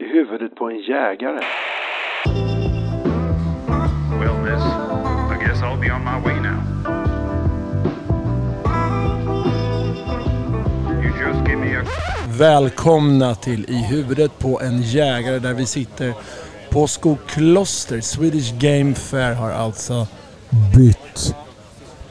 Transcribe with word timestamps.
i 0.00 0.04
huvudet 0.04 0.54
på 0.54 0.70
en 0.70 0.78
jägare. 0.78 1.40
Well, 4.20 4.38
miss, 4.44 4.64
I 5.32 5.36
guess 5.44 5.62
I'll 5.62 5.80
be 5.80 5.90
on 5.92 6.04
my 6.04 6.18
way 6.24 6.40
now. 6.40 6.60
You 11.02 11.10
just 11.26 11.48
give 11.48 11.58
me 11.58 11.76
a 11.76 11.84
Välkomna 12.38 13.34
till 13.34 13.70
I 13.70 13.76
huvudet 13.76 14.38
på 14.38 14.60
en 14.60 14.82
jägare 14.82 15.38
där 15.38 15.54
vi 15.54 15.66
sitter 15.66 16.14
på 16.70 16.86
Skokloster. 16.86 18.00
Swedish 18.00 18.58
Game 18.58 18.94
Fair 18.94 19.34
har 19.34 19.50
alltså 19.50 20.06
bytt 20.76 21.34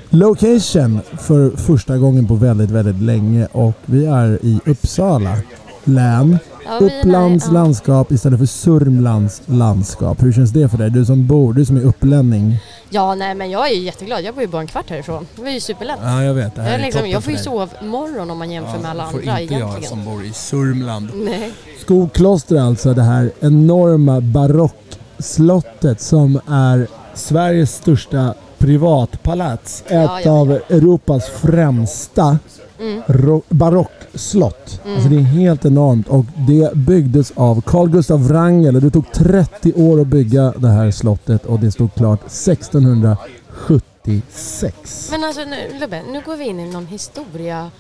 location 0.10 1.02
för 1.02 1.50
första 1.58 1.98
gången 1.98 2.28
på 2.28 2.36
väldigt, 2.36 2.72
väldigt 2.72 3.02
länge 3.02 3.48
och 3.52 3.76
vi 3.86 4.06
är 4.06 4.46
i 4.46 4.60
Uppsala 4.66 5.36
län. 5.84 6.38
Ja, 6.70 6.78
Upplands 6.86 7.46
nära, 7.46 7.56
ja. 7.58 7.62
landskap 7.64 8.12
istället 8.12 8.40
för 8.40 8.46
Sörmlands 8.46 9.42
landskap. 9.46 10.24
Hur 10.24 10.32
känns 10.34 10.52
det 10.52 10.70
för 10.70 10.78
dig? 10.78 10.90
Du 10.90 11.06
som 11.06 11.28
bor, 11.28 11.54
du 11.54 11.66
som 11.66 11.78
är 11.78 11.82
upplänning. 11.86 12.60
Ja, 12.90 13.16
nej 13.16 13.36
men 13.36 13.50
jag 13.52 13.70
är 13.70 13.74
ju 13.74 13.82
jätteglad. 13.82 14.22
Jag 14.24 14.34
bor 14.34 14.42
ju 14.42 14.48
bara 14.48 14.62
en 14.62 14.68
kvart 14.68 14.90
härifrån. 14.90 15.28
Det 15.36 15.42
var 15.42 15.50
ju 15.50 15.60
superlätt. 15.60 16.00
Ja, 16.04 16.24
jag 16.24 16.34
vet. 16.34 16.56
Det 16.56 16.62
här 16.62 16.72
jag, 16.72 16.80
är 16.80 16.86
liksom, 16.86 17.10
jag 17.10 17.24
får 17.24 17.34
ju 17.34 17.40
sovmorgon 17.40 18.32
om 18.32 18.38
man 18.38 18.52
jämför 18.52 18.80
med 18.80 18.92
alla 18.92 19.06
får 19.08 19.20
andra 19.20 19.40
inte 19.42 19.54
jag 19.54 19.62
egentligen. 19.62 19.90
som 19.90 20.06
bor 20.06 20.26
i 20.26 20.34
Sörmland. 20.34 21.10
Nej. 21.14 21.52
Skokloster 21.86 22.56
är 22.56 22.62
alltså 22.62 22.94
det 22.94 23.04
här 23.04 23.32
enorma 23.40 24.22
barockslottet 24.22 26.02
som 26.02 26.40
är 26.48 26.88
Sveriges 27.14 27.76
största 27.76 28.34
privatpalats. 28.58 29.84
Ett 29.86 29.92
Ja, 29.94 30.22
ja, 30.22 30.32
av 30.32 30.52
Europas 30.52 31.30
främsta 31.30 32.40
Mm. 32.80 33.02
ro- 33.08 33.42
barockslott. 33.50 34.82
Alltså 34.96 35.10
det 35.10 35.16
är 35.16 35.20
helt 35.22 35.66
enormt 35.66 36.08
och 36.08 36.26
det 36.48 36.74
byggdes 36.74 37.32
av 37.36 37.62
Carl 37.62 37.90
Gustav 37.90 38.28
Wrangel 38.28 38.76
och 38.76 38.82
det 38.82 38.90
tog 38.92 39.12
30 39.12 39.74
år 39.74 40.02
att 40.02 40.08
bygga 40.08 40.54
det 40.58 40.68
här 40.68 40.92
slottet 40.92 41.46
och 41.46 41.60
det 41.60 41.72
stod 41.72 41.94
klart 41.96 42.20
1676. 42.26 45.08
Men 45.12 45.24
alltså 45.24 45.42
nu, 45.46 45.80
Lubbe, 45.80 46.02
nu 46.12 46.22
går 46.26 46.38
vi 46.38 46.46
in 46.46 46.60
i 46.60 46.66
någon 46.72 46.88
historia 46.88 47.72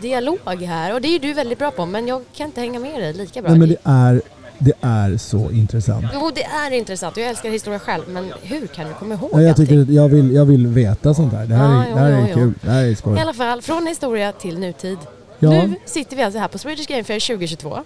dialog 0.00 0.62
här 0.62 0.94
och 0.94 1.00
det 1.00 1.08
är 1.08 1.12
ju 1.12 1.18
du 1.18 1.32
väldigt 1.32 1.58
bra 1.58 1.70
på 1.70 1.86
men 1.86 2.08
jag 2.08 2.22
kan 2.36 2.46
inte 2.46 2.60
hänga 2.60 2.80
med 2.80 3.00
dig 3.00 3.12
lika 3.12 3.42
bra. 3.42 3.50
Nej, 3.50 3.58
men 3.58 3.68
det 3.68 3.76
är, 3.84 4.22
det 4.58 4.72
är 4.80 5.16
så 5.16 5.50
intressant. 5.50 6.06
Jo, 6.14 6.30
det 6.34 6.44
är 6.44 6.70
intressant 6.70 7.16
jag 7.16 7.26
älskar 7.28 7.50
historia 7.50 7.78
själv 7.78 8.02
men 8.08 8.32
hur 8.42 8.66
kan 8.66 8.88
du 8.88 8.94
komma 8.94 9.14
ihåg 9.14 9.30
Ja, 9.32 9.42
jag, 9.42 9.56
tycker, 9.56 9.86
jag, 9.90 10.08
vill, 10.08 10.34
jag 10.34 10.44
vill 10.44 10.66
veta 10.66 11.14
sånt 11.14 11.32
här. 11.32 11.46
Det 11.46 11.54
här 11.54 11.72
Ja, 11.74 11.82
är, 11.84 11.88
jo, 11.88 11.94
det 11.94 12.00
här 12.00 12.10
är 12.12 12.20
jo, 12.20 12.26
jo. 12.28 12.34
kul. 12.34 12.52
Det 12.62 12.70
här 12.70 12.82
är 12.82 12.86
I 12.86 12.96
skoj. 12.96 13.18
alla 13.20 13.34
fall, 13.34 13.62
från 13.62 13.86
historia 13.86 14.32
till 14.32 14.58
nutid. 14.58 14.98
Ja. 15.38 15.50
Nu 15.50 15.74
sitter 15.84 16.16
vi 16.16 16.22
alltså 16.22 16.38
här 16.40 16.48
på 16.48 16.58
Swedish 16.58 16.86
Game 16.88 17.04
Fair 17.04 17.20
2022 17.36 17.78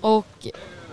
och 0.00 0.26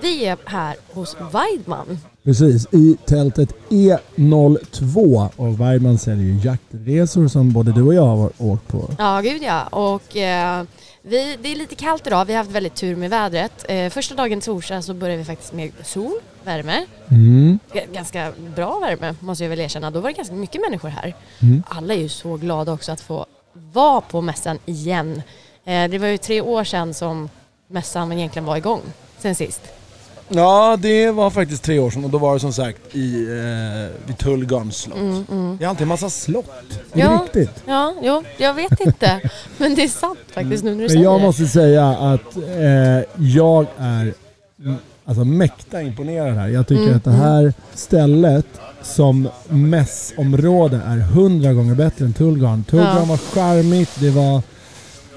vi 0.02 0.26
är 0.26 0.38
här 0.46 0.76
hos 0.94 1.16
Weidman. 1.34 2.00
Precis, 2.24 2.68
i 2.72 2.98
tältet 3.06 3.50
E02. 3.70 5.30
Och 5.36 5.60
Weidman 5.60 5.98
säljer 5.98 6.26
ju 6.26 6.40
jaktresor 6.44 7.28
som 7.28 7.52
både 7.54 7.72
du 7.72 7.82
och 7.84 7.94
jag 7.94 8.06
har 8.06 8.32
åkt 8.38 8.68
på. 8.68 8.90
Ja, 8.98 9.22
gud 9.22 9.42
ja. 9.44 9.64
Och 9.68 10.18
eh, 10.18 10.64
vi, 11.02 11.38
det 11.42 11.52
är 11.52 11.56
lite 11.56 11.76
kallt 11.76 12.08
idag. 12.08 12.26
Vi 12.26 12.34
har 12.34 12.38
haft 12.38 12.52
väldigt 12.52 12.76
tur 12.76 12.96
med 12.96 13.10
vädret. 13.10 13.66
Eh, 13.70 13.90
första 13.90 14.16
dagen 14.16 14.42
torsdag 14.42 14.82
så 14.82 14.94
började 14.94 15.18
vi 15.18 15.26
faktiskt 15.26 15.54
med 15.54 15.72
sol, 15.84 16.20
värme. 16.44 16.86
Mm. 17.12 17.60
Ganska 17.94 18.34
bra 18.56 18.80
värme 18.80 19.16
måste 19.20 19.44
jag 19.44 19.50
väl 19.50 19.60
erkänna. 19.60 19.92
Då 19.92 20.00
var 20.00 20.10
det 20.10 20.16
ganska 20.16 20.36
mycket 20.36 20.62
människor 20.62 20.90
här. 20.90 21.16
Mm. 21.42 21.64
Alla 21.68 21.94
är 21.94 21.98
ju 21.98 22.10
så 22.10 22.38
glada 22.38 22.74
också 22.74 22.92
att 22.92 23.02
få 23.02 23.26
vara 23.54 24.02
på 24.02 24.22
mässan 24.22 24.60
igen. 24.66 25.22
Eh, 25.66 25.90
det 25.90 25.98
var 25.98 26.08
ju 26.08 26.18
tre 26.18 26.42
år 26.42 26.64
sedan 26.64 26.94
som 26.94 27.30
mässan 27.68 28.12
egentligen 28.12 28.46
var 28.46 28.58
igång 28.58 28.82
sen 29.18 29.36
sist. 29.36 29.62
Ja, 30.34 30.78
det 30.82 31.12
var 31.12 31.30
faktiskt 31.30 31.64
tre 31.64 31.80
år 31.80 31.92
sedan 31.92 32.04
och 32.06 32.10
då 32.10 32.18
var 32.18 32.34
det 32.34 32.40
som 32.40 32.54
sagt 32.54 32.96
i, 32.96 33.24
eh, 33.24 34.08
vid 34.08 34.18
Tullgarns 34.18 34.78
slott. 34.78 34.98
Mm, 34.98 35.26
mm. 35.32 35.58
Det 35.58 35.66
är 35.66 35.70
alltid 35.70 35.82
en 35.82 35.88
massa 35.88 36.10
slott. 36.10 36.46
Är 36.94 36.98
det 36.98 37.00
Ja. 37.02 37.22
riktigt? 37.24 37.64
Ja, 37.66 37.94
jo, 38.02 38.24
jag 38.38 38.54
vet 38.54 38.80
inte. 38.80 39.22
Men 39.58 39.76
det 39.76 39.84
är 39.84 39.88
sant 39.88 40.20
faktiskt 40.34 40.64
nu 40.64 40.70
när 40.70 40.76
du 40.78 40.82
Men 40.82 40.90
säger 40.90 41.04
jag 41.04 41.22
måste 41.22 41.46
säga 41.46 41.88
att 41.90 42.36
eh, 42.38 43.26
jag 43.28 43.66
är 43.78 44.14
mm, 44.64 44.76
alltså, 45.06 45.24
mäkta 45.26 45.82
imponerad 45.82 46.36
här. 46.36 46.48
Jag 46.48 46.68
tycker 46.68 46.84
Mm, 46.84 46.98
att 46.98 47.04
det 47.04 47.12
här 47.12 47.54
stället 47.74 48.46
som 48.82 49.28
mässområde 49.50 50.82
är 50.88 50.98
hundra 50.98 51.54
gånger 51.54 51.76
bättre 51.76 52.06
än 52.06 52.14
Tullgarn. 52.14 52.64
Tullgarn 52.64 52.98
Ja. 52.98 53.06
var 53.06 53.18
charmigt, 53.18 53.92
det 54.00 54.10
var 54.10 54.42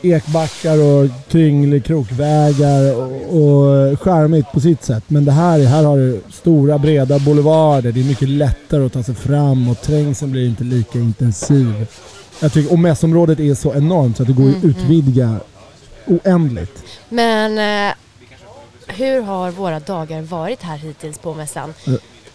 ekbackar 0.05 0.79
och 0.83 1.09
kringlig 1.29 1.85
krokvägar 1.85 2.95
och, 2.97 3.13
och 3.37 4.01
charmigt 4.01 4.53
på 4.53 4.61
sitt 4.61 4.85
sätt. 4.85 5.05
Men 5.07 5.25
det 5.25 5.33
här, 5.33 5.59
är- 5.61 5.65
här 5.67 5.85
har 5.85 5.97
du 5.97 6.21
stora 6.33 6.79
breda 6.79 7.19
boulevarder, 7.19 7.93
det 7.93 8.01
är 8.01 8.05
mycket 8.05 8.29
lättare 8.29 8.87
att 8.87 8.93
ta 8.93 9.03
sig 9.03 9.15
fram 9.15 9.69
och 9.69 9.81
trängseln 9.83 10.33
blir 10.33 10.47
inte 10.49 10.65
lika 10.65 10.99
intensiv. 10.99 11.87
Jag 12.41 12.53
tycker, 12.53 12.73
och 12.73 12.79
mässområdet 12.79 13.41
är 13.41 13.55
så 13.55 13.75
enormt 13.75 14.17
så 14.17 14.23
att 14.23 14.27
det 14.27 14.33
går 14.35 14.43
Mm, 14.45 14.59
att 14.59 14.65
utvidga 14.65 15.37
oändligt. 16.07 16.83
Men 17.09 17.59
eh, 17.89 17.95
hur 18.87 19.23
har 19.23 19.51
våra 19.51 19.81
dagar 19.81 20.23
varit 20.23 20.63
här 20.63 20.77
hittills 20.77 21.19
på 21.19 21.35
mässan? 21.35 21.75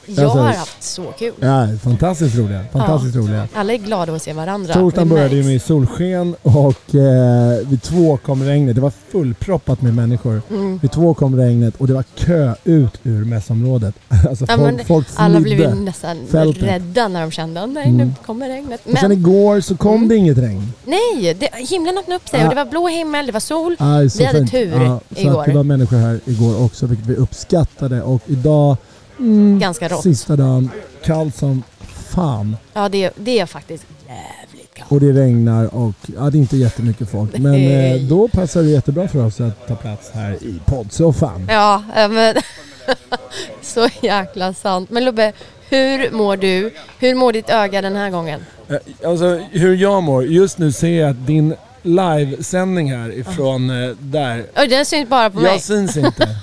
Jag 0.05 0.23
alltså- 0.23 0.39
har 0.39 0.53
haft 0.53 0.83
så 0.83 1.03
kul. 1.19 1.33
Ja, 1.39 1.67
fantastiskt 1.83 2.35
roliga. 2.37 2.65
Fantastiskt 2.73 3.15
roliga. 3.15 3.47
Alla 3.53 3.73
är 3.73 3.77
glada 3.77 4.13
att 4.13 4.21
se 4.21 4.33
varandra. 4.33 4.73
Torsdagen 4.73 5.09
började 5.09 5.35
ju 5.35 5.43
med 5.43 5.61
solsken 5.61 6.35
och 6.41 6.95
eh, 6.95 7.67
vid 7.67 7.81
två 7.81 8.17
kom 8.17 8.43
regnet. 8.43 8.75
Det 8.75 8.81
var 8.81 8.91
fullproppat 9.11 9.81
med 9.81 9.93
människor. 9.95 10.41
Mm. 10.49 10.77
Vid 10.81 10.91
två 10.91 11.13
kom 11.13 11.35
regnet 11.37 11.75
och 11.77 11.87
det 11.87 11.93
var 11.93 12.03
kö 12.15 12.53
ut 12.63 12.93
ur 13.03 13.25
mässområdet. 13.25 13.95
Alltså 14.29 14.45
Ja, 14.47 14.57
folk, 14.57 14.75
men 14.75 14.85
folk 14.85 15.07
Alla 15.15 15.39
blev 15.39 15.59
ju 15.59 15.75
nästan 15.75 16.17
fältet. 16.31 16.63
rädda 16.63 17.07
när 17.07 17.21
de 17.21 17.31
kände 17.31 17.61
att 17.63 17.69
nej, 17.69 17.83
Mm. 17.89 17.97
nu 18.07 18.13
kommer 18.25 18.47
regnet. 18.49 18.81
Och 18.85 18.91
sen 18.99 19.09
Men 19.09 19.11
igår 19.19 19.61
så 19.61 19.77
kom 19.77 19.95
Mm. 19.95 20.07
det 20.09 20.15
inget 20.15 20.37
regn. 20.37 20.73
nej, 20.85 21.33
det, 21.39 21.49
himlen 21.69 21.97
öppnade 21.97 22.15
upp 22.15 22.29
sig 22.29 22.39
Ja. 22.39 22.45
och 22.45 22.55
det 22.55 22.63
var 22.63 22.71
blå 22.71 22.87
himmel, 22.87 23.25
det 23.25 23.31
var 23.31 23.39
sol. 23.39 23.75
Aj, 23.79 24.07
Vi 24.17 24.25
hade 24.25 24.39
fint. 24.39 24.51
tur 24.51 24.81
ja, 24.83 24.99
så 25.15 25.21
igår. 25.21 25.39
Att 25.39 25.45
det 25.45 25.53
var 25.53 25.63
människor 25.63 25.97
här 25.97 26.19
igår 26.25 26.63
också 26.63 26.85
vilket 26.85 27.07
vi 27.07 27.15
uppskattade. 27.15 28.01
Och 28.01 28.21
idag, 28.27 28.77
mm, 29.19 29.59
Ganska 29.59 29.87
rått. 29.87 30.03
sista 30.03 30.35
dagen, 30.35 30.69
kallt 31.03 31.35
som 31.35 31.63
fan. 32.09 32.57
Ja, 32.73 32.89
det, 32.89 33.11
det 33.15 33.39
är 33.39 33.45
faktiskt 33.45 33.85
jävligt 34.07 34.73
kallt. 34.73 34.91
Och 34.91 34.99
det 34.99 35.11
regnar 35.11 35.75
och 35.75 35.93
ja, 36.15 36.29
det 36.29 36.37
är 36.37 36.39
inte 36.39 36.57
jättemycket 36.57 37.09
folk. 37.09 37.37
Men 37.37 37.55
eh, 37.55 37.95
då 38.01 38.27
passar 38.27 38.61
det 38.63 38.69
jättebra 38.69 39.07
för 39.07 39.25
oss 39.25 39.41
att 39.41 39.67
ta 39.67 39.75
plats 39.75 40.11
här 40.13 40.33
i 40.43 40.59
poddsoffan. 40.65 41.47
Ja, 41.49 41.83
eh, 41.95 42.09
men 42.09 42.35
så 43.61 43.87
jäkla 44.01 44.53
sant. 44.53 44.89
Men 44.89 45.05
Lubbe, 45.05 45.33
hur 45.69 46.11
mår 46.11 46.37
du? 46.37 46.73
Hur 46.99 47.15
mår 47.15 47.33
ditt 47.33 47.49
öga 47.49 47.81
den 47.81 47.95
här 47.95 48.09
gången? 48.09 48.45
Eh, 48.69 49.09
Alltså 49.09 49.39
hur 49.51 49.75
jag 49.75 50.03
mår. 50.03 50.25
Just 50.25 50.57
nu 50.57 50.71
ser 50.71 51.01
jag 51.01 51.09
att 51.09 51.27
din 51.27 51.55
livesändning 51.81 52.91
här 52.93 53.11
ifrån 53.19 53.69
eh, 53.69 53.95
där. 53.99 54.45
Oj, 54.57 54.67
den 54.67 54.85
syns 54.85 55.09
bara 55.09 55.29
på 55.29 55.39
mig. 55.39 55.51
Jag 55.51 55.61
syns 55.61 55.97
inte. 55.97 56.27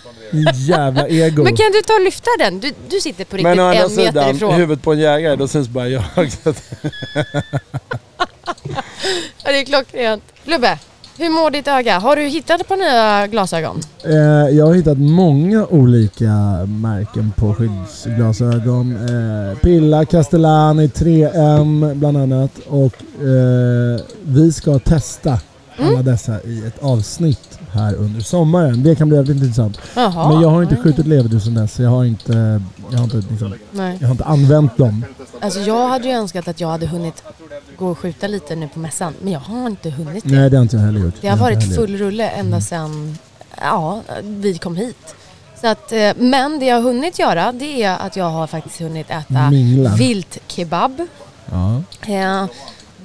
Jävla 0.55 1.09
ego. 1.09 1.43
Men 1.45 1.57
kan 1.57 1.73
du 1.73 1.83
ta 1.83 1.93
och 1.95 2.01
lyfta 2.05 2.31
den? 2.39 2.61
Du, 2.61 2.73
du 2.89 3.01
sitter 3.01 3.25
på 3.25 3.37
riktigt 3.37 3.49
Men 3.57 3.61
å 3.61 3.63
andra 3.69 3.83
en 3.83 3.91
meter 3.97 4.07
sidan, 4.07 4.37
ifrån. 4.37 4.55
huvudet 4.55 4.83
på 4.85 4.93
en 4.93 4.99
jägare, 4.99 5.37
då 5.37 5.49
syns 5.49 5.69
bara 5.69 5.89
jag. 5.89 6.03
Ja, 9.45 9.53
det 9.53 9.59
är 9.61 9.65
klockrent. 9.65 10.23
Lubbe, 10.45 10.79
hur 11.19 11.31
mår 11.31 11.51
ditt 11.51 11.69
öga? 11.69 11.99
Har 11.99 12.17
du 12.17 12.23
hittat 12.23 12.69
på 12.69 12.77
nya 12.77 13.27
glasögon? 13.27 13.81
Eh, 14.05 14.13
jag 14.57 14.67
har 14.67 14.75
hittat 14.75 14.99
många 14.99 15.67
olika 15.67 16.33
märken 16.67 17.33
på 17.37 17.55
skyddsglasögon. 17.55 18.97
Eh, 18.97 19.59
Pilla, 19.59 20.05
Castellani, 20.05 20.87
3M 20.87 21.95
bland 21.95 22.17
annat. 22.17 22.51
Och 22.67 22.95
eh, 23.23 24.01
vi 24.23 24.53
ska 24.53 24.79
testa 24.79 25.39
Mm. 25.79 25.91
alla 25.91 26.03
dessa 26.03 26.43
i 26.43 26.67
ett 26.67 26.83
avsnitt 26.83 27.59
här 27.73 27.95
under 27.95 28.21
sommaren. 28.21 28.83
Det 28.83 28.95
kan 28.97 29.09
bli 29.09 29.17
väldigt 29.17 29.37
intressant. 29.37 29.79
Jaha. 29.97 30.29
Men 30.29 30.41
jag 30.41 30.49
har 30.49 30.63
inte 30.63 30.75
okej. 30.75 30.83
skjutit 30.83 31.07
leverdjur 31.07 31.41
sedan 31.41 31.55
dess. 31.55 31.79
Jag 31.79 31.91
har 31.91 32.05
inte, 32.05 32.63
jag 32.91 32.99
har 32.99 33.05
inte, 33.05 33.17
liksom, 33.17 33.55
jag 33.73 34.09
har 34.09 34.13
inte 34.13 34.25
använt 34.25 34.77
dem. 34.77 35.05
Alltså 35.41 35.61
jag 35.61 35.89
hade 35.89 36.09
ju 36.09 36.15
önskat 36.15 36.49
att 36.49 36.61
jag 36.61 36.69
hade 36.69 36.87
hunnit 36.87 37.23
gå 37.79 37.89
och 37.89 37.99
skjuta 37.99 38.27
lite 38.27 38.57
nu 38.57 38.69
på 38.69 38.79
mässan. 38.79 39.15
Men 39.23 39.33
jag 39.33 39.41
har 39.41 39.67
inte 39.67 39.91
hunnit 39.91 40.25
det. 40.25 40.31
Nej, 40.31 40.51
det 40.51 40.57
har 40.57 40.63
inte 40.63 40.77
jag 40.77 40.85
heller 40.85 41.01
gjort. 41.01 41.15
Det 41.21 41.29
har 41.29 41.37
varit 41.37 41.75
full 41.75 41.97
rulle 41.99 42.29
ända 42.29 42.61
sedan 42.61 43.19
ja, 43.63 44.03
vi 44.23 44.59
kom 44.59 44.77
hit. 44.77 45.15
Så 45.61 45.67
att, 45.67 45.93
eh, 45.93 46.13
men 46.17 46.59
det 46.59 46.67
jag 46.67 46.77
har 46.77 46.83
hunnit 46.83 47.19
göra 47.19 47.53
det 47.53 47.83
är 47.83 47.99
att 47.99 48.17
jag 48.17 48.31
har 48.31 48.47
faktiskt 48.47 48.81
hunnit 48.81 49.11
äta 49.11 49.51
Mingla. 49.51 49.95
viltkebab. 49.95 51.07
Ja. 51.51 51.83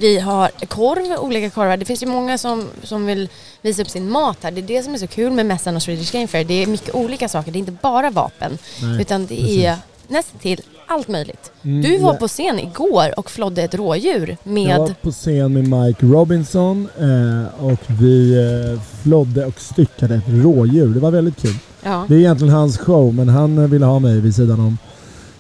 Vi 0.02 0.20
har 0.20 0.52
korv, 0.68 1.20
olika 1.20 1.50
korvar. 1.50 1.78
Det 1.78 1.86
finns 1.86 2.04
ju 2.04 2.08
många 2.08 2.38
som, 2.38 2.68
som 2.84 3.06
vill 3.06 3.30
visa 3.62 3.82
upp 3.82 3.90
sin 3.90 4.12
mat 4.12 4.38
här. 4.44 4.52
Det 4.52 4.62
är 4.62 4.68
det 4.68 4.84
som 4.84 4.94
är 4.94 4.98
så 4.98 5.08
kul 5.08 5.32
med 5.32 5.46
mässan 5.46 5.76
och 5.76 5.82
Swedish 5.82 6.12
Game 6.12 6.28
Fair. 6.28 6.44
Det 6.44 6.64
är 6.64 6.68
mycket 6.68 6.96
olika 6.96 7.30
saker. 7.30 7.52
Det 7.52 7.58
är 7.58 7.60
inte 7.60 7.78
bara 7.82 8.10
vapen. 8.10 8.58
Nej, 8.82 9.02
utan 9.02 9.22
det 9.22 9.36
precis. 9.36 9.64
är 9.64 9.76
nästan 10.08 10.40
till 10.40 10.62
allt 10.88 11.08
möjligt. 11.08 11.52
Mm, 11.64 11.82
Du 11.82 11.98
var 11.98 12.14
ja. 12.14 12.20
på 12.20 12.28
scen 12.28 12.60
igår 12.60 13.20
och 13.20 13.32
flodde 13.32 13.62
ett 13.64 13.74
rådjur 13.76 14.38
med... 14.44 14.70
Jag 14.70 14.80
var 14.80 14.94
på 15.02 15.12
scen 15.12 15.54
med 15.54 15.68
Mike 15.68 16.06
Robinson 16.06 16.90
eh, 17.00 17.66
och 17.66 17.80
vi 17.88 18.34
eh, 18.74 18.82
flodde 19.04 19.46
och 19.46 19.60
styckade 19.62 20.16
ett 20.16 20.28
rådjur. 20.28 20.88
Det 20.94 21.00
var 21.00 21.12
väldigt 21.12 21.42
kul. 21.42 21.56
Ja. 21.84 22.06
Det 22.10 22.16
är 22.16 22.20
egentligen 22.20 22.54
hans 22.54 22.78
show, 22.78 23.14
men 23.14 23.30
han 23.30 23.58
eh, 23.58 23.68
ville 23.68 23.86
ha 23.86 24.00
mig 24.00 24.20
vid 24.20 24.36
sidan 24.36 24.60
om. 24.60 24.78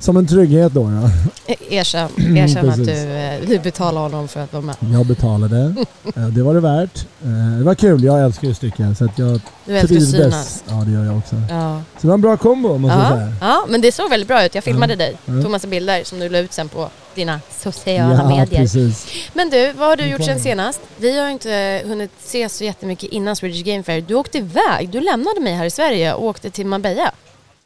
Som 0.01 0.17
en 0.17 0.27
trygghet 0.27 0.73
då. 0.73 0.81
Ja. 0.91 1.09
E- 1.53 1.55
Erkänn, 1.69 2.09
erkänn 2.37 2.69
att 2.69 2.75
Precis. 2.75 3.03
du, 3.03 3.11
eh, 3.11 3.39
du 3.47 3.59
betalar 3.59 4.01
honom 4.01 4.27
för 4.27 4.39
att 4.43 4.53
vara 4.53 4.63
med. 4.63 4.75
Jag 4.93 5.05
betalade. 5.05 5.75
Eh, 6.15 6.27
Det 6.27 6.43
var 6.43 6.53
det 6.53 6.59
värt. 6.59 7.05
Eh, 7.23 7.57
Det 7.57 7.63
var 7.63 7.75
kul. 7.75 8.03
Jag 8.03 8.23
älskar 8.25 8.47
ju 8.47 8.53
stycken 8.53 8.95
så 8.95 9.05
att 9.05 9.19
jag 9.19 9.41
Du 9.65 9.77
älskar 9.77 9.97
att 9.97 10.03
synas. 10.03 10.63
Ja, 10.69 10.73
det 10.73 10.91
gör 10.91 11.05
jag 11.05 11.17
också. 11.17 11.35
Ja. 11.49 11.81
Så 11.95 12.01
det 12.01 12.07
var 12.07 12.13
en 12.13 12.21
bra 12.21 12.37
kombo 12.37 12.77
måste 12.77 12.97
jag 12.97 13.05
Ja, 13.05 13.15
säga. 13.15 13.33
ja, 13.41 13.65
men 13.69 13.81
det 13.81 13.91
såg 13.91 14.09
väldigt 14.09 14.27
bra 14.27 14.45
ut. 14.45 14.55
Jag 14.55 14.63
filmade 14.63 14.95
dig. 14.95 15.15
Ja. 15.25 15.41
Tog 15.41 15.51
massa 15.51 15.67
bilder 15.67 16.03
som 16.03 16.19
du 16.19 16.29
la 16.29 16.37
ut 16.39 16.53
sen 16.53 16.69
på 16.69 16.89
dina 17.15 17.39
sociala 17.59 18.13
Ja, 18.15 18.29
medier. 18.29 18.61
precis. 18.61 19.05
Men 19.33 19.49
du, 19.49 19.71
vad 19.73 19.87
har 19.87 19.95
du 19.97 20.05
gjort 20.05 20.23
sen 20.25 20.39
senast? 20.39 20.79
Vi 20.97 21.19
har 21.19 21.29
inte 21.29 21.81
hunnit 21.85 22.11
ses 22.25 22.57
så 22.57 22.63
jättemycket 22.63 23.09
innan 23.11 23.35
Swedish 23.35 23.63
Game 23.65 23.83
Fair. 23.83 24.01
Du 24.01 24.13
åkte 24.15 24.37
iväg. 24.37 24.89
Du 24.91 24.99
lämnade 25.01 25.39
mig 25.41 25.53
här 25.53 25.65
i 25.65 25.69
Sverige 25.71 26.13
och 26.13 26.25
åkte 26.25 26.49
till 26.49 26.65
Marbella. 26.65 27.11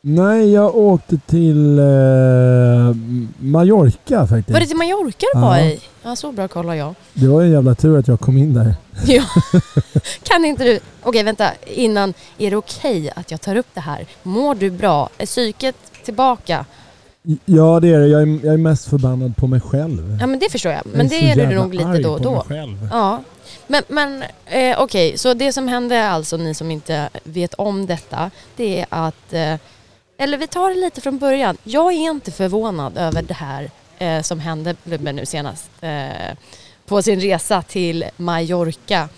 Nej, 0.07 0.53
jag 0.53 0.75
åkte 0.75 1.17
till 1.17 1.79
eh, 1.79 1.85
Mallorca 3.39 4.27
faktiskt. 4.27 4.49
Var 4.49 4.59
det 4.59 4.65
till 4.65 4.77
Mallorca 4.77 5.25
du 5.33 5.39
var 5.41 5.57
i? 5.57 5.79
Ja, 6.03 6.15
så 6.15 6.31
bra 6.31 6.47
kollar 6.47 6.73
jag. 6.73 6.95
Det 7.13 7.27
var 7.27 7.41
en 7.41 7.51
jävla 7.51 7.75
tur 7.75 7.99
att 7.99 8.07
jag 8.07 8.19
kom 8.19 8.37
in 8.37 8.53
där. 8.53 8.75
Ja. 9.05 9.23
kan 10.23 10.45
inte 10.45 10.63
du... 10.63 10.79
Okej, 11.03 11.23
vänta. 11.23 11.51
Innan. 11.65 12.13
Är 12.37 12.51
det 12.51 12.57
okej 12.57 13.11
att 13.15 13.31
jag 13.31 13.41
tar 13.41 13.55
upp 13.55 13.67
det 13.73 13.81
här? 13.81 14.05
Mår 14.23 14.55
du 14.55 14.69
bra? 14.69 15.09
Är 15.17 15.25
psyket 15.25 15.75
tillbaka? 16.03 16.65
Ja, 17.45 17.79
det 17.79 17.93
är 17.93 17.99
det. 17.99 18.07
Jag 18.07 18.21
är, 18.21 18.45
jag 18.45 18.53
är 18.53 18.57
mest 18.57 18.89
förbannad 18.89 19.37
på 19.37 19.47
mig 19.47 19.59
själv. 19.59 20.17
Ja, 20.21 20.27
men 20.27 20.39
det 20.39 20.51
förstår 20.51 20.71
jag. 20.71 20.81
Jag 20.85 20.97
Men 20.97 21.09
så 21.09 21.15
det 21.15 21.29
är 21.31 21.47
du 21.47 21.55
nog 21.55 21.73
lite 21.73 21.99
då 21.99 22.11
och 22.11 22.21
då. 22.21 22.31
mig 22.31 22.43
själv. 22.47 22.89
Ja, 22.91 23.23
men, 23.67 23.83
men 23.87 24.23
eh, 24.45 24.79
okej, 24.81 25.17
så 25.17 25.33
det 25.33 25.53
som 25.53 25.67
hände 25.67 26.09
alltså, 26.09 26.37
ni 26.37 26.53
som 26.53 26.71
inte 26.71 27.09
vet 27.23 27.53
om 27.53 27.85
detta, 27.85 28.31
det 28.55 28.79
är 28.79 28.85
att, 28.89 29.33
eh, 29.33 29.55
eller 30.17 30.37
vi 30.37 30.47
tar 30.47 30.69
det 30.69 30.75
lite 30.75 31.01
från 31.01 31.17
början. 31.17 31.57
Jag 31.63 31.93
är 31.93 32.11
inte 32.11 32.31
förvånad 32.31 32.97
över 32.97 33.21
det 33.21 33.33
här 33.33 33.69
eh, 33.97 34.21
som 34.21 34.39
hände 34.39 34.75
Lubben 34.83 35.15
nu 35.15 35.25
senast 35.25 35.69
eh, 35.81 36.37
på 36.85 37.01
sin 37.01 37.19
resa 37.19 37.61
till 37.61 38.05
Mallorca. 38.17 39.09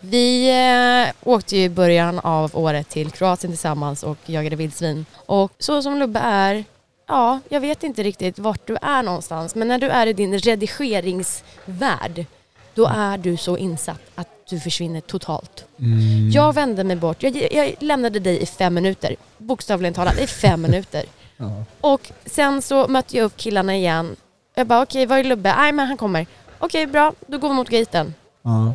Vi 0.00 0.50
eh, 0.50 1.14
åkte 1.28 1.56
ju 1.56 1.64
i 1.64 1.68
början 1.68 2.18
av 2.18 2.50
året 2.56 2.88
till 2.88 3.10
Kroatien 3.10 3.52
tillsammans 3.52 4.02
och 4.02 4.18
jagade 4.26 4.56
vildsvin. 4.56 5.06
Och 5.26 5.52
så 5.58 5.82
som 5.82 5.98
Lubbe 5.98 6.20
är, 6.20 6.64
ja, 7.08 7.40
jag 7.48 7.60
vet 7.60 7.82
inte 7.82 8.02
riktigt 8.02 8.38
vart 8.38 8.66
du 8.66 8.76
är 8.82 9.02
någonstans, 9.02 9.54
men 9.54 9.68
när 9.68 9.78
du 9.78 9.88
är 9.88 10.06
i 10.06 10.12
din 10.12 10.38
redigeringsvärld, 10.38 12.26
då 12.74 12.86
är 12.94 13.18
du 13.18 13.36
så 13.36 13.56
insatt 13.56 14.00
att 14.14 14.28
du 14.50 14.60
försvinner 14.60 15.00
totalt. 15.00 15.64
Mm. 15.78 16.30
Jag 16.30 16.54
vände 16.54 16.84
mig 16.84 16.96
bort, 16.96 17.22
jag, 17.22 17.52
jag 17.52 17.74
lämnade 17.78 18.18
dig 18.20 18.42
i 18.42 18.46
fem 18.46 18.74
minuter, 18.74 19.16
bokstavligen 19.38 19.94
talat, 19.94 20.18
i 20.18 20.26
fem 20.26 20.62
minuter. 20.68 21.04
Ja. 21.36 21.64
Och 21.80 22.10
sen 22.26 22.62
så 22.62 22.88
mötte 22.88 23.16
jag 23.16 23.24
upp 23.24 23.36
killarna 23.36 23.76
igen. 23.76 24.16
Jag 24.54 24.66
bara 24.66 24.82
okej, 24.82 25.06
var 25.06 25.18
är 25.18 25.24
Lubbe? 25.24 25.54
Nej 25.56 25.72
men 25.72 25.86
han 25.86 25.96
kommer. 25.96 26.26
Okej 26.58 26.86
bra, 26.86 27.12
då 27.26 27.38
går 27.38 27.48
vi 27.48 27.54
mot 27.54 27.68
gaten. 27.68 28.14
Ja. 28.42 28.74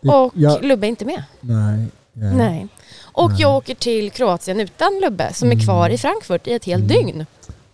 Det- 0.00 0.08
Och 0.08 0.32
jag- 0.36 0.64
Lubbe 0.64 0.86
är 0.86 0.88
inte 0.88 1.04
med. 1.04 1.24
Nej. 1.40 1.86
ja. 2.12 2.20
Nej. 2.36 2.66
Och 3.02 3.30
Nej. 3.30 3.40
jag 3.40 3.56
åker 3.56 3.74
till 3.74 4.10
Kroatien 4.10 4.60
utan 4.60 5.00
Lubbe 5.02 5.32
som 5.34 5.50
är 5.50 5.64
kvar 5.66 5.90
i 5.90 5.98
Frankfurt 5.98 6.46
i 6.46 6.52
ett 6.52 6.64
helt 6.64 6.84
Mm. 6.90 6.96
dygn. 7.06 7.26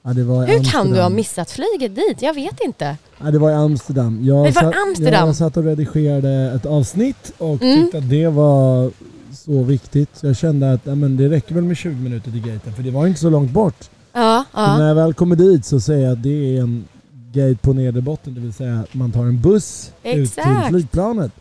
Ja, 0.07 0.11
Hur 0.13 0.65
kan 0.73 0.91
du 0.91 1.01
ha 1.01 1.09
missat 1.09 1.51
flyget 1.51 1.95
dit? 1.95 2.23
Jag 2.23 2.35
vet 2.35 2.61
inte. 2.65 2.97
Ja, 3.23 3.31
det 3.31 3.39
var 3.39 3.51
i 3.51 3.55
Amsterdam. 3.55 4.25
Jag 4.25 4.37
Det 4.47 4.51
var 4.51 4.63
satt, 4.63 4.75
Amsterdam. 4.89 5.27
Jag 5.27 5.37
satt 5.37 5.57
och 5.57 5.65
redigerade 5.65 6.53
ett 6.57 6.67
avsnitt 6.67 7.33
och 7.39 7.63
Mm. 7.63 7.83
tyckte 7.83 7.99
att 7.99 8.11
det 8.11 8.29
var 8.29 8.91
så 9.33 9.63
viktigt. 9.63 10.09
Så 10.17 10.27
jag 10.27 10.37
kände 10.37 10.73
att 10.73 10.81
ja, 10.85 10.95
men 10.95 11.17
det 11.17 11.29
räcker 11.29 11.55
väl 11.55 11.65
med 11.65 11.77
20 11.77 11.95
minuter 12.03 12.31
till 12.31 12.41
gaten 12.41 12.73
för 12.73 12.83
det 12.83 12.91
var 12.91 13.07
inte 13.07 13.21
så 13.21 13.31
långt 13.31 13.51
bort. 13.51 13.91
Ja, 14.13 14.45
Så 14.55 14.61
när 14.61 14.81
ja. 14.83 14.89
jag 14.89 14.95
väl 14.95 15.15
kommer 15.15 15.37
dit 15.37 15.65
så 15.65 15.81
säger 15.81 16.05
jag 16.05 16.13
att 16.13 16.23
det 16.23 16.57
är 16.57 16.61
en 16.61 16.85
gate 17.33 17.57
på 17.63 17.73
nedre 17.73 18.01
botten. 18.01 18.35
Det 18.35 18.41
vill 18.41 18.53
säga 18.53 18.79
att 18.81 18.95
man 18.95 19.13
tar 19.13 19.23
en 19.23 19.41
buss 19.41 19.93
ut 20.03 20.13
till 20.13 20.23
Exakt. 20.23 20.69
flygplanet. 20.69 21.33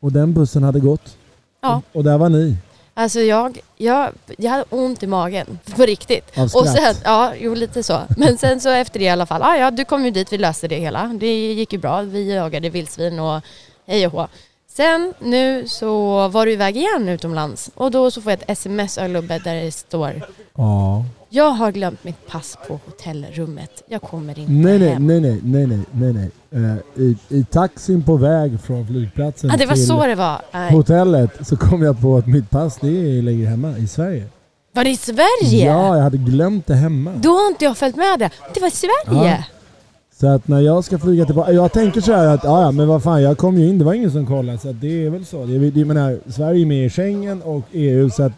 Och 0.00 0.12
den 0.12 0.32
bussen 0.34 0.62
hade 0.62 0.80
gått. 0.80 1.16
Ja. 1.62 1.82
Och, 1.92 1.96
och 1.98 2.04
där 2.04 2.18
var 2.18 2.28
ni. 2.28 2.56
Alltså 2.94 3.20
jag, 3.20 3.58
jag, 3.76 4.10
jag 4.38 4.50
hade 4.50 4.64
ont 4.70 5.02
i 5.02 5.06
magen. 5.06 5.58
På 5.76 5.82
riktigt. 5.82 6.38
Av 6.38 6.42
Och 6.44 6.50
skratt. 6.50 6.76
sen, 6.76 6.94
ja, 7.04 7.32
jo 7.40 7.54
lite 7.54 7.82
så. 7.82 8.00
Men 8.16 8.38
sen 8.38 8.60
så 8.60 8.68
efter 8.70 8.98
det 8.98 9.04
i 9.04 9.08
alla 9.08 9.26
fall, 9.26 9.42
ah, 9.42 9.56
ja 9.56 9.70
du 9.70 9.84
kom 9.84 10.04
ju 10.04 10.10
dit, 10.10 10.32
vi 10.32 10.38
löste 10.38 10.68
det 10.68 10.76
hela. 10.76 11.06
Det 11.06 11.52
gick 11.52 11.72
ju 11.72 11.78
bra, 11.78 12.00
vi 12.02 12.34
jagade 12.34 12.68
vildsvin 12.70 13.18
och 13.20 13.40
hej 13.86 14.06
och 14.06 14.12
hå. 14.12 14.28
Sen 14.68 15.14
nu 15.18 15.68
så 15.68 16.28
var 16.28 16.46
du 16.46 16.52
iväg 16.52 16.76
igen 16.76 17.08
utomlands 17.08 17.70
och 17.74 17.90
då 17.90 18.10
så 18.10 18.22
får 18.22 18.32
jag 18.32 18.40
ett 18.42 18.50
sms 18.50 18.98
av 18.98 19.08
Lubbe 19.08 19.38
där 19.38 19.54
det 19.54 19.72
står 19.72 20.22
Ja. 20.56 21.04
Jag 21.32 21.50
har 21.50 21.72
glömt 21.72 22.04
mitt 22.04 22.26
pass 22.26 22.58
på 22.68 22.80
hotellrummet. 22.86 23.82
Jag 23.86 24.02
kommer 24.02 24.38
inte 24.38 24.52
Nej, 24.52 24.78
nej, 24.78 24.88
hem. 24.88 25.06
nej, 25.06 25.20
nej, 25.20 25.40
nej, 25.44 25.66
nej, 25.66 25.80
nej, 25.92 26.12
nej. 26.12 26.30
Eh, 26.64 27.02
i, 27.02 27.16
I 27.28 27.44
taxin 27.44 28.02
på 28.02 28.16
väg 28.16 28.60
från 28.60 28.86
flygplatsen 28.86 29.50
ah, 29.50 29.56
det 29.56 29.66
var 29.66 29.74
till 29.74 29.86
så 29.86 30.06
det 30.06 30.14
var. 30.14 30.42
Nej. 30.52 30.72
hotellet 30.72 31.46
så 31.46 31.56
kom 31.56 31.82
jag 31.82 32.00
på 32.00 32.16
att 32.16 32.26
mitt 32.26 32.50
pass 32.50 32.78
det 32.80 33.22
ligger 33.22 33.46
hemma 33.46 33.78
i 33.78 33.86
Sverige. 33.86 34.24
Var 34.72 34.84
det 34.84 34.90
i 34.90 34.96
Sverige? 34.96 35.66
Ja, 35.66 35.96
jag 35.96 36.02
hade 36.02 36.16
glömt 36.16 36.66
det 36.66 36.74
hemma. 36.74 37.12
Då 37.16 37.30
har 37.30 37.48
inte 37.48 37.64
jag 37.64 37.76
följt 37.76 37.96
med 37.96 38.18
det. 38.18 38.30
Det 38.54 38.60
var 38.60 38.68
i 38.68 38.70
Sverige. 38.70 39.30
Ja. 39.30 39.44
Så 40.20 40.26
att 40.26 40.48
när 40.48 40.60
jag 40.60 40.84
ska 40.84 40.98
flyga 40.98 41.26
tillbaka, 41.26 41.52
jag 41.52 41.72
tänker 41.72 42.00
så 42.00 42.12
här 42.12 42.26
att 42.26 42.44
ja, 42.44 42.70
men 42.70 42.88
vad 42.88 43.02
fan 43.02 43.22
jag 43.22 43.38
kom 43.38 43.58
ju 43.58 43.68
in, 43.68 43.78
det 43.78 43.84
var 43.84 43.94
ingen 43.94 44.10
som 44.10 44.26
kollade 44.26 44.58
så 44.58 44.70
att 44.70 44.80
det 44.80 45.06
är 45.06 45.10
väl 45.10 45.26
så. 45.26 45.44
Det 45.44 45.54
är, 45.54 45.58
det, 45.58 45.80
jag 45.80 45.86
menar, 45.86 46.18
Sverige 46.26 46.62
är 46.64 46.66
med 46.66 46.86
i 46.86 46.90
Schengen 46.90 47.42
och 47.42 47.62
EU 47.72 48.10
så 48.10 48.22
att 48.22 48.32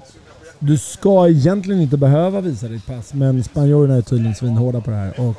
du 0.62 0.78
ska 0.78 1.28
egentligen 1.28 1.80
inte 1.82 1.96
behöva 1.96 2.40
visa 2.40 2.68
ditt 2.68 2.86
pass 2.86 3.14
men 3.14 3.44
spanjorerna 3.44 3.94
är 3.94 4.02
tydligen 4.02 4.34
svinhårda 4.34 4.80
på 4.80 4.90
det 4.90 4.96
här. 4.96 5.20
Och 5.20 5.36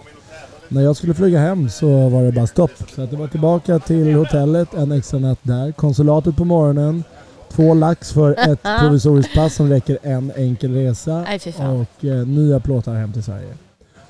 när 0.68 0.82
jag 0.82 0.96
skulle 0.96 1.14
flyga 1.14 1.40
hem 1.40 1.70
så 1.70 2.10
var 2.10 2.24
det 2.24 2.32
bara 2.32 2.48
stopp. 2.48 2.72
Så 2.96 3.02
att 3.02 3.12
det 3.12 3.18
var 3.18 3.28
tillbaka 3.28 3.80
till 3.80 4.14
hotellet, 4.14 4.74
en 4.74 4.92
extra 4.92 5.20
natt 5.20 5.40
där, 5.42 5.72
konsulatet 5.72 6.36
på 6.36 6.46
morgonen, 6.46 7.04
två 7.52 7.74
lax 7.74 8.12
för 8.12 8.52
ett 8.52 8.64
provisoriskt 8.80 9.36
pass 9.36 9.56
som 9.56 9.70
räcker 9.70 9.98
en 10.04 10.32
enkel 10.36 10.74
resa 10.74 11.22
Nej 11.22 11.40
och 11.58 12.06
eh, 12.06 12.28
nya 12.28 12.60
plåtar 12.60 12.94
hem 12.94 13.14
till 13.14 13.24
Sverige. 13.24 13.54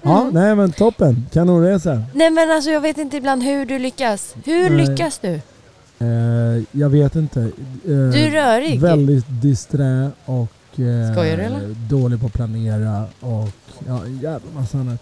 Ja, 0.01 0.21
Mm. 0.21 0.33
nej 0.33 0.55
men 0.55 0.71
toppen. 0.71 1.25
Kanonresa. 1.33 2.03
Nej 2.13 2.29
men 2.29 2.51
alltså 2.51 2.69
jag 2.69 2.81
vet 2.81 2.97
inte 2.97 3.17
ibland 3.17 3.43
hur 3.43 3.65
du 3.65 3.79
lyckas. 3.79 4.35
Hur 4.45 4.69
Nej. 4.69 4.87
lyckas 4.87 5.19
du? 5.19 5.39
Eh, 5.99 6.63
jag 6.71 6.89
vet 6.89 7.15
inte. 7.15 7.39
Eh, 7.41 7.49
Du 7.85 8.19
är 8.19 8.31
rörig. 8.31 8.79
Väldigt 8.81 9.25
disträ 9.41 10.09
och 10.25 10.47
eh, 10.79 11.11
Skojar 11.11 11.37
du, 11.37 11.43
eller? 11.43 11.75
dålig 11.89 12.19
på 12.19 12.25
att 12.25 12.33
planera 12.33 13.05
och 13.19 13.49
ja, 13.87 14.05
en 14.05 14.19
jävla 14.21 14.51
massa 14.55 14.77
annat. 14.77 14.99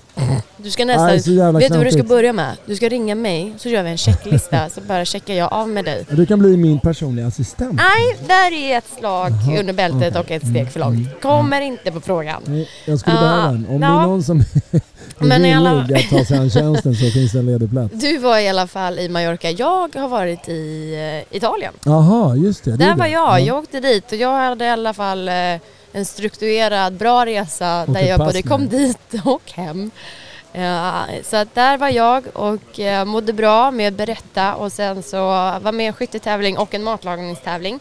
Du 0.57 0.71
ska 0.71 0.85
nästan... 0.85 1.07
vet 1.53 1.71
du 1.71 1.77
vad 1.77 1.85
du 1.85 1.91
ska 1.91 2.03
börja 2.03 2.33
med? 2.33 2.57
Du 2.65 2.75
ska 2.75 2.89
ringa 2.89 3.15
mig 3.15 3.53
så 3.57 3.69
gör 3.69 3.83
vi 3.83 3.89
en 3.89 3.97
checklista 3.97 4.69
så 4.75 4.81
bara 4.81 5.05
checkar 5.05 5.33
jag 5.33 5.53
av 5.53 5.69
med 5.69 5.85
dig. 5.85 6.05
Du 6.09 6.25
kan 6.25 6.39
bli 6.39 6.57
min 6.57 6.79
personliga 6.79 7.27
assistent. 7.27 7.73
Nej, 7.73 8.27
där 8.27 8.53
är 8.53 8.77
ett 8.77 8.89
slag 8.99 9.31
Jaha, 9.31 9.59
under 9.59 9.73
bältet 9.73 10.15
okej. 10.15 10.19
och 10.19 10.31
ett 10.31 10.49
steg 10.49 10.71
för 10.71 10.79
långt. 10.79 10.97
Mm, 10.97 11.19
Kommer 11.21 11.61
inte 11.61 11.91
på 11.91 12.01
frågan. 12.01 12.41
Nej, 12.45 12.69
jag 12.85 12.99
skulle 12.99 13.15
behöva 13.15 13.47
en. 13.47 13.67
Om 13.69 13.81
det 13.81 13.87
ja. 13.87 14.03
är 14.03 14.07
någon 14.07 14.23
som 14.23 14.43
Men 15.19 15.45
i 15.45 15.53
alla- 15.53 15.71
att 15.81 16.09
ta 16.09 16.25
sig 16.25 16.37
an 16.37 16.49
tjänsten 16.49 16.95
så 16.95 17.05
finns 17.11 17.31
det 17.31 17.39
en 17.39 17.45
ledig 17.45 17.69
plats. 17.71 17.93
Du 17.93 18.17
var 18.17 18.37
i 18.37 18.49
alla 18.49 18.67
fall 18.67 18.99
i 18.99 19.09
Mallorca. 19.09 19.49
Jag 19.49 19.95
har 19.95 20.07
varit 20.07 20.49
i 20.49 20.93
eh, 21.29 21.37
Italien. 21.37 21.73
Jaha, 21.85 22.35
just 22.35 22.63
det. 22.63 22.71
det 22.77 22.83
är 22.83 22.87
Där 22.89 22.95
var 22.95 23.05
det. 23.05 23.11
jag. 23.11 23.29
Ja. 23.29 23.39
Jag 23.39 23.57
åkte 23.57 23.79
dit 23.79 24.11
och 24.11 24.17
jag 24.17 24.31
hade 24.33 24.65
i 24.65 24.69
alla 24.69 24.93
fall 24.93 25.27
eh, 25.27 25.33
en 25.93 26.05
strukturerad, 26.05 26.93
bra 26.93 27.25
resa 27.25 27.81
Och 27.87 27.93
där 27.93 28.01
jag 28.01 28.19
både 28.19 28.41
kom 28.41 28.67
dit 28.69 28.97
och 29.25 29.51
hem. 29.51 29.91
Ja, 30.53 31.03
så 31.23 31.35
att 31.37 31.55
där 31.55 31.77
var 31.77 31.89
jag 31.89 32.23
och 32.33 32.79
eh, 32.79 33.05
mådde 33.05 33.33
bra 33.33 33.71
med 33.71 33.87
att 33.87 33.93
berätta 33.93 34.55
och 34.55 34.71
sen 34.71 35.03
så 35.03 35.17
var 35.61 35.71
med 35.71 35.83
i 35.83 35.87
en 35.87 35.93
skyttetävling 35.93 36.57
och 36.57 36.73
en 36.73 36.83
matlagningstävling. 36.83 37.79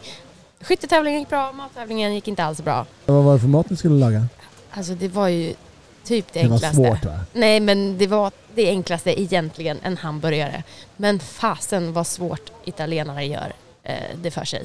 Skyttetävlingen 0.61 1.19
gick 1.19 1.29
bra, 1.29 1.51
mattävlingen 1.51 2.13
gick 2.15 2.27
inte 2.27 2.43
alls 2.43 2.61
bra. 2.63 2.85
Vad 3.05 3.23
var 3.23 3.33
det 3.33 3.39
för 3.39 3.47
mat 3.47 3.69
ni 3.69 3.77
skulle 3.77 3.95
laga? 3.99 4.25
Alltså 4.71 4.93
det 4.93 5.07
var 5.07 5.27
ju 5.27 5.53
typ 6.03 6.25
det 6.33 6.41
Det 6.41 6.47
var 6.47 6.55
enklaste. 6.55 6.75
svårt 6.75 7.05
va? 7.05 7.19
Nej 7.33 7.59
men 7.59 7.97
det 7.97 8.07
var 8.07 8.31
det 8.55 8.69
enklaste 8.69 9.21
egentligen, 9.21 9.77
en 9.83 9.97
hamburgare. 9.97 10.63
Men 10.97 11.19
fasen 11.19 11.93
vad 11.93 12.07
svårt 12.07 12.51
italienare 12.65 13.25
gör 13.25 13.53
eh, 13.83 13.93
det 14.21 14.31
för 14.31 14.45
sig. 14.45 14.63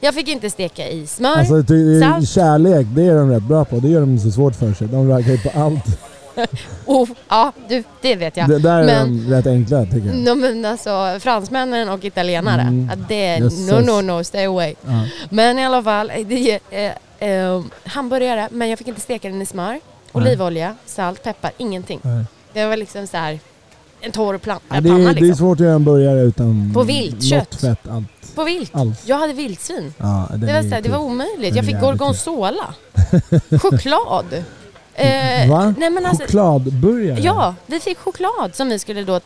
Jag 0.00 0.14
fick 0.14 0.28
inte 0.28 0.50
steka 0.50 0.88
i 0.88 1.06
smör. 1.06 1.36
Alltså 1.38 1.62
ty, 1.62 2.00
Salt. 2.00 2.28
kärlek, 2.28 2.86
det 2.90 3.02
är 3.02 3.14
de 3.14 3.30
rätt 3.30 3.42
bra 3.42 3.64
på. 3.64 3.76
Det 3.76 3.88
gör 3.88 4.00
de 4.00 4.18
så 4.18 4.30
svårt 4.30 4.54
för 4.56 4.74
sig. 4.74 4.86
De 4.88 5.08
raggar 5.10 5.32
ju 5.32 5.38
på 5.38 5.50
allt. 5.60 5.84
oh, 6.86 7.08
ja, 7.28 7.52
du, 7.68 7.84
det 8.00 8.16
vet 8.16 8.36
jag. 8.36 8.48
Det 8.48 8.58
där 8.58 8.78
är 8.80 8.84
Men- 8.84 9.28
de 9.30 9.34
rätt 9.36 9.46
enkla 9.46 9.84
tycker 9.84 10.06
jag. 10.06 10.16
No, 10.16 10.34
men 10.34 10.64
alltså 10.64 11.16
fransmännen 11.20 11.88
och 11.88 12.04
italienare, 12.04 12.60
Mm. 12.62 12.90
det 13.08 13.26
är 13.26 13.40
no, 13.72 13.80
no, 13.86 14.00
no, 14.16 14.24
stay 14.24 14.44
away. 14.46 14.74
Ja. 14.86 15.04
Men 15.30 15.58
i 15.58 15.64
alla 15.66 15.82
fall, 15.82 16.12
det 16.26 16.60
är 16.70 16.94
eh, 17.18 17.28
eh, 17.30 17.62
hamburgare, 17.84 18.48
men 18.50 18.68
jag 18.68 18.78
fick 18.78 18.88
inte 18.88 19.00
steka 19.00 19.28
den 19.28 19.42
i 19.42 19.46
smör. 19.46 19.80
Olivolja, 20.12 20.74
salt, 20.86 21.22
peppar, 21.22 21.50
ingenting. 21.58 22.00
Nej. 22.02 22.24
Det 22.52 22.66
var 22.66 22.76
liksom 22.76 23.06
så 23.06 23.16
här. 23.16 23.40
en 24.00 24.12
torr 24.12 24.38
plan, 24.38 24.60
Ja, 24.68 24.80
det, 24.80 24.88
panna 24.88 25.10
är, 25.10 25.14
det 25.14 25.20
är 25.20 25.22
liksom. 25.24 25.36
svårt 25.36 25.56
att 25.60 25.64
göra 25.66 25.74
en 25.74 25.84
burgare 25.84 26.20
utan 26.20 26.70
På 26.74 26.82
viltkött. 26.82 27.52
något 27.52 27.60
fett 27.60 27.88
allt, 27.90 28.34
På 28.34 28.44
vilt. 28.44 28.74
alls. 28.74 28.98
Jag 29.04 29.18
hade 29.18 29.32
vildsvin. 29.32 29.94
Ja, 29.98 30.28
Det 30.34 30.52
var, 30.52 30.62
så 30.62 30.68
här, 30.68 30.82
det 30.82 30.88
var 30.88 30.98
omöjligt. 30.98 31.56
Jag 31.56 31.64
fick 31.66 31.80
gorgonzola. 31.80 32.74
Choklad. 33.62 34.44
Eh, 34.94 35.50
Va? 35.50 35.74
Nej 35.78 35.90
men 35.90 36.06
alltså, 36.06 36.22
Chokladburgare? 36.24 37.20
ja, 37.20 37.54
vi 37.66 37.80
fick 37.80 37.98
choklad 37.98 38.54
som 38.54 38.68
vi 38.68 38.78
skulle 38.78 39.04
då... 39.04 39.20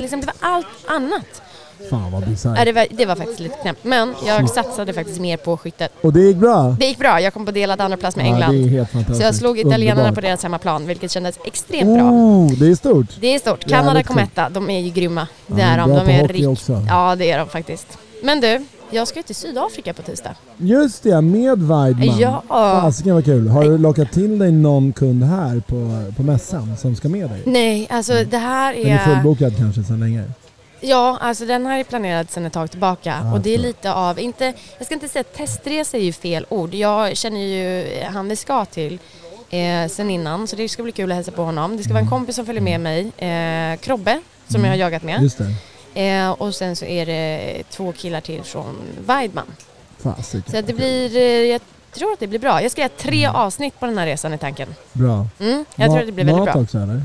Liksom, 0.00 0.20
det 0.20 0.26
var 0.26 0.34
allt 0.40 0.66
annat. 0.86 1.42
Fan 1.90 2.12
vad 2.12 2.26
bisarrt. 2.28 2.64
det, 2.64 2.72
var, 2.72 2.86
det 2.90 3.06
var 3.06 3.14
faktiskt 3.16 3.40
lite 3.40 3.54
knäppt. 3.62 3.84
Men 3.84 4.14
jag 4.26 4.50
satsade 4.50 4.92
faktiskt 4.92 5.20
mer 5.20 5.36
på 5.36 5.56
skyttet. 5.56 5.92
Och 6.00 6.12
det 6.12 6.20
gick 6.20 6.36
bra? 6.36 6.76
Det 6.80 6.86
gick 6.86 6.98
bra. 6.98 7.20
Jag 7.20 7.34
kom 7.34 7.46
på 7.46 7.52
delad 7.52 7.80
andra 7.80 7.96
plats 7.96 8.16
med 8.16 8.26
Ja, 8.26 8.30
England. 8.32 8.52
det 8.52 8.58
är 8.62 8.68
helt 8.68 8.90
fantastiskt. 8.90 9.18
så 9.20 9.24
jag 9.24 9.34
slog 9.34 9.58
italienarna 9.58 10.12
på 10.12 10.20
deras 10.20 10.42
hemmaplan, 10.42 10.86
vilket 10.86 11.10
kändes 11.10 11.38
extremt 11.44 11.94
bra. 11.98 12.10
Oh, 12.10 12.52
det 12.52 12.66
är 12.70 12.74
stort. 12.74 13.06
Det 13.20 13.34
är 13.34 13.38
stort. 13.38 13.64
Kanada 13.68 14.02
kom 14.02 14.18
etta. 14.18 14.48
De 14.48 14.70
är 14.70 14.80
ju 14.80 14.90
grymma. 14.90 15.26
Det 15.46 15.60
Ja, 15.60 15.66
är 15.66 15.78
de. 15.78 15.90
De 15.90 15.96
är 16.12 16.20
hockey 16.20 16.32
rikt... 16.34 16.46
också. 16.48 16.82
Ja, 16.88 17.16
det 17.16 17.30
är 17.30 17.38
de 17.38 17.48
faktiskt. 17.48 17.98
Men 18.22 18.40
du, 18.40 18.64
jag 18.90 19.08
ska 19.08 19.18
ju 19.18 19.22
till 19.22 19.34
Sydafrika 19.34 19.92
på 19.94 20.02
tisdag. 20.02 20.30
Just 20.56 21.02
det, 21.02 21.20
med 21.20 21.58
Weidman. 21.62 22.18
Ja. 22.18 22.42
Fasiken 22.48 23.14
vad 23.14 23.24
kul. 23.24 23.48
Har 23.48 23.64
du 23.64 23.78
lockat 23.78 24.12
till 24.12 24.38
dig 24.38 24.52
någon 24.52 24.92
kund 24.92 25.24
här 25.24 25.60
på, 25.66 26.12
på 26.16 26.22
mässan 26.22 26.76
som 26.76 26.96
ska 26.96 27.08
med 27.08 27.30
dig? 27.30 27.42
Nej, 27.46 27.86
alltså 27.90 28.12
det 28.30 28.38
här 28.38 28.74
Den 28.74 28.86
är 28.86 28.94
är... 28.98 28.98
fullbokad 29.14 29.56
kanske 29.56 29.82
sedan 29.84 30.00
länge? 30.00 30.24
Ja, 30.80 31.18
alltså 31.20 31.46
den 31.46 31.66
här 31.66 31.78
är 31.78 31.84
planerad 31.84 32.30
sedan 32.30 32.46
ett 32.46 32.52
tag 32.52 32.70
tillbaka. 32.70 33.20
Ja, 33.24 33.32
och 33.32 33.40
det 33.40 33.54
är 33.54 33.58
lite 33.58 33.92
av, 33.92 34.18
inte, 34.18 34.52
jag 34.78 34.86
ska 34.86 34.94
inte 34.94 35.08
säga 35.08 35.24
testresa 35.24 35.96
är 35.96 36.02
ju 36.02 36.12
fel 36.12 36.46
ord. 36.48 36.74
Jag 36.74 37.16
känner 37.16 37.40
ju 37.40 37.86
han 38.04 38.28
vi 38.28 38.36
ska 38.36 38.64
till 38.64 38.98
eh, 39.50 39.88
sen 39.88 40.10
innan, 40.10 40.46
så 40.46 40.56
det 40.56 40.68
ska 40.68 40.82
bli 40.82 40.92
kul 40.92 41.10
att 41.10 41.16
hälsa 41.16 41.30
på 41.32 41.42
honom. 41.42 41.76
Det 41.76 41.82
ska 41.82 41.92
vara 41.92 42.02
en 42.02 42.10
kompis 42.10 42.36
som 42.36 42.46
följer 42.46 42.62
med 42.62 42.80
mig, 42.80 43.12
eh, 43.16 43.78
Krobbe, 43.78 44.20
som 44.48 44.64
jag 44.64 44.70
har 44.70 44.76
jagat 44.76 45.02
med. 45.02 45.14
Mm. 45.14 45.24
Just 45.24 45.38
det. 45.38 45.54
Eh, 46.08 46.30
och 46.30 46.54
sen 46.54 46.76
så 46.76 46.84
är 46.84 47.06
det 47.06 47.62
två 47.70 47.92
killar 47.92 48.20
till 48.20 48.42
från 48.42 48.76
Weidman. 49.06 49.46
Fasiken. 49.98 50.52
Så 50.52 50.60
det 50.60 50.72
blir, 50.72 51.16
eh, 51.16 51.22
jag 51.22 51.60
tror 51.92 52.12
att 52.12 52.20
det 52.20 52.26
blir 52.26 52.38
bra. 52.38 52.62
Jag 52.62 52.70
ska 52.70 52.80
göra 52.80 52.92
tre 52.96 53.26
avsnitt 53.26 53.80
på 53.80 53.86
den 53.86 53.98
här 53.98 54.06
resan 54.06 54.34
i 54.34 54.38
tanken. 54.38 54.68
Bra. 54.92 55.26
Mm, 55.40 55.64
jag 55.76 55.86
tror 55.86 56.00
att 56.00 56.06
det 56.06 56.12
blir 56.12 56.24
väldigt 56.24 56.44
Mat 56.46 56.54
bra. 56.54 56.62
också 56.62 56.78
eller? 56.78 57.02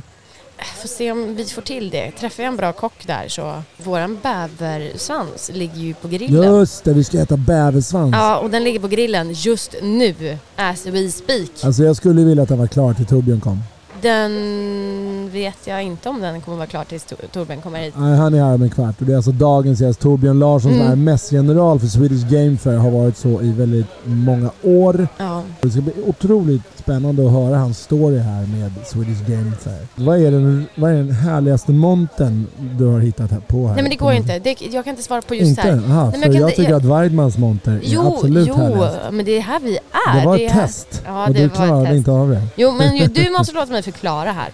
Får 0.81 0.87
se 0.87 1.11
om 1.11 1.35
vi 1.35 1.45
får 1.45 1.61
till 1.61 1.89
det. 1.89 2.11
Träffar 2.11 2.43
jag 2.43 2.49
en 2.51 2.57
bra 2.57 2.73
kock 2.73 3.07
där 3.07 3.27
så... 3.27 3.63
Våran 3.77 4.19
bäversvans 4.23 5.51
ligger 5.53 5.77
ju 5.77 5.93
på 5.93 6.07
grillen. 6.07 6.43
Just 6.43 6.83
det, 6.83 6.93
vi 6.93 7.03
ska 7.03 7.19
äta 7.19 7.37
bäversvans. 7.37 8.15
Ja, 8.17 8.37
och 8.37 8.49
den 8.49 8.63
ligger 8.63 8.79
på 8.79 8.87
grillen 8.87 9.33
just 9.33 9.75
nu, 9.81 10.37
as 10.55 10.85
we 10.85 11.11
speak. 11.11 11.49
Alltså 11.63 11.83
jag 11.83 11.95
skulle 11.95 12.23
vilja 12.23 12.43
att 12.43 12.49
den 12.49 12.59
var 12.59 12.67
klar 12.67 12.93
till 12.93 13.05
Torbjörn 13.05 13.41
kom. 13.41 13.59
Den 14.03 15.29
vet 15.33 15.57
jag 15.67 15.83
inte 15.83 16.09
om 16.09 16.21
den 16.21 16.41
kommer 16.41 16.57
vara 16.57 16.67
klar 16.67 16.83
tills 16.83 17.03
Tor- 17.05 17.27
Torben 17.31 17.61
kommer 17.61 17.79
hit. 17.79 17.93
Nej, 17.97 18.17
han 18.17 18.33
är 18.33 18.43
här 18.43 18.53
om 18.53 18.61
en 18.61 18.69
kvart 18.69 18.95
och 18.99 19.05
det 19.05 19.11
är 19.13 19.15
alltså 19.15 19.31
dagens 19.31 19.81
gäst 19.81 19.99
Torbjörn 19.99 20.39
Larsson 20.39 20.71
som 20.71 20.81
Mm. 20.81 20.91
är 20.91 20.95
mässgeneral 20.95 21.79
för 21.79 21.87
Swedish 21.87 22.29
Game 22.29 22.57
Fair. 22.57 22.77
Har 22.77 22.91
varit 22.91 23.17
så 23.17 23.41
i 23.41 23.51
väldigt 23.51 23.85
många 24.03 24.51
år. 24.63 25.07
Ja. 25.17 25.41
Det 25.61 25.69
ska 25.69 25.81
bli 25.81 25.93
otroligt 26.07 26.61
spännande 26.75 27.25
att 27.25 27.31
höra 27.31 27.57
hans 27.57 27.79
story 27.79 28.17
här 28.17 28.41
med 28.45 28.71
Swedish 28.85 29.27
Game 29.27 29.51
Fair. 29.59 29.87
Vad 29.95 30.17
är 30.21 30.31
den, 30.31 30.65
vad 30.75 30.91
är 30.91 30.95
den 30.95 31.11
härligaste 31.11 31.71
monten 31.71 32.47
du 32.79 32.85
har 32.85 32.99
hittat 32.99 33.31
här 33.31 33.39
på 33.39 33.67
här? 33.67 33.73
Nej 33.73 33.83
men 33.83 33.89
det 33.89 33.95
går 33.97 34.11
ju 34.11 34.17
inte. 34.17 34.39
Det, 34.39 34.61
jag 34.61 34.83
kan 34.83 34.91
inte 34.91 35.03
svara 35.03 35.21
på 35.21 35.35
just 35.35 35.49
Inte? 35.49 35.61
här. 35.61 35.71
Aha, 35.89 36.11
men 36.11 36.21
för 36.21 36.27
jag 36.27 36.35
jag, 36.35 36.41
inte- 36.49 36.55
tycker 36.55 36.71
jag- 36.71 36.77
att 36.79 36.85
Weidmans 37.01 37.37
monter 37.37 37.71
är 37.71 37.79
Jo, 37.83 38.13
absolut 38.15 38.47
jo, 38.47 38.53
härligast. 38.55 38.97
men 39.11 39.25
det 39.25 39.37
är 39.37 39.41
här 39.41 39.59
vi 39.59 39.77
är. 39.77 40.19
Det 40.19 40.25
var 40.25 40.35
ett 40.37 40.51
här. 40.51 40.61
test 40.67 41.01
Ja, 41.05 41.27
och 41.27 41.33
det 41.33 41.43
du 41.43 41.49
klarade 41.49 41.97
inte 41.97 42.11
av 42.11 42.29
det. 42.29 42.41
Jo, 42.55 42.71
men 42.71 42.97
ju, 42.97 43.07
du 43.07 43.29
måste 43.37 43.53
låta 43.53 43.71
mig 43.71 43.83
förklara 43.93 44.31
här. 44.31 44.51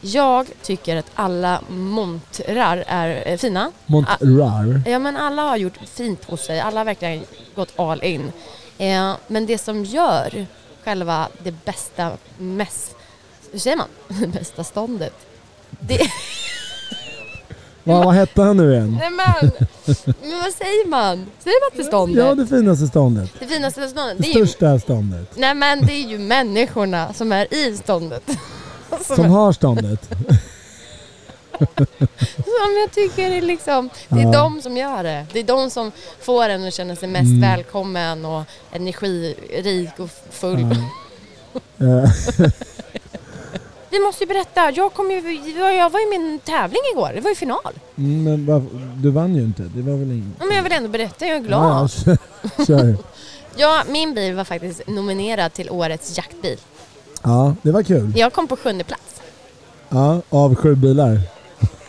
Jag 0.00 0.46
tycker 0.62 0.96
att 0.96 1.10
alla 1.14 1.60
montrar 1.68 2.84
är 2.86 3.28
eh, 3.28 3.36
fina. 3.36 3.72
Montrar. 3.86 4.82
Ja, 4.86 4.98
men 4.98 5.16
alla 5.16 5.42
har 5.42 5.56
gjort 5.56 5.78
fint 5.86 6.26
på 6.26 6.36
sig. 6.36 6.60
Alla 6.60 6.80
har 6.80 6.84
verkligen 6.84 7.24
gått 7.54 7.72
all 7.76 8.02
in. 8.04 8.32
Eh, 8.78 9.14
men 9.26 9.46
det 9.46 9.58
som 9.58 9.84
gör 9.84 10.46
själva 10.84 11.28
det 11.42 11.64
bästa 11.64 12.12
mäss... 12.38 12.94
Hur 13.52 13.58
säger 13.58 13.76
man? 13.76 13.88
Det 14.08 14.26
bästa 14.38 14.64
ståndet. 14.64 15.26
Det, 15.80 15.98
Vad, 17.84 18.04
vad 18.04 18.14
hette 18.14 18.42
han 18.42 18.56
nu 18.56 18.72
igen? 18.72 18.96
nej 19.00 19.10
men, 19.10 19.50
men 20.20 20.38
vad 20.42 20.52
säger 20.52 20.88
man? 20.88 21.26
Säger 21.38 21.60
man 21.70 21.70
inte 21.78 21.84
ståndet? 21.88 22.24
Ja, 22.24 22.34
det 22.34 22.46
finaste 22.46 22.86
ståndet. 22.86 23.30
Det 23.40 23.46
finaste 23.46 23.88
ståndet. 23.88 24.16
Det 24.18 24.22
Det 24.22 24.32
är 24.32 24.38
ju, 24.38 24.46
största 24.46 24.78
ståndet. 24.80 25.32
nej 25.36 25.54
men 25.54 25.86
det 25.86 25.92
är 25.92 26.08
ju 26.08 26.18
människorna 26.18 27.12
som 27.12 27.32
är 27.32 27.54
i 27.54 27.76
ståndet. 27.76 28.22
Som, 29.06 29.16
Som 29.16 29.24
har 29.30 29.52
ståndet. 29.52 30.08
som 31.58 32.76
jag 32.80 32.92
tycker 32.94 33.30
är 33.30 33.42
liksom, 33.42 33.90
det 34.08 34.20
är 34.20 34.24
Ja. 34.24 34.30
de 34.32 34.62
som 34.62 34.76
gör 34.76 35.02
det. 35.02 35.26
Det 35.32 35.38
är 35.40 35.44
de 35.44 35.70
som 35.70 35.92
får 36.20 36.48
en 36.48 36.66
att 36.68 36.74
känna 36.74 36.96
sig 36.96 37.08
mest 37.08 37.22
Mm. 37.30 37.40
välkommen 37.40 38.24
och 38.24 38.42
energirik 38.72 39.90
och 39.98 40.10
full. 40.30 40.76
Ja. 41.76 41.86
Eh, 43.90 43.98
Vi 43.98 44.00
måste 44.00 44.24
ju 44.24 44.28
berätta, 44.28 44.70
jag, 44.70 44.92
kom 44.94 45.10
ju, 45.10 45.32
jag 45.76 45.90
var 45.90 46.00
ju 46.00 46.06
i 46.06 46.18
min 46.18 46.38
tävling 46.38 46.80
igår, 46.92 47.10
det 47.14 47.20
var 47.20 47.30
ju 47.30 47.34
final. 47.36 47.72
mm, 47.98 48.24
Men 48.24 48.46
vad- 48.46 48.66
du 48.96 49.10
vann 49.10 49.34
ju 49.36 49.42
inte. 49.42 49.62
Det 49.62 49.82
var 49.82 49.96
väl 49.98 50.12
inget... 50.12 50.38
Men 50.38 50.56
jag 50.56 50.62
vill 50.62 50.72
ändå 50.72 50.88
berätta, 50.88 51.26
jag 51.26 51.36
är 51.36 51.40
Ja, 51.40 51.46
glad. 51.46 51.90
kör. 51.92 52.18
kör. 52.66 52.96
Ja, 53.56 53.82
min 53.88 54.14
bil 54.14 54.34
var 54.34 54.44
faktiskt 54.44 54.86
nominerad 54.86 55.52
till 55.52 55.70
årets 55.70 56.16
jaktbil. 56.16 56.58
Ja, 57.22 57.54
det 57.62 57.70
var 57.70 57.82
kul. 57.82 58.12
Jag 58.16 58.32
kom 58.32 58.46
på 58.48 58.56
sjunde 58.56 58.84
plats. 58.84 59.20
Ja, 59.88 60.22
av 60.30 60.54
sju 60.54 60.74
bilar. 60.74 61.20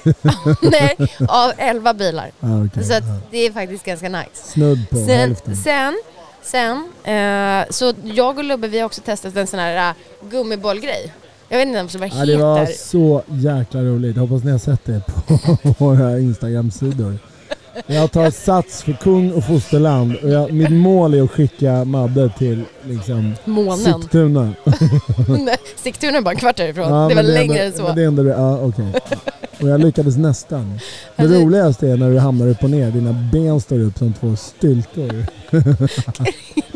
Nej, 0.61 0.95
av 1.27 1.51
elva 1.57 1.93
bilar. 1.93 2.31
Ja, 2.39 2.65
okej. 2.65 2.83
Så 2.83 2.93
att 2.93 3.03
Ja. 3.03 3.15
det 3.31 3.37
är 3.37 3.51
faktiskt 3.51 3.85
ganska 3.85 4.09
nice. 4.09 4.29
Snudd 4.33 4.89
på 4.89 4.95
Sen, 4.95 5.07
hälften. 5.07 5.55
sen, 5.55 6.01
sen 6.43 6.91
eh, 7.15 7.65
så 7.69 7.93
jag 8.03 8.37
och 8.37 8.43
Lubbe 8.43 8.67
vi 8.67 8.79
har 8.79 8.85
också 8.85 9.01
testat 9.01 9.35
en 9.35 9.47
sån 9.47 9.59
här 9.59 9.89
uh, 9.89 9.95
gummibollgrej. 10.29 11.13
Jag 11.51 11.57
vet 11.57 11.67
inte 11.67 11.77
ens 11.79 11.95
vad 11.95 12.09
det 12.09 12.15
Ja, 12.17 12.25
det 12.25 12.37
var 12.37 12.59
heter. 12.59 12.73
så 12.73 13.23
jäkla 13.27 13.81
roligt. 13.81 14.17
Hoppas 14.17 14.43
ni 14.43 14.51
har 14.51 14.57
sett 14.59 14.85
det 14.85 15.01
på 15.63 15.75
våra 15.85 16.19
Instagram-sidor. 16.19 17.17
Jag 17.87 18.11
tar 18.11 18.31
sats 18.31 18.83
för 18.83 18.93
kung 18.93 19.31
och 19.31 19.43
fosterland 19.43 20.15
och 20.15 20.29
jag, 20.29 20.51
mitt 20.53 20.69
mål 20.71 21.13
är 21.13 21.21
att 21.23 21.31
skicka 21.31 21.85
Madde 21.85 22.29
till 22.37 22.63
liksom 22.83 23.33
Månen. 23.45 23.77
Sigtuna. 24.01 24.53
Nej, 25.45 25.57
Sigtuna 25.75 26.17
är 26.17 26.21
bara 26.21 26.31
en 26.31 26.37
kvart 26.37 26.59
härifrån. 26.59 26.89
Ja, 26.93 27.07
det 27.09 27.15
var 27.15 27.23
längre 27.23 27.59
än 27.63 27.73
så. 27.73 27.93
Det 27.93 28.01
är 28.03 28.07
ändå, 28.07 28.27
ja, 28.27 28.59
okej. 28.61 28.93
Och 29.61 29.69
jag 29.69 29.79
lyckades 29.81 30.17
nästan. 30.17 30.79
Det 31.15 31.23
Alltså- 31.23 31.37
roligaste 31.39 31.87
är 31.87 31.97
när 31.97 32.09
du 32.11 32.19
hamnar 32.19 32.47
upp 32.47 32.63
och 32.63 32.69
ner. 32.69 32.91
Dina 32.91 33.13
ben 33.33 33.61
står 33.61 33.79
upp 33.79 33.97
som 33.97 34.13
två 34.13 34.35
styltor. 34.35 35.25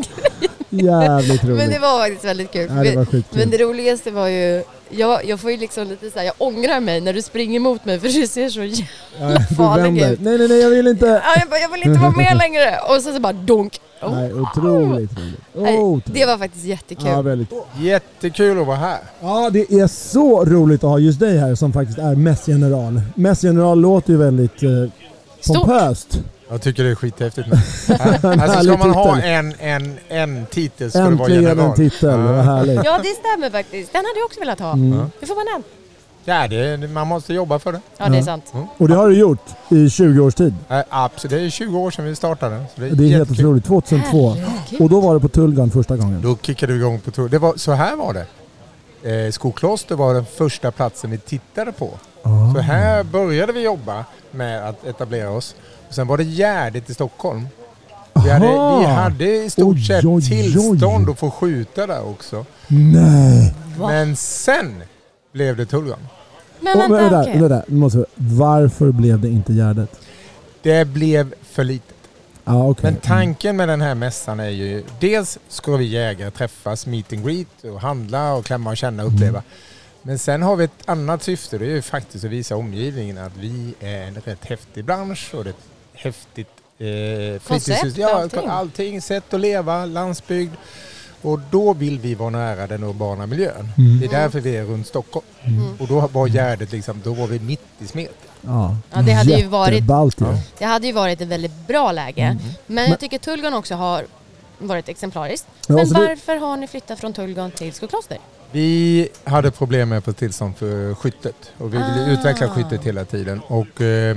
Jävligt 0.70 1.44
roligt. 1.44 1.56
Men 1.58 1.70
det 1.70 1.78
var 1.78 1.98
faktiskt 1.98 2.24
väldigt 2.24 2.52
kul. 2.52 2.70
ja, 2.76 2.82
det 2.82 2.96
var 2.96 3.04
skitkul. 3.04 3.38
Men 3.38 3.50
det 3.50 3.58
roligaste 3.58 4.10
var 4.10 4.28
ju, 4.28 4.62
jag, 4.88 5.24
jag 5.24 5.40
får 5.40 5.50
ju 5.50 5.56
liksom 5.56 5.88
lite 5.88 6.10
så 6.10 6.18
här, 6.18 6.26
jag 6.26 6.34
ångrar 6.38 6.80
mig 6.80 7.00
när 7.00 7.12
du 7.12 7.22
springer 7.22 7.56
emot 7.56 7.84
mig 7.84 8.00
för 8.00 8.08
du 8.08 8.26
ser 8.26 8.48
så 8.48 8.62
jävla... 8.62 8.86
ja, 9.34 9.40
farlig 9.56 10.02
ut. 10.02 10.20
Nej, 10.20 10.38
nej, 10.38 10.48
nej, 10.48 10.60
jag 10.60 10.70
vill 10.70 10.86
inte. 10.86 11.06
Ja, 11.06 11.40
jag, 11.40 11.48
bara, 11.48 11.60
jag 11.60 11.68
vill 11.68 11.82
inte 11.82 12.00
vara 12.00 12.10
med 12.10 12.36
längre! 12.36 12.78
Och 12.88 13.02
så, 13.02 13.12
så 13.12 13.20
bara 13.20 13.32
donk. 13.32 13.80
Oh. 14.02 14.14
Nej, 14.14 14.32
otroligt 14.32 14.88
roligt. 14.88 15.10
Otroligt. 15.54 16.04
det 16.14 16.26
var 16.26 16.38
faktiskt 16.38 16.64
jättekul. 16.64 17.06
Ja, 17.06 17.22
väldigt. 17.22 17.48
Jättekul 17.80 18.60
att 18.60 18.66
vara 18.66 18.76
här. 18.76 18.98
Ja, 19.20 19.50
det 19.52 19.72
är 19.72 19.86
så 19.86 20.44
roligt 20.44 20.84
att 20.84 20.90
ha 20.90 20.98
just 20.98 21.20
dig 21.20 21.38
här 21.38 21.54
som 21.54 21.72
faktiskt 21.72 21.98
är 21.98 22.14
mässgeneral. 22.14 23.00
Mässgeneral 23.14 23.80
låter 23.80 24.12
ju 24.12 24.18
väldigt 24.18 24.62
eh, 24.62 24.70
Stort. 25.40 25.66
Jag 26.48 26.62
tycker 26.62 26.84
det 26.84 26.90
är 26.90 26.94
skithäftigt. 26.94 27.48
alltså 28.30 28.62
ska 28.62 28.76
man 28.76 28.90
ha 28.90 29.20
en, 29.20 29.54
en, 29.58 29.98
en 30.08 30.46
titel 30.46 30.90
ska 30.90 30.98
det 31.00 31.04
vara 31.04 31.12
Äntligen 31.12 31.44
en 31.44 31.56
general. 31.56 31.76
titel, 31.76 32.08
Ja. 32.10 32.16
vad 32.16 32.44
härligt. 32.44 32.80
Ja, 32.84 33.00
det 33.02 33.08
stämmer 33.08 33.50
faktiskt. 33.50 33.92
Den 33.92 33.98
hade 34.04 34.18
jag 34.18 34.26
också 34.26 34.40
velat 34.40 34.60
ha. 34.60 34.72
Mm. 34.72 35.10
Hur 35.20 35.26
får 35.26 35.34
man 35.34 35.44
den? 35.54 35.62
Ja, 36.28 36.48
det, 36.48 36.88
man 36.90 37.06
måste 37.06 37.34
jobba 37.34 37.58
för 37.58 37.72
det. 37.72 37.80
Ja, 37.98 38.08
det 38.08 38.18
är 38.18 38.22
sant. 38.22 38.52
Och 38.78 38.88
det 38.88 38.94
har 38.94 39.08
du 39.08 39.18
gjort 39.18 39.48
i 39.68 39.90
20 39.90 40.20
års 40.20 40.34
tid. 40.34 40.54
Äh, 40.68 40.80
absolut. 40.88 41.30
Det 41.30 41.46
är 41.46 41.50
20 41.50 41.78
år 41.78 41.90
sedan 41.90 42.04
vi 42.04 42.14
startade. 42.16 42.64
Så 42.74 42.80
det 42.80 42.86
är, 42.86 42.90
Det 42.90 43.04
är 43.04 43.08
helt 43.08 43.30
otroligt. 43.30 43.64
2002. 43.64 44.30
Herregud. 44.30 44.80
Och 44.80 44.88
då 44.90 45.00
var 45.00 45.14
det 45.14 45.20
på 45.20 45.28
Tullgarn 45.28 45.70
första 45.70 45.96
gången. 45.96 46.22
Då 46.22 46.36
kickade 46.42 46.72
vi 46.72 46.78
igång 46.78 47.00
på 47.00 47.38
var, 47.38 47.56
så 47.56 47.72
här 47.72 47.96
var 47.96 48.12
det. 48.14 48.26
Eh, 49.26 49.30
Skokloster 49.30 49.94
var 49.94 50.14
den 50.14 50.26
första 50.26 50.70
platsen 50.70 51.10
vi 51.10 51.18
tittade 51.18 51.72
på. 51.72 51.90
Ah. 52.22 52.54
Så 52.54 52.60
här 52.60 53.04
började 53.04 53.52
vi 53.52 53.62
jobba 53.62 54.04
med 54.30 54.68
att 54.68 54.84
etablera 54.86 55.30
oss. 55.30 55.54
Och 55.88 55.94
sen 55.94 56.06
var 56.06 56.16
det 56.18 56.24
Gärdet 56.24 56.90
i 56.90 56.94
Stockholm. 56.94 57.48
Vi 58.24 58.30
hade, 58.30 58.46
Aha. 58.48 58.78
vi 58.80 58.84
hade 58.86 59.44
i 59.44 59.50
stort 59.50 59.76
Oj, 59.76 59.84
sett 59.84 60.04
oj, 60.04 60.10
oj. 60.14 60.22
tillstånd 60.28 61.10
att 61.10 61.18
få 61.18 61.30
skjuta 61.30 61.86
där 61.86 62.06
också. 62.06 62.44
Nej! 62.66 63.54
Va? 63.78 63.88
Men 63.88 64.16
sen 64.16 64.82
blev 65.32 65.56
det 65.56 65.66
Tullgarn. 65.66 66.08
Men 66.60 66.78
vänta, 66.78 66.96
vänta, 66.96 67.20
okej. 67.20 67.38
vänta, 67.40 67.62
måste 67.66 67.98
jag- 67.98 68.06
Varför 68.14 68.92
blev 68.92 69.20
det 69.20 69.28
inte 69.28 69.52
Gärdet? 69.52 70.00
Det 70.62 70.84
blev 70.84 71.34
för 71.42 71.64
litet. 71.64 71.96
Ja, 72.44 72.68
okej. 72.68 72.82
Men 72.92 72.96
tanken 73.00 73.56
med 73.56 73.68
den 73.68 73.80
här 73.80 73.94
mässan 73.94 74.40
är 74.40 74.48
ju 74.48 74.84
dels 75.00 75.38
ska 75.48 75.76
vi 75.76 75.84
jägare 75.84 76.30
träffas, 76.30 76.86
meet 76.86 77.12
and 77.12 77.24
greet 77.26 77.64
och 77.64 77.80
handla 77.80 78.34
och 78.34 78.44
klämma 78.44 78.70
och 78.70 78.76
känna 78.76 79.04
och 79.04 79.12
uppleva. 79.14 79.42
Men 80.02 80.18
sen 80.18 80.42
har 80.42 80.56
vi 80.56 80.64
ett 80.64 80.70
annat 80.84 81.22
syfte, 81.22 81.58
det 81.58 81.64
är 81.66 81.70
ju 81.70 81.82
faktiskt 81.82 82.24
att 82.24 82.30
visa 82.30 82.56
omgivningen 82.56 83.18
att 83.18 83.32
vi 83.40 83.74
är 83.80 84.02
en 84.02 84.14
rätt 84.14 84.44
häftig 84.44 84.84
bransch 84.84 85.30
och 85.34 85.44
det 85.44 85.50
är 85.50 85.52
ett 85.52 85.58
häftigt 86.06 86.48
eh, 86.78 87.40
fritidshus. 87.42 87.96
Ja, 87.96 88.14
allting. 88.22 88.46
allting. 88.48 89.02
Sätt 89.02 89.34
att 89.34 89.40
leva, 89.40 89.84
landsbygd. 89.84 90.52
Och 91.22 91.40
då 91.50 91.72
vill 91.74 91.98
vi 91.98 92.14
vara 92.14 92.30
nära 92.30 92.66
den 92.66 92.84
urbana 92.84 93.26
miljön. 93.26 93.68
Mm. 93.78 94.00
Det 94.00 94.06
är 94.06 94.10
därför 94.10 94.40
vi 94.40 94.56
är 94.56 94.64
runt 94.64 94.86
Stockholm. 94.86 95.26
Mm. 95.42 95.76
Och 95.80 95.86
då 95.86 96.00
var 96.12 96.26
Gärdet 96.28 96.72
liksom, 96.72 97.00
då 97.04 97.14
var 97.14 97.26
vi 97.26 97.38
mitt 97.40 97.60
i 97.78 97.86
smet. 97.86 98.10
Ja, 98.40 98.76
Ja, 98.92 99.02
det 99.02 99.12
hade 99.12 99.32
ju 99.32 99.46
varit-. 99.46 99.84
Ja. 100.20 100.34
Det 100.58 100.64
hade 100.64 100.86
ju 100.86 100.92
varit 100.92 101.20
ett 101.20 101.28
väldigt 101.28 101.66
bra 101.66 101.92
läge. 101.92 102.22
Mm. 102.22 102.38
Men 102.66 102.90
jag 102.90 103.00
tycker 103.00 103.18
Tullgarn 103.18 103.54
också 103.54 103.74
har 103.74 104.04
varit 104.58 104.88
exemplariskt. 104.88 105.46
Ja, 105.68 105.74
Men 105.74 105.86
så 105.86 105.94
det- 105.94 106.00
varför 106.00 106.36
har 106.36 106.56
ni 106.56 106.66
flyttat 106.66 107.00
från 107.00 107.12
Tullgarn 107.12 107.50
till 107.50 107.72
Skokloster? 107.72 108.18
Vi 108.52 109.08
hade 109.24 109.50
problem 109.50 109.88
med 109.88 109.98
att 109.98 110.04
få 110.04 110.12
tillstånd 110.12 110.56
för 110.56 110.94
skyttet 110.94 111.52
och 111.58 111.66
vi 111.74 111.76
ville 111.76 112.04
Ah. 112.06 112.10
utveckla 112.10 112.48
skyttet 112.48 112.84
hela 112.84 113.04
tiden. 113.04 113.40
Och, 113.46 113.80
eh, 113.80 114.16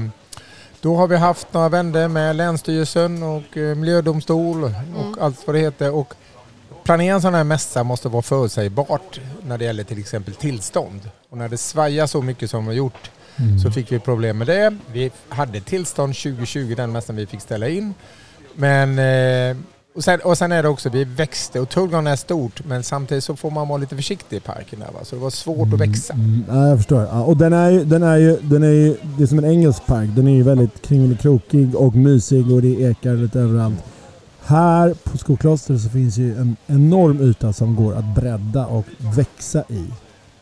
då 0.82 0.96
har 0.96 1.08
vi 1.08 1.18
haft 1.18 1.54
några 1.54 1.70
vändor 1.70 2.08
med 2.08 2.36
Länsstyrelsen 2.36 3.24
och 3.24 3.58
eh, 3.58 3.76
Miljödomstol 3.76 4.64
och 4.64 4.70
Mm. 4.70 5.16
allt 5.22 5.48
vad 5.48 5.56
det 5.56 5.60
heter. 5.60 5.92
Och 5.92 6.14
planera 6.84 7.16
en 7.16 7.22
sån 7.22 7.34
här 7.34 7.44
mässa 7.44 7.84
måste 7.84 8.10
vara 8.10 8.22
förutsägbart 8.22 9.20
när 9.44 9.58
det 9.58 9.66
gäller 9.66 9.84
till 9.84 10.00
exempel 10.00 10.36
tillstånd. 10.36 11.10
Och 11.30 11.38
när 11.38 11.50
det 11.50 11.58
svajar 11.58 12.08
så 12.08 12.22
mycket 12.22 12.50
som 12.50 12.66
det 12.66 12.70
har 12.72 12.76
gjort 12.76 13.12
Mm. 13.40 13.60
så 13.60 13.72
fick 13.72 13.92
vi 13.92 14.00
problem 14.00 14.38
med 14.38 14.48
det. 14.48 14.78
Vi 14.92 15.12
hade 15.30 15.62
tillstånd 15.62 16.16
2020, 16.16 16.74
den 16.78 16.92
mässan 16.92 17.16
vi 17.16 17.26
fick 17.26 17.42
ställa 17.42 17.68
in. 17.70 17.94
Men, 18.56 19.00
eh, 19.00 19.58
och, 20.00 20.04
sen, 20.04 20.20
och 20.20 20.38
sen 20.38 20.52
är 20.52 20.64
det 20.64 20.70
också, 20.70 20.90
vi 20.90 21.04
växte 21.04 21.60
och 21.60 21.70
Tullgarn 21.70 22.08
är 22.08 22.16
stort 22.16 22.66
men 22.66 22.84
samtidigt 22.84 23.24
så 23.24 23.36
får 23.36 23.52
man 23.52 23.68
vara 23.68 23.78
lite 23.78 23.96
försiktig 23.96 24.38
i 24.38 24.40
parken 24.40 24.80
där 24.80 24.88
va? 24.88 25.00
så 25.04 25.16
det 25.16 25.22
var 25.22 25.30
svårt 25.30 25.74
att 25.74 25.80
växa. 25.80 26.14
Mm, 26.14 26.44
ja, 26.50 26.68
jag 26.68 26.78
förstår. 26.78 27.02
Ja, 27.02 27.24
och 27.24 27.38
den 27.38 27.54
är 27.54 27.70
ju, 27.70 27.84
den 27.84 28.04
är 28.04 28.18
ju, 28.18 28.38
den 28.42 28.64
är 28.64 28.72
ju, 28.72 28.96
det 29.18 29.24
är 29.24 29.28
som 29.28 29.38
en 29.38 29.46
engelsk 29.46 29.86
park. 29.86 30.10
Den 30.16 30.28
är 30.28 30.32
ju 30.32 30.44
väldigt 30.44 30.82
kringelikrokig 30.82 31.76
och 31.76 31.96
mysig 31.96 32.52
och 32.52 32.62
det 32.62 32.82
ekar 32.82 33.14
lite 33.14 33.40
överallt. 33.40 33.84
Här 34.42 34.94
på 35.04 35.18
Skokloster 35.18 35.78
så 35.78 35.90
finns 35.90 36.18
ju 36.18 36.38
en 36.38 36.58
enorm 36.68 37.22
yta 37.22 37.54
som 37.54 37.76
går 37.76 37.96
att 37.96 38.16
bredda 38.16 38.66
och 38.66 38.86
växa 39.16 39.64
i. 39.70 39.86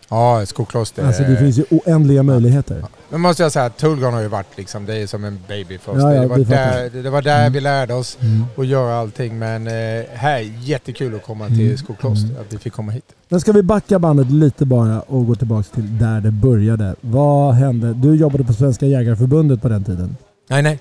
Ja, 0.10 0.46
Skokloster. 0.46 1.06
Alltså 1.06 1.24
det 1.24 1.38
finns 1.38 1.58
ju 1.58 1.64
oändliga 1.72 2.24
möjligheter. 2.24 2.84
Men 3.10 3.22
måste 3.22 3.44
jag 3.44 3.52
säga 3.52 3.66
att 3.66 3.78
Tullgarn 3.78 4.14
har 4.14 4.22
ju 4.22 4.28
varit 4.28 4.58
liksom, 4.58 4.86
det 4.86 4.96
är 4.96 5.08
som 5.08 5.24
en 5.24 5.40
baby 5.48 5.78
för 5.78 5.92
oss. 5.92 5.98
Ja, 6.02 6.14
ja, 6.14 6.22
det, 6.22 6.28
var 6.28 6.38
det 6.38 6.44
där, 6.44 6.90
det, 7.04 7.10
var 7.10 7.22
där 7.22 7.40
Mm. 7.42 7.54
vi 7.54 7.60
lärde 7.62 7.94
oss 7.94 8.18
Mm. 8.22 8.44
att 8.58 8.68
göra 8.68 8.96
allting 8.96 9.40
men 9.40 9.68
eh, 9.68 9.74
här 10.14 10.36
är 10.40 10.52
jättekul 10.64 11.16
att 11.16 11.24
komma 11.24 11.46
Mm. 11.46 11.58
till 11.58 11.78
Skokloster, 11.78 12.30
Mm. 12.30 12.42
att 12.42 12.54
vi 12.54 12.58
fick 12.58 12.74
komma 12.74 12.92
hit. 12.92 13.04
Men 13.30 13.42
ska 13.42 13.52
vi 13.52 13.64
backa 13.64 14.00
bandet 14.00 14.32
lite 14.32 14.66
bara 14.66 15.02
och 15.02 15.28
gå 15.28 15.36
tillbaka 15.36 15.68
till 15.76 15.98
där 16.00 16.22
det 16.22 16.32
började. 16.32 16.96
Vad 17.02 17.54
hände? 17.56 17.94
Du 17.94 18.16
jobbade 18.16 18.44
på 18.44 18.54
Svenska 18.54 18.86
Jägareförbundet 18.86 19.62
på 19.62 19.70
den 19.70 19.84
tiden. 19.84 20.18
Nej, 20.50 20.62
nej. 20.62 20.80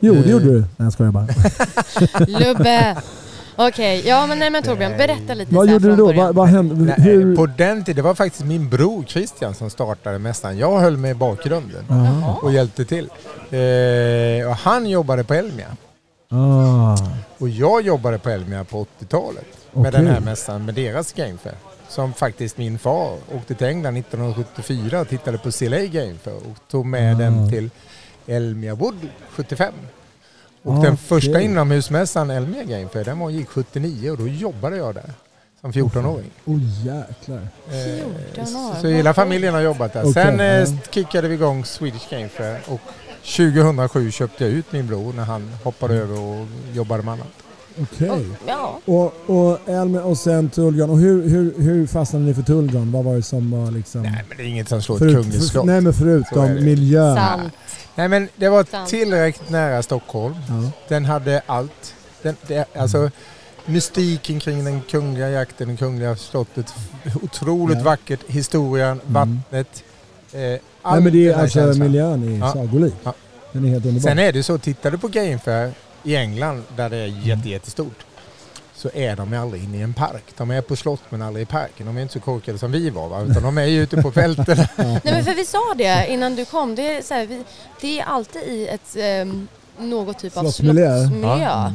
Jo, 0.00 0.14
det 0.14 0.20
Eh. 0.20 0.30
gjorde 0.30 0.44
du. 0.44 0.58
Nej, 0.60 0.66
jag 0.76 0.92
skojar 0.92 1.12
bara. 1.12 1.26
Lubbe! 2.26 2.96
Okej, 3.58 4.02
ja 4.08 4.26
men 4.26 4.38
nej 4.38 4.50
men 4.50 4.62
Torbjörn, 4.62 4.90
Nej. 4.90 5.06
berätta 5.06 5.34
lite 5.34 5.54
Vad 5.54 5.68
gjorde 5.70 5.88
du 5.88 5.96
då? 5.96 6.12
Vad, 6.12 6.34
vad 6.34 6.48
hände? 6.48 6.74
nej 6.74 6.94
Hur? 6.98 7.36
På 7.36 7.46
den 7.46 7.84
tiden, 7.84 7.96
det 7.96 8.02
var 8.02 8.14
faktiskt 8.14 8.44
min 8.44 8.68
bror 8.68 9.04
Christian 9.04 9.54
som 9.54 9.70
startade 9.70 10.18
mässan. 10.18 10.58
Jag 10.58 10.78
höll 10.80 10.96
med 10.96 11.10
i 11.10 11.14
bakgrunden. 11.14 11.84
Ja. 11.88 12.38
och 12.42 12.52
hjälpte 12.52 12.84
till. 12.84 13.04
Eh, 13.50 14.48
och 14.50 14.56
han 14.56 14.86
jobbade 14.86 15.24
på 15.24 15.34
Elmia. 15.34 15.66
Ah, 16.30 16.96
Och 17.38 17.48
jag 17.48 17.82
jobbade 17.82 18.18
på 18.18 18.30
Elmia 18.30 18.64
på 18.64 18.86
80-talet 19.00 19.46
med 19.72 19.92
den 19.92 20.06
här 20.06 20.20
mässan, 20.20 20.64
med 20.64 20.74
deras 20.74 21.12
Game 21.12 21.38
Fair. 21.42 21.54
Som 21.88 22.12
faktiskt 22.12 22.58
min 22.58 22.78
far 22.78 23.16
åkte 23.36 23.54
till 23.54 23.66
England 23.66 23.96
1974 23.96 25.00
och 25.00 25.08
tittade 25.08 25.38
på 25.38 25.50
CLA 25.50 25.78
Game 25.78 26.14
Fair 26.22 26.36
och 26.36 26.68
tog 26.70 26.86
med 26.86 27.14
Ah. 27.14 27.18
den 27.18 27.50
till 27.50 27.70
Elmia 28.26 28.74
Wood 28.74 29.08
75. 29.30 29.72
Och 30.66 30.74
Ah, 30.74 30.82
den 30.82 30.96
första 30.96 31.30
okej. 31.30 31.44
inomhusmässan, 31.44 32.30
Elmia 32.30 32.62
Game 32.64 32.88
Fair, 32.88 33.04
den 33.04 33.18
var, 33.18 33.30
gick 33.30 33.48
79 33.48 34.10
och 34.10 34.18
då 34.18 34.28
jobbade 34.28 34.76
jag 34.76 34.94
där 34.94 35.10
som 35.60 35.72
14-åring. 35.72 36.30
oh 36.44 36.58
jäklar. 36.86 37.48
Eh, 37.70 38.04
14 38.34 38.56
år, 38.56 38.74
Så, 38.74 38.80
så 38.80 38.86
hela 38.88 39.14
familjen 39.14 39.54
har 39.54 39.60
jobbat 39.60 39.92
där. 39.92 40.00
Okej, 40.00 40.12
Sen 40.12 40.40
eh, 40.40 40.46
ja. 40.46 40.66
kickade 40.90 41.28
vi 41.28 41.34
igång 41.34 41.64
Swedish 41.64 42.10
Game 42.10 42.28
Fair 42.28 42.60
och 42.68 42.80
2007 43.36 44.10
köpte 44.10 44.44
jag 44.44 44.52
ut 44.52 44.72
min 44.72 44.86
bror 44.86 45.12
när 45.12 45.24
han 45.24 45.52
hoppade 45.64 45.94
Mm. 45.96 46.10
över 46.10 46.20
och 46.20 46.46
jobbade 46.72 47.02
med 47.02 47.12
annat. 47.14 47.26
Okej. 47.82 48.26
Ja. 48.46 48.80
Och, 48.84 49.14
och 49.26 49.58
Elmer 49.68 50.02
och 50.02 50.18
sen 50.18 50.50
Tullgarn. 50.50 50.90
Och 50.90 50.98
hur, 50.98 51.28
hur, 51.28 51.54
hur 51.58 51.86
fastnade 51.86 52.24
ni 52.24 52.34
för 52.34 52.42
Tullgarn? 52.42 52.92
Vad 52.92 53.04
var 53.04 53.14
det 53.14 53.22
som 53.22 53.50
var 53.50 53.70
liksom... 53.70 54.02
Nej 54.02 54.24
men 54.28 54.36
det 54.36 54.42
är 54.42 54.46
inget 54.46 54.68
som 54.68 54.82
slår 54.82 54.96
ett 54.96 54.98
Förut- 55.02 55.14
kungligt 55.14 55.36
för- 55.36 55.48
slott. 55.48 55.64
nej 55.66 55.80
men 55.80 55.92
förutom 55.92 56.54
miljön. 56.54 57.16
Sant. 57.16 57.52
Nej 57.94 58.08
men 58.08 58.28
det 58.36 58.48
var 58.48 58.64
Sant. 58.70 58.90
tillräckligt 58.90 59.50
nära 59.50 59.82
Stockholm. 59.82 60.34
Ja. 60.48 60.70
Den 60.88 61.04
hade 61.04 61.42
allt. 61.46 61.94
Den, 62.22 62.36
det, 62.46 62.64
alltså 62.76 63.10
mystiken 63.66 64.40
kring 64.40 64.64
den 64.64 64.80
kungliga 64.90 65.30
jakten, 65.30 65.68
det 65.68 65.76
kungliga 65.76 66.16
slottet. 66.16 66.66
Otroligt 67.22 67.78
Ja. 67.78 67.84
vackert. 67.84 68.20
Historien, 68.26 69.00
Mm. 69.00 69.12
vattnet. 69.14 69.84
Eh, 70.32 70.38
Nej 70.40 70.60
all 70.82 71.00
men 71.00 71.12
det 71.12 71.28
är 71.28 71.34
alltså 71.34 71.58
känslan. 71.58 71.78
miljön 71.86 72.34
är 72.34 72.38
Ja. 72.38 72.52
sagolik. 72.52 72.94
Ja. 73.04 73.14
Den 73.52 73.64
är 73.64 73.68
helt 73.68 73.86
underbar. 73.86 74.08
Sen 74.08 74.18
är 74.18 74.32
det 74.32 74.42
så, 74.42 74.58
tittar 74.58 74.90
du 74.90 74.98
på 74.98 75.08
Game 75.08 75.38
Fair 75.38 75.72
i 76.06 76.16
England 76.16 76.62
där 76.76 76.90
det 76.90 76.96
är 76.96 77.06
Mm. 77.08 77.20
jätte, 77.22 77.48
jättestort 77.48 78.04
så 78.74 78.90
är 78.94 79.16
de 79.16 79.34
aldrig 79.34 79.64
inne 79.64 79.78
i 79.78 79.82
en 79.82 79.94
park. 79.94 80.24
De 80.36 80.50
är 80.50 80.60
på 80.60 80.76
slott 80.76 81.00
men 81.08 81.22
aldrig 81.22 81.42
i 81.42 81.46
parken. 81.46 81.86
De 81.86 81.96
är 81.96 82.02
inte 82.02 82.12
så 82.14 82.20
korkade 82.20 82.58
som 82.58 82.72
vi 82.72 82.90
var 82.90 83.08
va? 83.08 83.22
utan 83.22 83.42
de 83.42 83.58
är 83.58 83.64
ju 83.64 83.82
ute 83.82 84.02
på 84.02 84.12
fälten. 84.12 84.56
Nej 84.76 85.00
men 85.04 85.24
för 85.24 85.34
vi 85.34 85.44
sa 85.44 85.74
det 85.76 86.06
innan 86.12 86.36
du 86.36 86.44
kom, 86.44 86.74
det 86.74 86.96
är, 86.96 87.02
så 87.02 87.14
här, 87.14 87.26
vi, 87.26 87.44
det 87.80 88.00
är 88.00 88.04
alltid 88.04 88.42
i 88.42 88.66
ett 88.68 88.96
ehm, 88.98 89.48
något 89.78 90.18
typ 90.18 90.36
av 90.36 90.40
Slottsmiljö. 90.42 90.98
slottsmiljö. 90.98 91.38
Ja. 91.42 91.72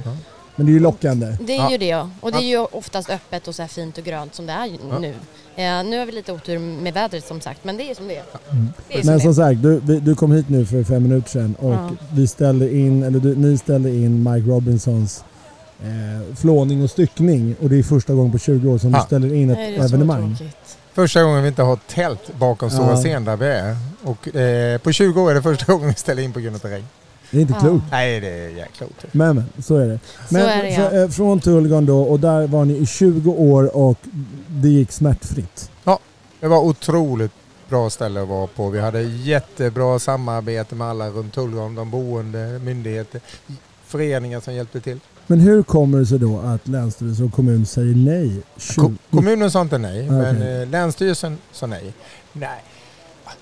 Men 0.61 0.65
det 0.65 0.71
är 0.71 0.73
ju 0.73 0.79
lockande. 0.79 1.37
Det 1.41 1.53
är 1.53 1.57
Ja. 1.57 1.71
ju 1.71 1.77
det 1.77 2.07
och 2.21 2.31
det 2.31 2.37
är 2.37 2.41
ju 2.47 2.57
oftast 2.57 3.09
öppet 3.09 3.47
och 3.47 3.55
så 3.55 3.61
här 3.61 3.69
fint 3.69 3.97
och 3.97 4.03
grönt 4.03 4.35
som 4.35 4.45
det 4.45 4.53
är 4.53 4.67
Ja. 4.89 4.99
nu. 4.99 5.13
Eh, 5.55 5.83
nu 5.83 5.99
har 5.99 6.05
vi 6.05 6.11
lite 6.11 6.31
otur 6.33 6.59
med 6.59 6.93
vädret 6.93 7.27
som 7.27 7.41
sagt 7.41 7.63
men 7.63 7.77
det 7.77 7.83
är 7.91 7.95
som 7.95 8.07
det 8.07 8.15
är. 8.17 8.23
Mm. 8.51 8.67
Det 8.87 8.93
är 8.93 8.97
som 9.01 9.05
Men 9.07 9.15
det 9.15 9.21
som 9.21 9.29
är. 9.29 9.33
sagt, 9.33 9.61
du, 9.87 9.99
du 9.99 10.15
kom 10.15 10.31
hit 10.31 10.49
nu 10.49 10.65
för 10.65 10.83
fem 10.83 11.03
minuter 11.03 11.29
sedan 11.29 11.55
och 11.59 11.73
Ja. 11.73 11.89
vi 12.13 12.27
ställde 12.27 12.75
in, 12.75 13.03
eller 13.03 13.19
du, 13.19 13.35
ni 13.35 13.57
ställde 13.57 13.89
in 13.89 14.23
Mike 14.31 14.49
Robinsons 14.49 15.23
eh, 15.83 16.35
flåning 16.35 16.83
och 16.83 16.89
styckning 16.89 17.55
och 17.61 17.69
det 17.69 17.79
är 17.79 17.83
första 17.83 18.13
gången 18.13 18.31
på 18.31 18.37
20 18.37 18.71
år 18.71 18.77
som 18.77 18.91
Ja. 18.93 18.97
du 18.99 19.05
ställer 19.05 19.33
in 19.33 19.49
ett 19.49 19.57
Nej, 19.57 19.71
det 19.77 19.83
evenemang. 19.85 20.35
tråkigt. 20.37 20.57
Första 20.93 21.23
gången 21.23 21.41
vi 21.41 21.47
inte 21.47 21.61
har 21.63 21.75
tält 21.87 22.35
bakom 22.39 22.69
stora 22.69 22.89
Ja. 22.91 22.95
scen 22.97 23.25
där 23.25 23.37
vi 23.37 23.45
är. 23.45 23.75
Och 24.03 24.35
eh, 24.35 24.77
på 24.77 24.91
20 24.91 25.21
år 25.21 25.31
är 25.31 25.35
det 25.35 25.41
första 25.41 25.71
gången 25.73 25.87
vi 25.87 25.93
ställer 25.95 26.23
in 26.23 26.33
på 26.33 26.39
grund 26.39 26.55
av 26.55 26.59
terräng. 26.59 26.83
Det 27.31 27.37
är 27.37 27.41
inte 27.41 27.53
Ja. 27.53 27.59
klokt. 27.59 27.85
Nej 27.91 28.19
det 28.19 28.27
är 28.29 28.49
jäkla 28.49 28.85
otur. 28.87 29.09
Men, 29.11 29.35
men 29.35 29.63
så 29.63 29.75
är 29.77 29.87
det. 29.87 29.99
Så 30.27 30.33
Men 30.33 30.41
är 30.45 30.63
det 30.63 30.69
ja. 30.69 31.03
eh, 31.03 31.09
från 31.09 31.39
Tullgarn 31.39 31.85
då 31.85 32.01
och 32.01 32.19
där 32.19 32.47
var 32.47 32.65
ni 32.65 32.73
i 32.77 32.85
20 32.85 33.31
år 33.31 33.75
och 33.77 33.97
det 34.47 34.69
gick 34.69 34.91
smärtfritt. 34.91 35.71
Det 36.39 36.47
var 36.47 36.59
otroligt 36.59 37.31
bra 37.69 37.89
ställe 37.89 38.21
att 38.21 38.27
vara 38.27 38.47
på. 38.47 38.69
Vi 38.69 38.79
hade 38.79 39.01
jättebra 39.01 39.99
samarbete 39.99 40.75
med 40.75 40.87
alla 40.87 41.09
runt 41.09 41.33
Tullgarn, 41.33 41.75
de 41.75 41.91
boende, 41.91 42.59
myndigheter, 42.63 43.21
föreningar 43.85 44.39
som 44.39 44.53
hjälpte 44.53 44.81
till. 44.81 44.99
Men 45.27 45.39
hur 45.39 45.63
kommer 45.63 45.97
det 45.99 46.05
sig 46.05 46.19
då 46.19 46.39
att 46.39 46.67
Länsstyrelsen 46.67 47.25
och 47.25 47.33
kommun 47.33 47.65
säger 47.65 47.95
nej? 47.95 48.41
20 48.57 48.81
Ko- 48.81 48.93
kommunen 49.11 49.51
sa 49.51 49.61
inte 49.61 49.77
nej, 49.77 50.09
Ah, 50.09 50.11
men 50.11 50.41
eh, 50.61 50.67
Länsstyrelsen 50.67 51.37
sa 51.51 51.65
nej. 51.67 51.93
Nej, 52.33 52.63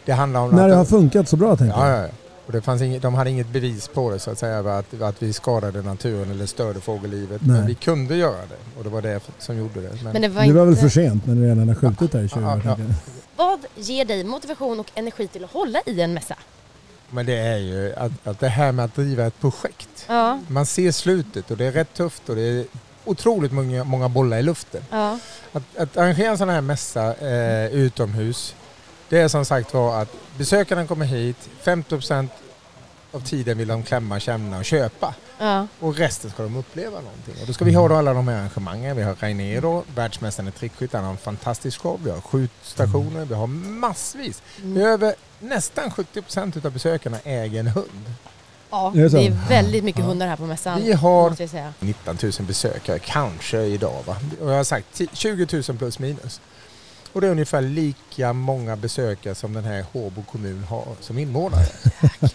det 0.05 0.11
handlar 0.11 0.39
om 0.39 0.51
När 0.51 0.63
att... 0.63 0.69
det 0.69 0.75
har 0.75 0.85
funkat 0.85 1.29
så 1.29 1.35
bra 1.37 1.55
tänker 1.55 1.77
ja, 1.77 1.89
jag. 1.89 1.97
ja, 1.99 2.03
ja. 2.03 2.09
Och 2.49 2.53
det 2.55 2.61
fanns 2.61 2.81
inget, 2.81 3.01
de 3.01 3.13
hade 3.15 3.29
inget 3.29 3.47
bevis 3.47 3.87
på 3.87 4.11
det 4.11 4.19
så 4.19 4.31
att 4.31 4.37
säga, 4.39 4.59
att, 4.77 5.01
att 5.01 5.23
vi 5.23 5.33
skadade 5.33 5.81
naturen 5.81 6.31
eller 6.31 6.45
störde 6.45 6.79
fågellivet. 6.81 7.41
Nej. 7.41 7.57
Men 7.57 7.67
vi 7.67 7.75
kunde 7.75 8.15
göra 8.15 8.41
det 8.49 8.77
och 8.77 8.83
det 8.83 8.89
var 8.89 9.01
det 9.01 9.19
som 9.39 9.57
gjorde 9.57 9.81
det. 9.81 9.89
Men, 10.03 10.13
Men 10.13 10.21
det 10.21 10.27
var, 10.27 10.43
Det 10.45 10.53
var 10.53 10.65
väl 10.65 10.69
inte... 10.69 10.81
för 10.81 10.89
sent 10.89 11.25
när 11.25 11.35
ni 11.35 11.47
redan 11.49 11.67
har 11.67 11.75
skjutit 11.75 12.11
där 12.11 12.23
i 12.23 12.29
20 12.29 12.39
Ja, 12.39 12.53
år. 12.55 12.61
ja, 12.65 12.75
jag. 12.79 12.85
Vad 13.35 13.59
ger 13.75 14.05
dig 14.05 14.23
motivation 14.23 14.79
och 14.79 14.91
energi 14.95 15.27
till 15.27 15.43
att 15.43 15.51
hålla 15.51 15.81
i 15.85 16.01
en 16.01 16.13
mässa? 16.13 16.35
men 17.11 17.25
det 17.25 17.37
är 17.37 17.57
ju 17.57 17.93
att, 17.95 18.27
att 18.27 18.39
det 18.39 18.47
här 18.49 18.71
med 18.71 18.85
att 18.85 18.95
driva 18.95 19.25
ett 19.25 19.39
projekt. 19.39 20.05
Ja. 20.07 20.39
Man 20.47 20.65
ser 20.65 20.91
slutet 20.91 21.51
och 21.51 21.57
det 21.57 21.65
är 21.65 21.71
rätt 21.71 21.93
tufft 21.93 22.29
och 22.29 22.35
det 22.35 22.41
är 22.41 22.65
otroligt 23.05 23.51
många, 23.51 23.83
många 23.83 24.09
bollar 24.09 24.37
i 24.37 24.41
luften. 24.43 24.81
ja. 24.91 25.19
Att, 25.53 25.77
att 25.77 25.97
arrangera 25.97 26.29
en 26.31 26.37
sån 26.37 26.49
här 26.49 26.61
mässa 26.61 27.13
eh, 27.15 27.65
utomhus, 27.73 28.55
det 29.09 29.19
är 29.19 29.27
som 29.27 29.45
sagt 29.45 29.73
var 29.73 30.01
att 30.01 30.09
besökaren 30.37 30.87
kommer 30.87 31.05
hit, 31.05 31.49
50% 31.63 32.27
av 33.11 33.19
tiden 33.19 33.57
vill 33.57 33.67
de 33.67 33.83
klämma, 33.83 34.19
känna 34.19 34.57
och 34.57 34.65
köpa. 34.65 35.13
ja. 35.39 35.67
Och 35.79 35.95
resten 35.97 36.31
ska 36.31 36.43
de 36.43 36.55
uppleva 36.55 37.01
någonting. 37.01 37.33
Och 37.41 37.47
då 37.47 37.53
ska 37.53 37.65
vi 37.65 37.73
ha 37.73 37.87
då 37.87 37.95
alla 37.95 38.13
de 38.13 38.27
här 38.27 38.35
arrangemangen. 38.37 38.95
Vi 38.97 39.03
har 39.03 39.15
Rainer 39.19 39.61
då, 39.61 39.83
världsmästaren 39.95 40.49
i 40.49 40.51
trickskytte. 40.51 40.97
Han 40.97 41.03
har 41.05 41.11
en 41.11 41.17
fantastisk 41.17 41.81
show. 41.81 41.99
Vi 42.03 42.11
har 42.11 42.21
skjutstationer. 42.21 43.25
Vi 43.25 43.33
har 43.35 43.47
massvis. 43.47 44.41
Mm. 44.63 44.81
Över 44.81 45.15
nästan 45.39 45.89
70% 45.89 46.57
utav 46.57 46.71
besökarna 46.71 47.17
äger 47.23 47.59
en 47.59 47.67
hund. 47.67 48.13
Ja, 48.71 48.91
det 48.95 49.01
är 49.27 49.49
väldigt 49.49 49.83
mycket 49.83 49.99
Ja. 50.01 50.05
hundar 50.07 50.27
här 50.27 50.35
på 50.35 50.43
mässan. 50.45 50.81
Vi 50.83 50.93
har 50.93 51.29
Måste 51.29 51.43
jag 51.43 51.49
säga. 51.49 51.73
19 51.79 52.17
000 52.23 52.31
besökare, 52.39 52.99
kanske 52.99 53.61
idag 53.61 54.03
va. 54.05 54.15
Och 54.41 54.51
jag 54.51 54.57
har 54.57 54.63
sagt 54.63 54.85
10 54.93 55.07
20 55.13 55.47
000 55.69 55.77
plus 55.77 55.99
minus. 55.99 56.41
Och 57.13 57.21
det 57.21 57.27
är 57.27 57.31
ungefär 57.31 57.61
lika 57.61 58.33
många 58.33 58.75
besökare 58.75 59.35
som 59.35 59.53
den 59.53 59.63
här 59.63 59.85
Håbo 59.93 60.23
kommun 60.23 60.63
har 60.63 60.85
som 60.99 61.17
invånare. 61.17 61.65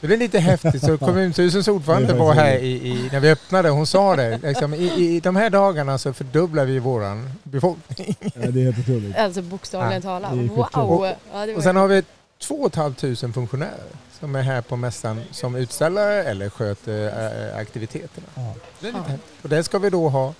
Så 0.00 0.06
det 0.06 0.14
är 0.14 0.18
lite 0.18 0.38
häftigt. 0.38 0.84
Så 0.84 0.98
kommunstyrelsens 0.98 1.68
ordförande 1.68 2.12
Det 2.12 2.18
var 2.18 2.34
här 2.34 2.58
i, 2.58 2.88
i, 2.88 3.08
när 3.12 3.20
vi 3.20 3.30
öppnade. 3.30 3.68
Hon 3.68 3.86
sa 3.86 4.16
det. 4.16 4.38
Liksom, 4.42 4.74
i, 4.74 4.86
I 5.16 5.20
de 5.20 5.36
här 5.36 5.50
dagarna 5.50 5.98
så 5.98 6.12
fördubblar 6.12 6.64
vi 6.64 6.78
våran 6.78 7.30
befolkning. 7.42 8.16
Ja, 8.20 8.50
det 8.50 8.60
är 8.60 8.64
helt 8.64 8.78
otroligt. 8.78 9.16
Alltså 9.16 9.42
bokstavligen 9.42 10.02
talat. 10.02 10.32
det 10.32 10.38
är 10.38 10.48
Wow! 10.48 11.06
Ja, 11.32 11.46
det 11.46 11.52
var 11.52 11.56
Och 11.56 11.62
sen 11.62 11.76
har 11.76 11.88
vi 11.88 12.02
2 12.38 12.70
500 12.70 13.32
funktionärer 13.34 13.84
som 14.20 14.36
är 14.36 14.42
här 14.42 14.62
på 14.62 14.76
mässan 14.76 15.20
som 15.30 15.54
utställare 15.54 16.24
eller 16.24 16.50
sköter 16.50 17.06
äh, 17.52 17.58
aktiviteterna. 17.58 18.26
Ja. 18.34 18.54
Det 18.80 18.88
är 18.88 18.92
lite 18.92 19.04
Ja. 19.08 19.16
Och 19.42 19.48
där 19.48 19.62
ska 19.62 19.78
vi 19.78 19.90
då 19.90 20.08
ha 20.08 20.34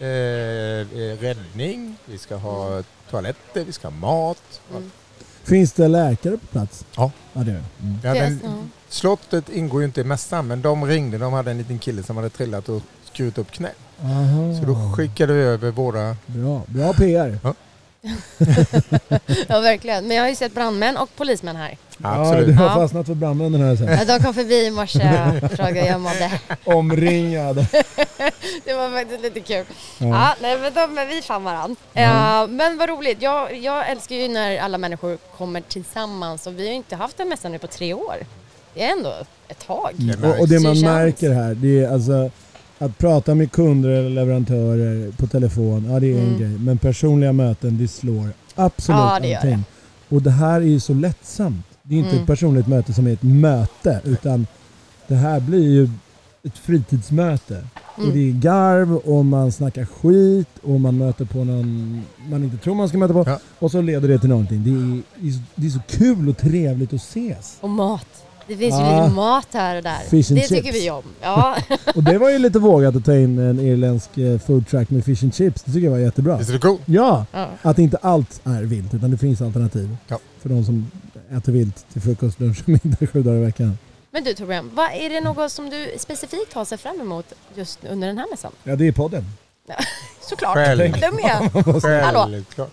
eh, 0.00 0.08
eh, 0.08 1.18
räddning, 1.20 1.96
vi 2.04 2.18
ska 2.18 2.36
ha 2.36 2.82
toaletter, 3.10 3.64
vi 3.64 3.72
ska 3.72 3.88
ha 3.88 3.96
mat. 3.96 4.60
Mm. 4.70 4.90
Finns 5.42 5.72
det 5.72 5.88
läkare 5.88 6.36
på 6.36 6.46
plats? 6.46 6.84
Ja. 6.96 7.10
Ja, 7.32 7.40
det 7.40 7.50
det. 7.50 7.64
Mm. 7.82 7.98
Ja, 8.04 8.14
den, 8.14 8.70
slottet 8.88 9.48
ingår 9.48 9.80
ju 9.80 9.86
inte 9.86 10.00
i 10.00 10.04
mässan 10.04 10.46
men 10.46 10.62
de 10.62 10.86
ringde, 10.86 11.18
de 11.18 11.32
hade 11.32 11.50
en 11.50 11.58
liten 11.58 11.78
kille 11.78 12.02
som 12.02 12.16
hade 12.16 12.30
trillat 12.30 12.68
och 12.68 12.82
skurit 13.04 13.38
upp 13.38 13.50
knä. 13.50 13.70
Aha. 14.02 14.54
Så 14.60 14.66
då 14.66 14.92
skickade 14.96 15.32
vi 15.32 15.42
över 15.42 15.70
våra... 15.70 16.16
Bra, 16.26 16.62
bra 16.66 16.92
PR. 16.92 17.38
ja, 17.42 17.54
verkligen. 19.48 20.06
Men 20.06 20.16
jag 20.16 20.24
har 20.24 20.28
ju 20.28 20.34
sett 20.36 20.54
brandmän 20.54 20.96
och 20.96 21.16
polismän 21.16 21.56
här. 21.56 21.76
Ja, 22.02 22.08
Absolut. 22.20 22.46
du 22.46 22.52
har 22.54 22.64
Ja. 22.66 22.74
fastnat 22.74 23.06
för 23.06 23.14
brandmännen 23.14 23.60
här 23.62 23.76
sen. 23.76 23.86
Ja, 23.88 24.04
de 24.04 24.24
kom 24.24 24.34
förbi 24.34 24.66
i 24.66 24.70
morse 24.70 24.98
och 25.42 25.50
frågade 25.50 25.80
hur 25.80 25.86
jag 25.86 26.00
mådde. 26.00 26.30
Omringad. 26.64 27.56
Det 28.64 28.74
var 28.74 28.90
faktiskt 28.90 29.22
lite 29.22 29.40
kul. 29.40 29.64
Ja, 29.98 30.06
Ja. 30.06 30.34
nej, 30.42 30.58
men 30.58 30.72
de, 30.74 30.94
men 30.94 31.08
vi 31.08 31.22
fann 31.22 31.44
varandra. 31.44 31.76
Ja, 31.92 32.46
men 32.46 32.78
vad 32.78 32.88
roligt. 32.88 33.22
Jag, 33.22 33.56
jag 33.58 33.90
älskar 33.90 34.16
ju 34.16 34.28
när 34.28 34.58
alla 34.58 34.78
människor 34.78 35.18
kommer 35.38 35.60
tillsammans 35.60 36.46
och 36.46 36.52
vi 36.58 36.62
har 36.62 36.70
ju 36.70 36.76
inte 36.76 36.96
haft 36.96 37.20
en 37.20 37.28
mässa 37.28 37.48
nu 37.48 37.58
på 37.58 37.66
tre 37.66 37.94
år. 37.94 38.16
Det 38.74 38.84
är 38.84 38.92
ändå 38.92 39.14
ett 39.48 39.66
tag. 39.66 39.90
Det 39.94 40.16
märks. 40.16 40.34
Och, 40.34 40.40
och 40.40 40.48
det 40.48 40.60
man 40.60 40.80
märker 40.80 41.30
här, 41.30 41.54
det 41.54 41.84
är 41.84 41.92
alltså 41.92 42.30
att 42.80 42.98
prata 42.98 43.34
med 43.34 43.52
kunder 43.52 43.88
eller 43.88 44.10
leverantörer 44.10 45.10
på 45.12 45.26
telefon, 45.26 45.86
ja 45.90 46.00
det 46.00 46.12
är 46.12 46.18
en 46.18 46.26
Mm. 46.26 46.38
grej. 46.38 46.58
Men 46.58 46.78
personliga 46.78 47.32
möten, 47.32 47.78
det 47.78 47.88
slår 47.88 48.28
absolut 48.54 48.98
Ja, 49.00 49.18
det 49.22 49.34
allting. 49.34 49.64
Och 50.08 50.22
det 50.22 50.30
här 50.30 50.60
är 50.60 50.64
ju 50.66 50.80
så 50.80 50.94
lättsamt. 50.94 51.66
Det 51.82 51.94
är 51.94 51.98
inte 51.98 52.10
Mm. 52.10 52.20
ett 52.22 52.26
personligt 52.26 52.66
möte 52.66 52.92
som 52.92 53.06
är 53.06 53.12
ett 53.12 53.22
möte, 53.22 54.00
utan 54.04 54.46
det 55.06 55.14
här 55.14 55.40
blir 55.40 55.68
ju 55.70 55.88
ett 56.42 56.58
fritidsmöte. 56.58 57.64
Och 57.96 58.02
Mm. 58.04 58.14
det 58.14 58.28
är 58.28 58.32
garv 58.32 58.96
och 58.96 59.24
man 59.24 59.52
snackar 59.52 59.84
skit 59.84 60.48
och 60.62 60.80
man 60.80 60.98
möter 60.98 61.24
på 61.24 61.44
någon 61.44 62.02
man 62.30 62.44
inte 62.44 62.56
tror 62.56 62.74
man 62.74 62.88
ska 62.88 62.98
möta 62.98 63.12
på. 63.14 63.24
Ja. 63.26 63.38
Och 63.58 63.70
så 63.70 63.80
leder 63.80 64.08
det 64.08 64.18
till 64.18 64.28
någonting. 64.28 64.64
Det 64.64 64.70
är, 64.70 65.02
det 65.22 65.28
är, 65.28 65.32
så, 65.32 65.38
det 65.54 65.66
är 65.66 65.70
så 65.70 65.80
kul 65.88 66.28
och 66.28 66.36
trevligt 66.38 66.92
att 66.92 67.00
ses. 67.00 67.56
Och 67.60 67.70
mat. 67.70 68.06
Det 68.50 68.56
finns 68.56 68.74
ju 68.74 68.78
Ah. 68.82 69.02
lite 69.02 69.14
mat 69.14 69.46
här 69.52 69.76
och 69.76 69.82
där. 69.82 69.98
Fish 69.98 70.30
and 70.30 70.40
det 70.40 70.46
tycker 70.48 70.72
chips. 70.72 70.84
vi 70.84 70.90
om. 70.90 71.02
Ja. 71.20 71.56
Och 71.94 72.02
det 72.04 72.18
var 72.18 72.30
ju 72.30 72.38
lite 72.38 72.58
vågat 72.58 72.96
att 72.96 73.04
ta 73.04 73.14
in 73.16 73.38
en 73.38 73.60
irländsk 73.60 74.18
eh, 74.18 74.38
food 74.38 74.68
truck 74.68 74.90
med 74.90 75.04
fish 75.04 75.22
and 75.22 75.34
chips. 75.34 75.62
Det 75.62 75.72
tycker 75.72 75.84
jag 75.84 75.90
var 75.92 75.98
jättebra. 75.98 76.36
Visst 76.36 76.50
är 76.50 76.54
det 76.54 76.60
coolt? 76.60 76.80
Ja, 76.86 77.26
ja. 77.32 77.48
att 77.62 77.78
inte 77.78 77.96
allt 77.96 78.40
är 78.44 78.62
vilt 78.62 78.94
utan 78.94 79.10
det 79.10 79.18
finns 79.18 79.40
alternativ. 79.42 79.96
Ja. 80.08 80.18
För 80.40 80.48
de 80.48 80.64
som 80.64 80.90
äter 81.36 81.52
vilt 81.52 81.84
till 81.92 82.02
frukost, 82.02 82.40
lunch 82.40 82.60
och 82.62 82.68
middag 82.68 83.06
sju 83.12 83.22
dagar 83.22 83.36
i 83.38 83.44
veckan. 83.44 83.78
Men 84.10 84.24
du 84.24 84.34
Torbjörn, 84.34 84.70
vad 84.74 84.86
är 84.92 85.10
det 85.10 85.20
något 85.20 85.52
som 85.52 85.70
du 85.70 85.94
specifikt 85.98 86.52
har 86.52 86.64
sett 86.64 86.80
fram 86.80 87.00
emot 87.00 87.26
just 87.54 87.84
under 87.84 88.08
den 88.08 88.18
här 88.18 88.26
mässan? 88.30 88.52
Ja, 88.64 88.76
det 88.76 88.86
är 88.88 88.92
podden. 88.92 89.24
Såklart. 90.20 90.54
Själv. 90.54 90.92
Du 90.92 91.10
med. 91.10 91.50
Hallå. 92.04 92.20
Självklart. 92.30 92.70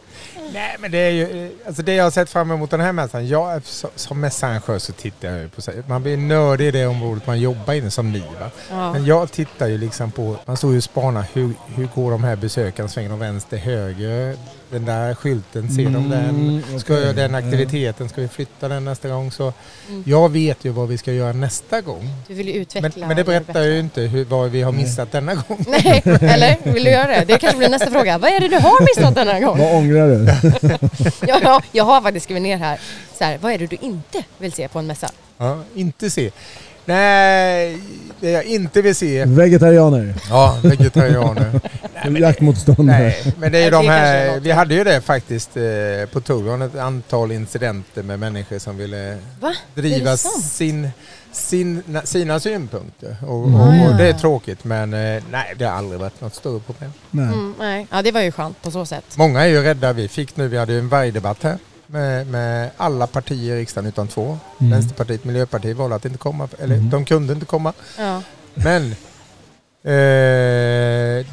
Nej 0.53 0.75
men 0.79 0.91
det 0.91 0.97
är 0.97 1.09
ju, 1.11 1.45
eh, 1.45 1.51
alltså 1.67 1.81
det 1.81 1.93
jag 1.93 2.03
har 2.03 2.11
sett 2.11 2.29
fram 2.29 2.51
emot 2.51 2.71
den 2.71 2.79
här 2.81 2.91
mässan, 2.91 3.27
jag, 3.27 3.65
så- 3.65 3.89
som 3.95 4.19
mässarrangör 4.19 4.79
så 4.79 4.93
tittar 4.93 5.27
jag 5.27 5.39
ju 5.39 5.49
på, 5.49 5.61
sig- 5.61 5.83
man 5.87 6.03
blir 6.03 6.17
nördig 6.17 6.67
i 6.67 6.71
det 6.71 6.85
området 6.87 7.27
man 7.27 7.39
jobbar 7.39 7.73
inom 7.73 7.91
som 7.91 8.11
ny 8.11 8.19
va. 8.19 8.51
Ja. 8.69 8.93
Men 8.93 9.05
jag 9.05 9.31
tittar 9.31 9.67
ju 9.67 9.77
liksom 9.77 10.11
på, 10.11 10.35
man 10.45 10.57
står 10.57 10.71
ju 10.71 10.77
och 10.77 10.83
spanar, 10.83 11.25
hur, 11.33 11.53
hur 11.75 11.87
går 11.95 12.11
de 12.11 12.23
här 12.23 12.35
besökarna, 12.35 12.89
svänger 12.89 13.09
de 13.09 13.19
vänster, 13.19 13.57
höger, 13.57 14.37
den 14.71 14.85
där 14.85 15.15
skylten, 15.15 15.69
ser 15.69 15.83
de 15.83 16.09
den? 16.09 16.29
Mm, 16.29 16.79
Ska 16.79 16.99
jag 16.99 17.15
den 17.15 17.35
aktiviteten, 17.35 18.09
ska 18.09 18.21
vi 18.21 18.27
flytta 18.27 18.67
den 18.67 18.85
nästa 18.85 19.09
gång? 19.09 19.31
Så 19.31 19.53
Mm. 19.89 20.03
jag 20.05 20.29
vet 20.31 20.65
ju 20.65 20.69
vad 20.69 20.87
vi 20.87 20.97
ska 20.97 21.13
göra 21.13 21.33
nästa 21.33 21.81
gång. 21.81 22.09
Du 22.27 22.33
vill 22.33 22.47
ju 22.47 22.53
utveckla. 22.53 22.89
Men, 22.99 23.07
men 23.07 23.17
det 23.17 23.23
berättar 23.23 23.61
ju 23.63 23.79
inte 23.79 24.01
hur, 24.01 24.25
vad 24.25 24.49
vi 24.51 24.61
har 24.61 24.71
missat 24.71 25.11
denna 25.11 25.35
gång. 25.35 25.65
Nej, 25.67 26.01
eller? 26.05 26.71
Vill 26.73 26.83
du 26.83 26.91
göra 26.91 27.07
det? 27.07 27.25
Det 27.27 27.37
kanske 27.39 27.57
blir 27.57 27.69
nästa 27.69 27.91
fråga. 27.91 28.17
Vad 28.17 28.31
är 28.31 28.39
det 28.39 28.47
du 28.47 28.55
har 28.59 28.81
missat 28.97 29.15
den 29.15 29.27
här 29.27 29.41
gången? 29.41 29.65
Vad 29.65 29.75
ångrar 29.75 30.07
du? 30.07 30.27
Ja, 31.27 31.39
ja, 31.43 31.61
jag 31.71 31.83
har 31.83 32.01
faktiskt 32.01 32.23
skrivit 32.23 32.43
ner 32.43 32.57
här. 32.57 32.79
Så 33.17 33.23
här, 33.23 33.37
vad 33.41 33.51
är 33.51 33.57
det 33.57 33.67
du 33.67 33.77
inte 33.81 34.23
vill 34.37 34.51
se 34.51 34.67
på 34.67 34.79
en 34.79 34.87
mässa? 34.87 35.09
Ja, 35.37 35.63
inte 35.75 36.09
se. 36.09 36.31
Nej, 36.87 37.77
det 38.19 38.31
jag 38.31 38.43
inte 38.43 38.81
vill 38.81 38.95
se. 38.95 39.25
Vegetarianer. 39.25 40.13
Ja, 40.29 40.57
vegetarianer. 40.63 41.59
Jaktmotståndare. 42.19 42.97
Nej, 42.99 43.33
men 43.39 43.51
det 43.51 43.57
är 43.59 43.63
ju 43.63 43.69
de 43.69 43.87
här, 43.87 44.39
vi 44.39 44.51
hade 44.51 44.73
ju 44.75 44.83
det 44.83 45.01
faktiskt 45.01 45.57
eh, 45.57 45.63
på 46.11 46.21
Toron, 46.21 46.61
ett 46.61 46.75
antal 46.75 47.31
incidenter 47.31 48.03
med 48.03 48.19
människor 48.19 48.59
som 48.59 48.77
ville 48.77 49.17
Va? 49.39 49.53
Driva 49.75 50.17
sin, 50.17 50.89
sin, 51.31 51.83
na- 51.83 52.05
sina 52.05 52.39
synpunkter. 52.39 53.15
Och, 53.21 53.43
och, 53.43 53.47
Mm. 53.47 53.81
och 53.81 53.97
det 53.97 54.07
är 54.07 54.13
tråkigt 54.13 54.63
men 54.63 54.93
eh, 54.93 55.23
nej, 55.31 55.53
det 55.57 55.65
har 55.65 55.71
aldrig 55.77 55.99
varit 55.99 56.21
något 56.21 56.35
större 56.35 56.59
problem. 56.59 56.91
Nej. 57.11 57.25
Mm, 57.25 57.53
nej. 57.59 57.87
Ja, 57.91 58.01
det 58.01 58.11
var 58.11 58.21
ju 58.21 58.31
skönt 58.31 58.61
på 58.61 58.71
så 58.71 58.85
sätt. 58.85 59.05
Många 59.15 59.41
är 59.41 59.47
ju 59.47 59.61
rädda. 59.63 59.93
Vi 59.93 60.07
fick 60.07 60.37
nu, 60.37 60.47
vi 60.47 60.57
hade 60.57 60.73
ju 60.73 60.79
en 60.79 60.89
vargdebatt 60.89 61.43
här 61.43 61.57
med, 61.87 62.27
med 62.27 62.69
alla 62.77 63.07
partier 63.07 63.55
i 63.55 63.59
riksdagen 63.59 63.87
utan 63.89 64.07
två. 64.07 64.37
Mm. 64.59 64.71
Vänsterpartiet, 64.71 65.23
Miljöpartiet 65.23 65.77
valde 65.77 65.95
att 65.95 66.05
inte 66.05 66.17
komma, 66.17 66.47
eller 66.59 66.75
Mm. 66.75 66.89
de 66.89 67.05
kunde 67.05 67.33
inte 67.33 67.45
komma. 67.45 67.73
Ja. 67.97 68.21
Men 68.53 68.91
eh, 69.83 71.25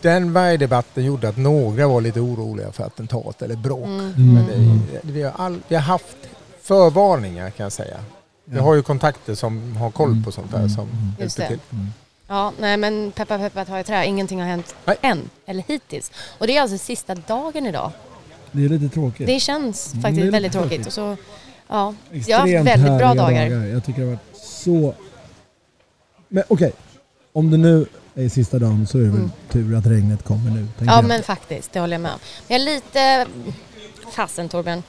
den 0.00 0.32
vargdebatten 0.32 1.04
gjorde 1.04 1.28
att 1.28 1.36
några 1.36 1.86
var 1.88 2.00
lite 2.00 2.20
oroliga 2.20 2.72
för 2.72 2.84
attentat 2.84 3.42
eller 3.42 3.56
bråk. 3.56 3.86
Mm. 3.86 4.00
Mm. 4.16 4.34
Men 4.34 4.46
det, 4.46 5.00
vi, 5.02 5.22
har 5.22 5.32
all, 5.36 5.60
vi 5.68 5.74
har 5.74 5.82
haft 5.82 6.16
förvarningar 6.62 7.50
kan 7.50 7.64
jag 7.64 7.72
säga. 7.72 7.96
Vi 8.44 8.58
har 8.58 8.74
ju 8.74 8.82
kontakter 8.82 9.34
som 9.34 9.76
har 9.76 9.90
koll 9.90 10.22
på 10.24 10.32
sånt 10.32 10.50
där 10.50 10.68
som 10.68 10.88
Just 11.20 11.38
hjälper 11.38 11.54
det. 11.54 11.60
till. 11.70 11.86
ja, 12.28 12.52
nej 12.60 12.76
men 12.76 13.12
peppa 13.12 13.38
peppa 13.38 13.64
ta 13.64 13.78
i 13.80 13.84
trä. 13.84 14.06
Ingenting 14.06 14.40
har 14.40 14.48
hänt 14.48 14.74
Nej. 14.84 14.96
än, 15.02 15.30
eller 15.46 15.64
hittills. 15.68 16.12
Och 16.38 16.46
det 16.46 16.56
är 16.56 16.62
alltså 16.62 16.78
sista 16.78 17.14
dagen 17.14 17.66
idag. 17.66 17.90
Det 18.54 18.64
är 18.64 18.68
lite 18.68 18.88
tråkigt. 18.94 19.26
Det 19.26 19.40
känns 19.40 19.92
Mm, 19.92 20.02
faktiskt 20.02 20.24
det 20.24 20.30
väldigt 20.30 20.52
tråkigt. 20.52 20.70
tråkigt. 20.70 20.86
Och 20.86 20.92
så, 20.92 21.16
ja, 21.68 21.94
jag 22.26 22.38
har 22.38 22.56
haft 22.56 22.66
väldigt 22.66 22.98
bra 22.98 23.06
härliga 23.08 23.48
dagar. 23.50 23.66
Jag 23.66 23.84
tycker 23.84 24.00
det 24.00 24.06
har 24.06 24.14
varit 24.14 24.36
så... 24.42 24.94
Men 26.28 26.42
okej, 26.48 26.72
om 27.32 27.50
det 27.50 27.56
nu 27.56 27.86
är 28.14 28.28
sista 28.28 28.58
dagen 28.58 28.86
så 28.86 28.98
är 28.98 29.02
det 29.02 29.08
väl 29.08 29.16
Mm. 29.18 29.30
tur 29.50 29.74
att 29.76 29.86
regnet 29.86 30.22
kommer 30.22 30.50
nu. 30.50 30.66
Ja 30.78 30.84
jag. 30.84 31.04
men 31.04 31.22
faktiskt, 31.22 31.72
det 31.72 31.80
håller 31.80 31.94
jag 31.94 32.00
med 32.00 32.12
om. 32.12 32.18
Jag 32.48 32.60
är 32.60 32.64
lite 32.64 33.26
fasen 34.12 34.48
Torbjörn. 34.48 34.82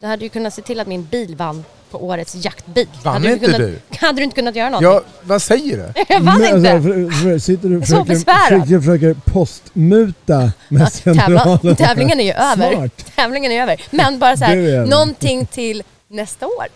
Du 0.00 0.06
hade 0.06 0.24
ju 0.24 0.28
kunnat 0.28 0.54
se 0.54 0.62
till 0.62 0.80
att 0.80 0.86
min 0.86 1.04
bil 1.04 1.36
vann 1.36 1.64
på 1.90 2.04
årets 2.06 2.34
jaktbil. 2.34 2.88
Vann 3.04 3.14
hade 3.14 3.32
inte 3.32 3.44
kunnat, 3.44 3.60
du? 3.60 3.78
Hade 4.06 4.20
du 4.20 4.24
inte 4.24 4.34
kunnat 4.36 4.56
göra 4.56 4.70
något? 4.70 4.82
Ja, 4.82 5.02
vad 5.22 5.42
säger 5.42 5.76
du? 5.76 6.02
jag 6.14 6.20
vann 6.20 6.40
Men, 6.40 6.56
inte! 6.56 6.72
Alltså, 6.72 6.88
för, 7.22 7.38
sitter 7.38 7.68
du 7.68 7.76
och 7.78 7.82
försöker, 7.84 8.14
försöker, 8.14 8.78
försöker 8.80 9.14
postmuta 9.24 10.16
Tävla, 10.26 10.52
mässgeneralen? 10.68 11.76
tävlingen 11.76 12.20
är 12.20 12.24
ju 12.24 12.32
över. 12.32 12.72
Smart. 12.74 13.16
Tävlingen 13.16 13.52
är 13.52 13.62
över. 13.62 13.80
Men 13.90 14.18
bara 14.18 14.36
så 14.36 14.44
Du 14.44 14.70
är 14.74 14.78
här, 14.78 14.86
någonting 14.86 15.46
till 15.46 15.82
nästa 16.08 16.46
år. 16.46 16.66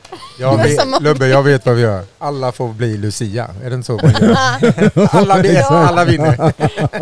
Jag 0.41 0.57
vet, 0.57 1.03
Lubbe, 1.03 1.27
jag 1.29 1.43
vet 1.43 1.67
vad 1.67 1.75
vi 1.75 1.83
gör. 1.83 2.05
Alla 2.19 2.53
får 2.53 2.69
bli 2.69 2.97
Lucia. 2.97 3.51
Är 3.65 3.71
det 3.71 3.75
inte 3.77 3.87
så 3.87 3.93
man 3.93 4.13
gör? 4.21 4.37
alla, 5.17 5.37
vet, 5.43 5.55
Ja. 5.55 5.87
alla 5.87 6.05
vinner. 6.05 6.53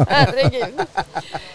Herregud. 0.09 0.75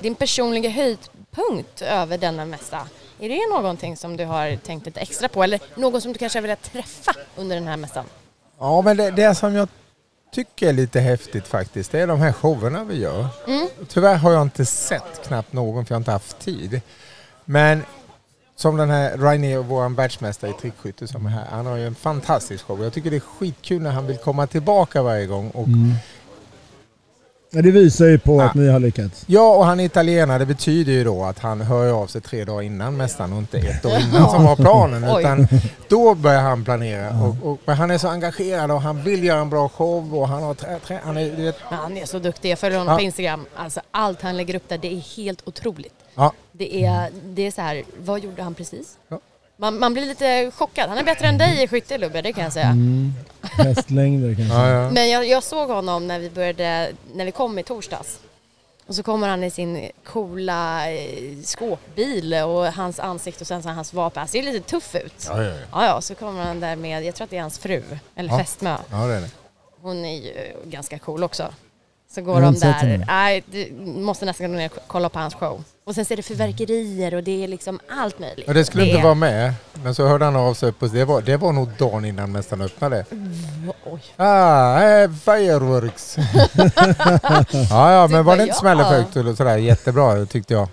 Din 0.02 0.16
personliga 0.16 0.70
höjdpunkt 0.70 1.82
över 1.82 2.18
denna 2.18 2.46
mässa, 2.46 2.80
är 3.20 3.30
det 3.30 3.56
någonting 3.56 3.98
som 3.98 4.18
du 4.18 4.26
har 4.26 4.56
tänkt 4.56 4.86
lite 4.86 5.00
extra 5.00 5.28
på? 5.28 5.44
Eller 5.44 5.60
någon 5.76 6.02
som 6.02 6.14
du 6.14 6.20
kanske 6.20 6.38
har 6.40 6.42
velat 6.42 6.62
träffa 6.74 7.14
under 7.36 7.56
den 7.56 7.68
här 7.68 7.78
mässan? 7.78 8.06
Ja, 8.60 8.82
men 8.82 8.98
det, 8.98 9.12
det 9.12 9.36
som 9.36 9.56
jag 9.56 9.70
tycker 10.32 10.70
är 10.70 10.74
lite 10.74 11.00
häftigt 11.00 11.48
faktiskt, 11.48 11.92
det 11.92 12.00
är 12.00 12.08
de 12.08 12.20
här 12.20 12.32
showerna 12.32 12.84
vi 12.84 13.00
gör. 13.00 13.28
Mm. 13.48 13.68
Tyvärr 13.88 14.16
har 14.16 14.32
jag 14.32 14.42
inte 14.42 14.66
sett 14.66 15.28
knappt 15.28 15.54
någon 15.54 15.86
för 15.86 15.94
jag 15.94 15.96
har 15.96 16.02
inte 16.02 16.12
haft 16.12 16.40
tid. 16.40 16.82
Men 17.46 17.84
som 18.56 18.78
den 18.78 18.90
här 18.90 19.18
Rainier, 19.18 19.58
vår 19.58 19.90
världsmästare 19.90 20.52
i 20.52 20.54
trickskytte 20.54 21.08
som 21.08 21.26
är 21.26 21.30
här, 21.30 21.46
han 21.52 21.66
har 21.66 21.76
ju 21.76 21.88
en 21.88 21.96
fantastisk 21.96 22.64
show. 22.66 22.84
Jag 22.84 22.94
tycker 22.94 23.10
det 23.10 23.16
är 23.16 23.20
skitkul 23.20 23.82
när 23.82 23.92
han 23.92 24.08
vill 24.08 24.18
komma 24.18 24.48
tillbaka 24.48 25.04
varje 25.04 25.26
gång. 25.26 25.50
Och 25.50 25.68
Mm. 25.68 25.94
Ja, 27.56 27.62
det 27.62 27.72
visar 27.72 28.06
ju 28.06 28.18
på 28.20 28.42
Ah. 28.42 28.46
att 28.46 28.56
ni 28.56 28.68
har 28.68 28.80
lyckats. 28.80 29.24
Ja, 29.28 29.56
och 29.56 29.66
han 29.66 29.80
är 29.80 29.84
italienare. 29.86 30.40
Det 30.40 30.46
betyder 30.46 30.92
ju 30.94 31.04
då 31.04 31.24
att 31.24 31.40
han 31.40 31.62
hör 31.62 31.92
av 31.92 32.08
sig 32.08 32.22
tre 32.22 32.44
dagar 32.46 32.62
innan 32.62 32.98
mästan 32.98 33.34
och 33.34 33.40
inte 33.40 33.58
ett 33.58 33.86
år 33.86 33.92
innan 34.10 34.30
som 34.30 34.44
var 34.44 34.56
planen. 34.56 35.04
Utan 35.20 35.48
då 35.88 36.16
börjar 36.16 36.42
han 36.42 36.64
planera. 36.66 37.10
Och, 37.24 37.52
och, 37.52 37.60
men 37.66 37.76
han 37.78 37.92
är 37.92 37.98
så 37.98 38.08
engagerad 38.08 38.72
och 38.72 38.82
han 38.82 39.04
vill 39.04 39.24
göra 39.24 39.40
en 39.40 39.50
bra 39.50 39.70
show 39.70 40.16
och 40.16 40.28
han 40.28 40.44
har 40.44 40.54
trä, 40.54 40.80
trä, 40.88 41.00
han 41.04 41.18
är, 41.18 41.32
vet, 41.32 41.56
Ja, 41.72 41.76
han 41.76 41.98
är 41.98 42.06
så 42.06 42.20
duktig. 42.20 42.50
Jag 42.52 42.60
följer 42.60 42.78
honom 42.80 42.92
Ja. 42.92 42.98
på 42.98 43.04
Instagram. 43.04 43.46
Alltså 43.56 43.82
allt 43.92 44.22
han 44.22 44.38
lägger 44.38 44.56
upp 44.56 44.70
där, 44.70 44.78
det 44.78 44.94
är 44.94 45.16
helt 45.18 45.42
otroligt. 45.48 45.94
Ja. 46.16 46.32
Det 46.52 46.86
är, 46.86 47.10
det 47.26 47.48
är 47.48 47.52
så 47.52 47.62
här, 47.62 47.84
vad 48.06 48.20
gjorde 48.24 48.44
han 48.44 48.54
precis? 48.54 48.98
Ja. 49.08 49.20
Man, 49.58 49.80
man 49.80 49.94
blir 49.94 50.06
lite 50.06 50.52
chockad. 50.56 50.90
Han 50.90 50.98
är 50.98 51.04
bättre 51.04 51.28
än 51.28 51.38
dig 51.38 51.64
i 51.64 51.68
skytte 51.68 51.98
Lubbe, 51.98 52.22
det 52.22 52.34
kan 52.34 52.44
jag 52.44 52.54
säga. 52.54 52.66
Mm. 52.68 53.14
Hästlängder 53.42 54.36
kanske. 54.36 54.56
Ja, 54.56 54.70
ja. 54.70 54.90
Men 54.90 55.10
jag, 55.10 55.28
jag 55.28 55.44
såg 55.44 55.70
honom 55.70 56.08
när 56.08 56.20
vi 56.20 56.30
började, 56.30 56.92
när 57.14 57.26
vi 57.26 57.32
kom 57.32 57.60
i 57.60 57.64
torsdags. 57.64 58.20
Och 58.88 58.96
så 58.96 59.04
kommer 59.04 59.28
han 59.28 59.44
i 59.44 59.52
sin 59.52 59.90
coola 60.04 60.92
eh, 60.92 61.38
skåpbil 61.44 62.34
och 62.34 62.66
hans 62.74 63.00
ansikte 63.00 63.42
och 63.44 63.48
sen 63.48 63.64
så 63.64 63.70
hans 63.70 63.94
vapen. 63.94 64.20
Han 64.20 64.28
ser 64.28 64.44
lite 64.44 64.70
tuff 64.70 64.96
ut. 64.96 65.26
Ja, 65.30 65.44
ja, 65.44 65.50
ja. 65.50 65.56
Ja, 65.72 65.86
ja, 65.86 66.02
så 66.02 66.16
kommer 66.16 66.44
han 66.44 66.60
där 66.60 66.76
med, 66.76 67.04
jag 67.06 67.16
tror 67.16 67.24
att 67.26 67.30
det 67.32 67.38
är 67.38 67.42
hans 67.42 67.60
fru, 67.60 67.84
eller 68.16 68.30
Ja. 68.30 68.38
fästmö. 68.40 68.78
ja 68.92 68.98
det 68.98 69.14
är 69.14 69.22
det. 69.22 69.30
Hon 69.82 70.06
är 70.06 70.16
ju 70.18 70.34
ganska 70.66 71.00
cool 71.00 71.24
också. 71.24 71.54
Så 72.14 72.20
Jag 72.20 72.26
går 72.26 72.42
de 72.42 72.54
där, 72.60 73.04
nej 73.08 73.44
du 73.52 73.72
måste 73.86 74.26
nästan 74.26 74.52
gå 74.52 74.58
ner 74.58 74.70
och 74.76 74.80
kolla 74.88 75.10
på 75.10 75.20
hans 75.20 75.34
show. 75.34 75.64
Och 75.86 75.96
sen 75.96 76.06
så 76.06 76.14
är 76.14 76.16
det 76.18 76.24
fyrverkerier 76.24 77.14
och 77.16 77.24
det 77.24 77.44
är 77.44 77.48
liksom 77.48 77.80
allt 78.00 78.20
möjligt. 78.20 78.48
Och 78.48 78.54
det 78.54 78.66
skulle 78.66 78.84
Det 78.84 78.88
inte 78.90 79.00
är- 79.00 79.04
vara 79.04 79.14
med. 79.14 79.54
Men 79.84 79.96
så 79.96 80.08
hörde 80.08 80.26
han 80.26 80.36
av 80.36 80.54
sig 80.54 80.74
och 80.80 80.90
det 80.90 81.06
var, 81.06 81.22
det 81.22 81.38
var 81.38 81.52
nog 81.54 81.70
dagen 81.78 82.06
innan 82.06 82.32
mästaren 82.32 82.62
öppnade. 82.62 83.06
Oj. 83.86 84.02
Ah, 84.16 84.82
eh, 84.84 85.12
fireworks. 85.12 86.18
ja, 87.70 87.92
ja, 87.92 88.08
men 88.08 88.26
var 88.26 88.36
det 88.38 88.42
inte 88.44 88.54
Ja. 88.56 88.60
smälleffekt 88.60 89.16
och 89.16 89.38
sådär 89.38 89.58
jättebra 89.58 90.26
tyckte 90.26 90.54
jag. 90.54 90.68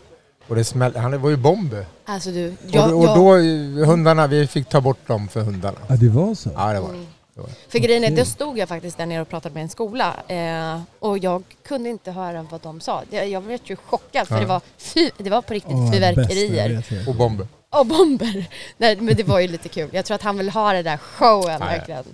Och 0.49 0.57
det 0.57 0.65
smäll, 0.65 0.97
han 0.97 1.21
var 1.23 1.31
ju 1.31 1.37
bomb. 1.37 1.75
Alltså 2.05 2.31
du, 2.31 2.49
och, 2.49 2.55
jag, 2.71 2.97
och 2.99 3.05
jag, 3.05 3.17
då, 3.17 3.37
eh, 3.37 3.87
hundarna, 3.89 4.27
vi 4.27 4.47
fick 4.47 4.69
ta 4.69 4.81
bort 4.81 5.07
dem 5.09 5.29
för 5.29 5.41
hundarna. 5.41 5.79
Ja, 5.87 5.95
det 5.97 6.09
var 6.09 6.35
så? 6.35 6.51
Ja, 6.57 6.73
det 6.73 6.81
var 6.81 6.89
det. 6.89 6.95
Mm. 6.95 7.07
Var. 7.41 7.51
För 7.69 7.79
grejen 7.79 8.05
är, 8.05 8.17
då 8.17 8.25
stod 8.25 8.59
jag 8.59 8.69
faktiskt 8.69 8.99
där 8.99 9.07
nere 9.07 9.23
och 9.23 9.29
pratade 9.29 9.55
med 9.55 9.63
en 9.63 9.69
skola 9.69 10.17
eh, 10.29 10.81
och 10.99 11.19
jag 11.19 11.43
kunde 11.65 11.91
inte 11.91 12.11
höra 12.11 12.47
vad 12.51 12.61
de 12.61 12.81
sa. 12.81 13.03
Jag, 13.11 13.29
jag 13.29 13.43
blev 13.43 13.59
ju 13.65 13.77
chockad 13.77 14.29
för 14.29 14.35
Ja. 14.35 14.41
det, 14.41 14.47
var 14.47 14.61
fy, 14.79 15.11
det 15.19 15.31
var 15.31 15.43
på 15.43 15.55
riktigt 15.55 15.73
jag 15.73 15.93
fyrverkerier. 15.93 16.85
Och 17.09 17.15
bomb. 17.15 17.47
och 17.71 17.87
bomber. 17.87 18.49
Nej, 18.79 18.97
men 19.01 19.17
det 19.17 19.23
var 19.25 19.41
ju 19.41 19.49
lite 19.49 19.69
kul. 19.69 19.89
Jag 19.93 20.05
tror 20.05 20.15
att 20.15 20.23
han 20.23 20.39
vill 20.39 20.51
ha 20.51 20.73
det 20.73 20.83
där 20.83 20.97
showen 20.97 21.57
ja. 21.61 21.67
verkligen. 21.67 22.05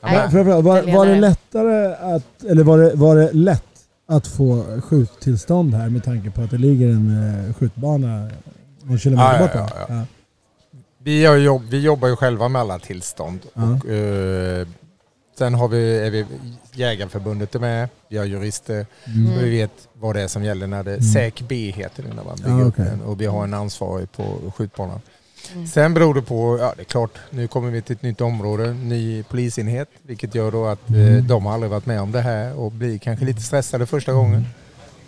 Ja, 0.00 0.08
Nej. 0.32 0.44
Var, 0.62 0.82
Den 0.82 0.94
var 0.94 1.06
det 1.06 1.20
lättare 1.20 1.94
att, 2.14 2.44
eller 2.44 2.62
var 2.64 2.78
det, 2.78 2.94
var 2.94 3.16
det 3.16 3.32
lätt 3.32 3.64
att 4.08 4.26
få 4.26 4.80
skjuttillstånd 4.84 5.74
här 5.74 5.88
med 5.88 6.04
tanke 6.04 6.30
på 6.30 6.40
att 6.42 6.50
det 6.50 6.58
ligger 6.58 6.86
en 6.88 7.08
uh, 7.48 7.54
skjutbana 7.54 8.30
någon 8.82 8.98
kilometer 8.98 9.40
Ja, 9.40 9.50
ja, 9.54 9.60
bort? 9.62 9.72
ja. 9.88 10.02
Vi, 11.08 11.24
har 11.26 11.36
jobb, 11.36 11.62
vi 11.70 11.80
jobbar 11.80 12.08
ju 12.08 12.16
själva 12.16 12.48
med 12.48 12.60
alla 12.60 12.78
tillstånd. 12.78 13.40
Ja. 13.54 13.62
Och, 13.62 13.88
eh, 13.90 14.66
sen 15.38 15.54
har 15.54 15.68
vi, 15.68 15.98
är 15.98 16.10
vi 16.10 16.26
Jägarförbundet 16.72 17.54
är 17.54 17.58
med, 17.58 17.88
vi 18.08 18.18
har 18.18 18.24
jurister 18.24 18.86
Mm. 19.06 19.32
och 19.36 19.42
vi 19.42 19.50
vet 19.50 19.70
vad 19.92 20.16
det 20.16 20.20
är 20.22 20.28
som 20.28 20.44
gäller 20.44 20.66
när 20.66 20.82
det 20.82 20.90
Mm. 20.90 21.02
SÄK 21.02 21.42
B 21.48 21.72
heter 21.76 22.02
det 22.02 22.14
när 22.14 22.24
man 22.24 22.36
bygger 22.36 22.50
Ja, 22.58 22.64
upp 22.64 22.74
okej. 22.74 22.84
den 22.84 23.00
och 23.02 23.20
vi 23.20 23.26
har 23.26 23.44
en 23.44 23.54
ansvarig 23.54 24.12
på 24.12 24.52
skjutbanan. 24.56 25.00
Mm. 25.54 25.66
Sen 25.66 25.94
beror 25.94 26.14
det 26.14 26.22
på, 26.22 26.58
ja 26.60 26.72
det 26.76 26.82
är 26.82 26.84
klart, 26.84 27.18
nu 27.30 27.48
kommer 27.48 27.70
vi 27.70 27.82
till 27.82 27.96
ett 27.96 28.02
nytt 28.02 28.20
område, 28.20 28.72
ny 28.72 29.22
polisenhet, 29.22 29.88
vilket 30.02 30.34
gör 30.34 30.50
då 30.52 30.66
att 30.66 30.90
eh, 30.90 30.96
Mm. 30.96 31.26
de 31.26 31.46
har 31.46 31.52
aldrig 31.54 31.70
varit 31.70 31.86
med 31.86 32.00
om 32.00 32.12
det 32.12 32.20
här 32.20 32.54
och 32.58 32.72
blir 32.72 32.98
kanske 32.98 33.24
lite 33.24 33.42
stressade 33.42 33.86
första 33.86 34.12
gången. 34.12 34.46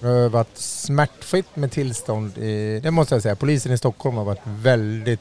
Det 0.01 0.07
har 0.07 0.29
varit 0.29 0.57
smärtfritt 0.59 1.57
med 1.57 1.71
tillstånd, 1.73 2.39
i, 2.39 2.81
det 2.83 2.91
måste 2.91 3.15
jag 3.15 3.23
säga. 3.23 3.37
Polisen 3.37 3.73
i 3.73 3.79
Stockholm 3.79 4.17
har 4.17 4.25
varit 4.25 4.41
väldigt 4.45 5.21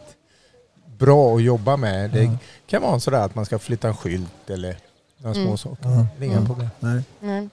bra 1.00 1.36
att 1.36 1.44
jobba 1.44 1.78
med. 1.78 2.10
Det 2.10 2.38
kan 2.68 2.82
vara 2.82 3.00
sådär 3.00 3.20
att 3.22 3.36
man 3.36 3.46
ska 3.46 3.60
flytta 3.60 3.88
en 3.88 3.98
skylt 3.98 4.50
eller 4.50 4.78
några 5.18 5.36
Mm. 5.36 5.48
små 5.48 5.58
saker. 5.58 5.90
Ja. 5.90 6.06
Det 6.18 6.24
är 6.24 6.28
inga 6.28 6.36
Mm. 6.38 6.48
problem. 6.48 6.70
Nej. 6.80 7.02
Nej. 7.20 7.50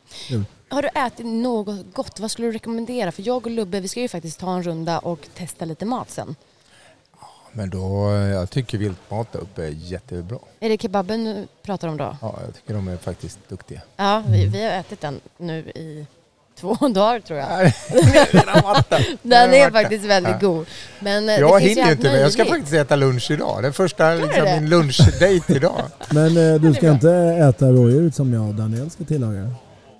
Har 0.69 0.83
du 0.83 0.89
ätit 0.89 1.27
något 1.27 1.77
gott? 1.93 2.21
Vad 2.21 2.31
skulle 2.31 2.49
du 2.49 2.53
rekommendera? 2.53 3.13
För 3.13 3.23
jag 3.27 3.47
och 3.47 3.51
Lubbe, 3.53 3.81
vi 3.81 3.89
ska 3.89 4.01
ju 4.01 4.09
faktiskt 4.09 4.41
ta 4.41 4.55
en 4.57 4.63
runda 4.63 4.99
och 4.99 5.29
testa 5.35 5.65
lite 5.65 5.85
mat 5.85 6.11
sen. 6.11 6.37
Men 7.53 7.71
då, 7.71 8.11
jag 8.13 8.51
tycker 8.51 8.79
viltmat 8.79 9.33
där 9.33 9.41
uppe 9.41 9.65
är 9.65 9.69
jättebra. 9.71 10.39
Är 10.61 10.69
det 10.69 10.83
kebaben 10.83 11.25
du 11.25 11.47
pratar 11.63 11.89
om 11.89 11.97
då? 11.97 12.17
Ja, 12.21 12.39
jag 12.45 12.55
tycker 12.55 12.75
de 12.75 12.89
är 12.89 12.97
faktiskt 12.97 13.39
duktiga. 13.49 13.81
Ja, 13.97 14.23
vi, 14.29 14.47
vi 14.47 14.65
har 14.65 14.71
ätit 14.71 15.01
den 15.01 15.21
nu 15.39 15.59
i 15.59 16.07
två 16.61 16.75
dagar 16.88 17.21
tror 17.21 17.38
jag. 17.38 17.49
Den 19.23 19.55
är 19.55 19.71
faktiskt 19.71 20.05
väldigt 20.05 20.40
god. 20.40 20.66
Men 21.01 21.29
eh, 21.29 21.35
Jag 21.35 21.61
hinner 21.61 21.87
ju 21.87 21.92
inte 21.92 22.11
men 22.12 22.21
jag 22.21 22.33
ska 22.33 22.45
faktiskt 22.45 22.73
äta 22.73 22.97
lunch 22.97 23.31
idag. 23.31 23.62
Det 23.62 23.69
är 23.69 23.73
första 23.73 24.14
liksom, 24.14 24.45
det? 24.45 24.61
min 24.61 24.71
lunchdate 24.71 25.42
idag. 25.49 25.83
Men 26.11 26.55
eh, 26.55 26.61
du 26.61 26.75
ska 26.75 26.90
inte 26.90 27.11
äta 27.49 27.66
rådjuret 27.66 28.14
som 28.14 28.33
jag 28.35 28.49
och 28.49 28.55
Daniel 28.55 28.90
ska 28.90 29.05
tillaga? 29.05 29.51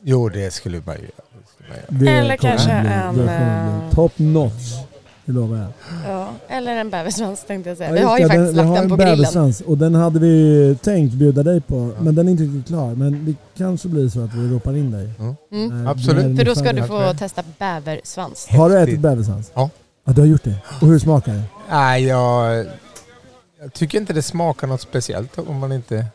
Jo, 0.03 0.29
det 0.29 0.51
skulle 0.51 0.83
man 0.87 0.97
ju 0.97 1.03
göra. 1.03 2.19
Eller 2.19 2.37
kommer 2.37 2.51
kanske 2.57 2.81
bli- 3.15 3.23
en, 3.23 3.29
eh, 3.29 3.91
Top 3.95 4.13
notch. 4.17 4.73
Det 5.27 5.33
lovar 5.33 5.57
jag. 5.57 5.69
Ja, 6.09 6.29
eller 6.49 6.77
en 6.77 6.91
bäversvans 6.91 7.45
tänkte 7.45 7.71
jag 7.71 7.79
säga. 7.79 7.89
Ja, 7.91 7.95
vi 7.95 8.03
har 8.03 8.17
det, 8.17 8.23
ju 8.23 8.29
faktiskt 8.29 8.53
vi 8.53 8.57
lagt 8.57 8.69
har 8.69 8.75
den 8.75 8.85
en 8.85 8.91
på 8.91 8.97
grillen. 8.97 9.55
och 9.67 9.79
den 9.79 9.95
hade 9.95 10.19
vi 10.19 10.77
tänkt 10.83 11.15
bjuda 11.15 11.43
dig 11.43 11.61
på. 11.61 11.93
Men 12.01 12.15
den 12.15 12.27
är 12.29 12.33
inte 12.33 12.43
riktigt 12.45 12.67
klar. 12.67 12.95
Men 12.95 13.25
det 13.25 13.35
kanske 13.59 13.89
blir 13.89 14.09
så 14.09 14.21
att 14.25 14.35
vi 14.35 14.49
ropar 14.49 14.77
in 14.77 14.91
dig. 14.91 15.11
Mm. 15.51 15.83
När- 15.85 15.91
Absolut. 15.91 16.23
den 16.25 16.37
För 16.37 16.45
då 16.45 16.55
ska 16.55 16.73
du 16.73 16.83
få 16.83 17.15
testa 17.19 17.43
bäversvans. 17.59 18.47
Har 18.51 18.71
du 18.71 18.79
ätit 18.79 19.01
bäversvans? 19.01 19.51
Ja. 19.55 19.71
ja. 20.05 20.13
Du 20.13 20.21
har 20.21 20.29
gjort 20.29 20.45
det? 20.45 20.55
Och 20.81 20.87
hur 20.89 20.99
smakar 20.99 21.33
det? 21.33 21.43
Nej, 21.71 22.05
jag, 22.05 22.67
jag 23.61 23.73
tycker 23.73 23.99
inte 23.99 24.13
det 24.13 24.23
smakar 24.23 24.67
något 24.67 24.81
speciellt 24.81 25.39
om 25.39 25.59
man 25.59 25.73
inte... 25.73 26.07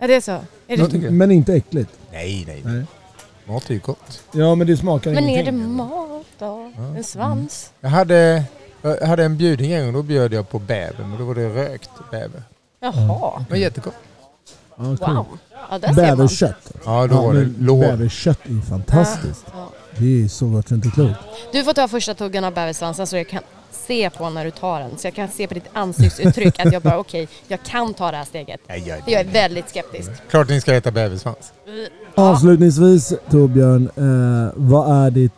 Ja, 0.00 0.06
det 0.06 0.14
är 0.14 0.20
så? 0.20 0.38
Är 0.68 0.76
det, 1.00 1.10
Men 1.10 1.30
inte 1.30 1.54
äckligt? 1.54 1.90
Nej, 2.12 2.44
nej. 2.46 2.62
nej. 2.64 2.84
Mat 3.44 3.70
är 3.70 3.74
ju 3.74 3.80
gott. 3.80 4.22
Ja 4.32 4.54
men 4.54 4.66
det 4.66 4.76
smakar 4.76 5.10
men 5.10 5.24
är 5.24 5.26
det 5.26 5.32
ingenting. 5.50 5.72
mat 5.76 6.26
då? 6.38 6.72
Ja. 6.76 6.96
En 6.96 7.04
svans? 7.04 7.72
Jag 7.80 7.88
hade, 7.90 8.44
jag 8.82 9.06
hade 9.06 9.24
en 9.24 9.36
bjudning 9.36 9.72
en 9.72 9.84
gång, 9.84 9.92
då 9.92 10.02
bjöd 10.02 10.32
jag 10.32 10.48
på 10.50 10.58
bäver, 10.58 11.04
men 11.04 11.18
då 11.18 11.24
var 11.24 11.34
det 11.34 11.48
rökt 11.48 11.90
bäver. 12.10 12.42
Jaha. 12.80 13.44
Det 13.48 13.50
var 13.50 13.56
jättegott. 13.56 13.94
Ja, 14.76 14.84
kul. 15.06 15.14
Wow. 15.14 15.38
Ja, 15.70 15.78
där 15.78 15.88
ser 15.88 15.94
man. 15.94 16.16
Bäverkött. 16.16 16.72
Ja, 16.84 17.06
då 17.06 17.22
var 17.22 17.34
det 17.34 17.40
men 17.40 17.56
lår. 17.60 17.80
Bäverkött 17.80 18.46
är 18.46 18.50
ju 18.50 18.62
fantastiskt. 18.62 19.44
Ja. 19.52 19.68
Det 19.98 20.24
är 20.24 20.28
så 20.28 20.46
gott 20.46 20.68
så 20.68 20.74
inte 20.74 20.90
klokt. 20.90 21.18
Du 21.52 21.64
får 21.64 21.72
ta 21.72 21.88
första 21.88 22.14
tuggan 22.14 22.44
av 22.44 22.54
bäversvansen 22.54 23.06
så 23.06 23.16
jag 23.16 23.28
kan 23.28 23.42
se 23.72 24.10
på 24.10 24.30
när 24.30 24.44
du 24.44 24.50
tar 24.50 24.80
den. 24.80 24.98
Så 24.98 25.06
jag 25.06 25.14
kan 25.14 25.28
se 25.28 25.46
på 25.46 25.54
ditt 25.54 25.68
ansiktsuttryck 25.72 26.60
att 26.60 26.72
jag 26.72 26.82
bara 26.82 26.98
okej, 26.98 27.28
jag 27.48 27.62
kan 27.62 27.94
ta 27.94 28.10
det 28.10 28.16
här 28.16 28.24
steget. 28.24 28.60
Nej, 28.68 28.84
jag, 28.86 29.04
För 29.04 29.10
jag 29.10 29.20
är 29.20 29.24
väldigt 29.32 29.68
skeptisk. 29.68 30.10
Klart 30.30 30.48
ni 30.48 30.60
ska 30.60 30.74
äta 30.74 30.90
bäversvans. 30.90 31.52
Avslutningsvis 32.14 33.12
Torbjörn, 33.30 33.90
eh, 33.96 34.52
vad 34.56 35.06
är 35.06 35.10
ditt 35.10 35.32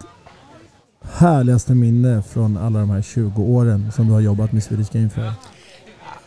härligaste 1.12 1.75
minne 1.75 2.23
från 2.23 2.57
alla 2.57 2.79
de 2.79 2.90
här 2.90 3.03
20 3.03 3.42
åren 3.42 3.92
som 3.92 4.07
du 4.07 4.12
har 4.12 4.20
jobbat 4.20 4.53
med 4.53 4.62
Swedish 4.62 4.92
Game 4.92 5.09
Fair? 5.11 5.33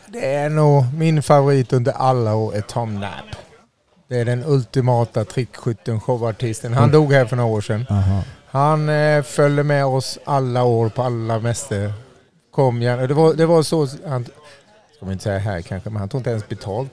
Det 0.07 0.33
är 0.33 0.49
nog 0.49 0.83
min 0.97 1.23
favorit 1.23 1.73
under 1.73 1.91
alla 1.91 2.35
år 2.35 2.55
är 2.55 2.61
Tom 2.61 2.97
Knapp. 2.97 3.35
Det 4.07 4.19
är 4.19 4.25
den 4.25 4.43
ultimata 4.45 5.25
trickskytten, 5.25 6.01
showartisten. 6.01 6.73
Han 6.73 6.91
dog 6.91 7.13
här 7.13 7.25
för 7.25 7.35
några 7.35 7.49
år 7.49 7.61
sedan. 7.61 7.85
Aha. 7.89 8.23
Han 8.45 8.89
eh, 8.89 9.23
följde 9.23 9.63
med 9.63 9.85
oss 9.85 10.19
alla 10.25 10.63
år 10.63 10.89
på 10.89 11.01
alla 11.01 11.39
mäster. 11.39 11.93
Kom 12.51 12.81
gärna. 12.81 13.07
Det 13.07 13.13
var, 13.13 13.33
det 13.33 13.45
var 13.45 13.63
så, 13.63 13.87
han, 14.07 14.25
ska 14.95 15.05
man 15.05 15.11
inte 15.11 15.23
säga 15.23 15.39
här 15.39 15.61
kanske, 15.61 15.89
men 15.89 15.99
han 15.99 16.09
tog 16.09 16.19
inte 16.19 16.29
ens 16.29 16.49
betalt. 16.49 16.91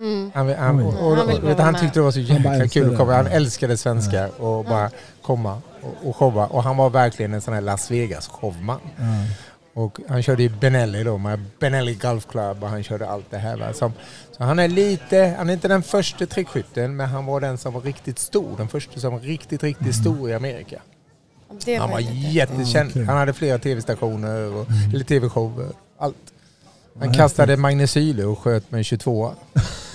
Mm. 0.00 0.30
Han, 0.34 0.54
han, 0.54 0.80
Oj. 0.80 0.84
och, 0.84 1.12
och, 1.12 1.16
Han 1.16 1.58
han 1.58 1.74
tyckte 1.74 1.98
det 1.98 2.02
var 2.02 2.10
så 2.10 2.20
jäkla 2.20 2.68
kul 2.68 2.90
att 2.90 2.96
komma. 2.98 3.14
Han 3.14 3.26
älskade 3.26 3.76
svenskar 3.76 4.40
och 4.40 4.64
bara 4.64 4.90
komma 5.22 5.62
och, 5.82 6.08
och 6.08 6.16
showa. 6.16 6.46
Och 6.46 6.62
han 6.62 6.76
var 6.76 6.90
verkligen 6.90 7.34
en 7.34 7.40
sån 7.40 7.54
här 7.54 7.60
Las 7.60 7.90
Vegas-showman. 7.90 8.78
Ja. 8.96 9.04
Och 9.74 10.00
han 10.08 10.22
körde 10.22 10.42
i 10.42 10.48
Benelli 10.48 11.04
då, 11.04 11.18
med 11.18 11.40
Benelli 11.60 11.94
Golf 11.94 12.26
Club 12.28 12.62
och 12.62 12.68
han 12.68 12.82
körde 12.82 13.08
allt 13.08 13.30
det 13.30 13.38
här. 13.38 13.56
Va? 13.56 13.72
Som, 13.72 13.92
så 14.36 14.44
han 14.44 14.58
är 14.58 14.68
lite, 14.68 15.34
han 15.38 15.48
är 15.48 15.52
inte 15.52 15.68
den 15.68 15.82
första 15.82 16.26
trickskytten 16.26 16.96
men 16.96 17.08
han 17.08 17.26
var 17.26 17.40
den 17.40 17.58
som 17.58 17.74
var 17.74 17.80
riktigt 17.80 18.18
stor. 18.18 18.56
Den 18.56 18.68
första 18.68 19.00
som 19.00 19.12
var 19.12 19.20
riktigt, 19.20 19.62
riktigt 19.62 19.94
stor 19.94 20.30
i 20.30 20.34
Amerika. 20.34 20.80
Det 21.64 21.76
Han 21.76 21.90
var 21.90 22.00
jättekänd. 22.00 22.90
Okej. 22.90 23.04
Han 23.04 23.16
hade 23.16 23.32
flera 23.32 23.58
tv-stationer 23.58 24.54
och 24.54 24.66
eller 24.94 25.04
tv-shower. 25.04 25.68
Allt. 25.98 26.16
Han 26.98 27.14
kastade 27.14 27.56
magnesyler 27.56 28.26
och 28.26 28.38
sköt 28.38 28.70
med 28.70 28.78
en 28.78 28.84
22 28.84 29.34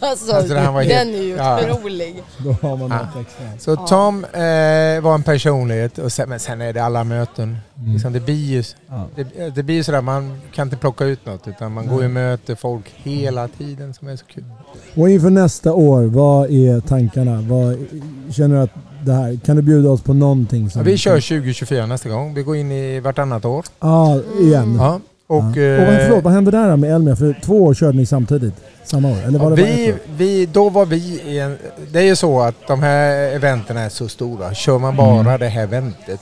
Alltså, 0.10 0.32
Alltså, 0.32 0.54
här 0.54 0.72
var 0.72 0.84
den 0.84 1.14
är 1.14 1.22
ju 1.22 1.36
ja. 1.36 1.60
otrolig. 1.72 2.22
Då 2.38 2.52
har 2.68 2.76
man 2.76 2.92
extra. 2.92 3.46
Så 3.58 3.70
Ja. 3.70 3.86
Tom 3.86 4.24
eh, 4.24 5.00
var 5.02 5.14
en 5.14 5.22
personlighet, 5.22 5.98
och 5.98 6.12
sen, 6.12 6.28
men 6.28 6.40
sen 6.40 6.60
är 6.60 6.72
det 6.72 6.80
alla 6.84 7.04
möten. 7.04 7.56
Mm. 7.78 7.92
Liksom, 7.92 8.12
det 8.12 8.20
blir 8.20 8.34
ju 8.34 8.62
Ja. 8.88 9.06
det, 9.16 9.50
det 9.54 9.62
blir 9.62 9.74
ju 9.74 9.84
sådär, 9.84 10.00
man 10.00 10.40
kan 10.54 10.66
inte 10.66 10.76
plocka 10.76 11.04
ut 11.04 11.26
något 11.26 11.48
utan 11.48 11.72
man 11.72 11.86
Nej. 11.86 11.94
går 11.96 12.04
och 12.04 12.10
möter 12.10 12.54
folk 12.54 12.92
hela 12.96 13.48
tiden 13.48 13.94
som 13.94 14.08
är 14.08 14.16
så 14.16 14.24
kul. 14.24 14.44
Och 14.96 15.10
inför 15.10 15.30
nästa 15.30 15.72
år, 15.72 16.02
vad 16.02 16.50
är 16.50 16.80
tankarna? 16.80 17.40
Vad, 17.48 17.76
känner 18.30 18.56
du 18.56 18.62
att 18.62 18.70
det 19.04 19.12
här, 19.12 19.38
kan 19.44 19.56
du 19.56 19.62
bjuda 19.62 19.90
oss 19.90 20.02
på 20.02 20.14
någonting? 20.14 20.64
Ja, 20.64 20.70
Som 20.70 20.84
vi 20.84 20.96
kör 20.96 21.14
2024 21.20 21.86
nästa 21.86 22.08
gång. 22.08 22.34
Vi 22.34 22.42
går 22.42 22.56
in 22.56 22.72
i 22.72 23.00
vartannat 23.00 23.44
år. 23.44 23.64
Ja, 23.80 24.20
igen. 24.40 24.76
Ja. 24.78 25.00
Och, 25.26 25.36
ja. 25.36 25.80
och 25.80 25.86
vad, 25.86 25.94
eh, 25.94 26.06
förlåt, 26.06 26.24
vad 26.24 26.32
hände 26.32 26.50
där 26.50 26.76
med 26.76 26.94
Elmia? 26.94 27.16
För 27.16 27.36
två 27.44 27.64
år 27.64 27.74
körde 27.74 27.96
ni 27.98 28.06
samtidigt, 28.06 28.54
samma 28.88 29.08
år? 29.08 29.16
Eller 29.26 29.38
var 29.38 29.50
det 29.50 29.56
bara 29.56 29.66
vi, 29.66 29.94
vi, 30.16 30.46
då 30.46 30.68
var 30.68 30.86
vi 30.86 30.96
i 31.26 31.38
en... 31.38 31.58
Det 31.92 31.98
är 31.98 32.02
ju 32.04 32.16
så 32.16 32.40
att 32.40 32.54
de 32.66 32.82
här 32.82 33.14
eventen 33.34 33.76
är 33.76 33.88
så 33.88 34.08
stora. 34.08 34.54
Kör 34.54 34.78
man 34.78 34.96
bara 34.96 35.20
Mm. 35.20 35.40
det 35.40 35.48
här 35.48 35.62
eventet 35.62 36.20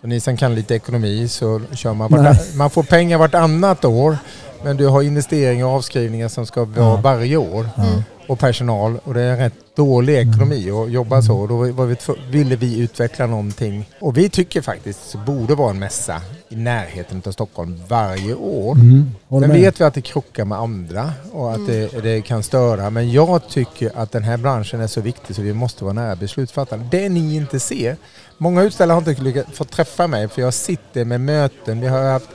Så 0.00 0.06
ni 0.06 0.20
som 0.20 0.36
kan 0.36 0.54
lite 0.54 0.74
ekonomi 0.74 1.28
så 1.28 1.60
kör 1.72 1.92
man, 1.94 2.10
vart, 2.10 2.54
man 2.54 2.70
får 2.70 2.82
pengar 2.82 3.18
vartannat 3.18 3.84
år. 3.84 4.18
Men 4.64 4.76
du 4.76 4.86
har 4.86 5.02
investeringar 5.02 5.66
och 5.66 5.72
avskrivningar 5.72 6.28
som 6.28 6.46
ska 6.46 6.64
vara 6.64 6.86
Ja. 6.86 6.96
varje 6.96 7.36
år. 7.36 7.68
Mm. 7.78 8.02
Och 8.28 8.38
personal. 8.38 8.98
Och 9.04 9.14
det 9.14 9.22
är 9.22 9.36
rätt 9.36 9.54
dålig 9.78 10.14
ekonomi 10.14 10.70
att 10.70 10.90
jobba 10.90 11.22
så. 11.22 11.38
Och 11.38 11.48
då 11.48 11.56
var 11.56 11.86
vi, 11.86 11.96
ville 12.30 12.56
vi 12.56 12.78
utveckla 12.78 13.26
någonting. 13.26 13.90
Och 14.00 14.16
vi 14.16 14.28
tycker 14.28 14.62
faktiskt 14.62 15.12
det 15.12 15.18
borde 15.18 15.54
vara 15.54 15.70
en 15.70 15.78
mässa 15.78 16.22
i 16.48 16.56
närheten 16.56 17.22
av 17.26 17.32
Stockholm 17.32 17.80
varje 17.88 18.34
år. 18.34 18.74
Mm. 18.74 19.10
Sen 19.28 19.52
vet 19.52 19.80
vi 19.80 19.84
att 19.84 19.94
det 19.94 20.00
krockar 20.00 20.44
med 20.44 20.58
andra 20.58 21.12
och 21.32 21.52
att 21.52 21.66
det, 21.66 22.02
det 22.02 22.22
kan 22.22 22.42
störa. 22.42 22.90
Men 22.90 23.12
jag 23.12 23.48
tycker 23.48 23.90
att 23.94 24.12
den 24.12 24.22
här 24.22 24.36
branschen 24.36 24.80
är 24.80 24.86
så 24.86 25.00
viktig 25.00 25.36
så 25.36 25.42
vi 25.42 25.52
måste 25.52 25.84
vara 25.84 25.94
nära 25.94 26.16
beslutsfattare. 26.16 26.88
Det 26.90 27.08
ni 27.08 27.36
inte 27.36 27.60
ser. 27.60 27.96
Många 28.38 28.62
utställare 28.62 28.94
har 28.94 29.10
inte 29.10 29.22
lyckats 29.22 29.56
få 29.56 29.64
träffa 29.64 30.06
mig 30.06 30.28
för 30.28 30.42
jag 30.42 30.54
sitter 30.54 31.04
med 31.04 31.20
möten. 31.20 31.80
Vi 31.80 31.86
har 31.86 32.12
haft 32.12 32.30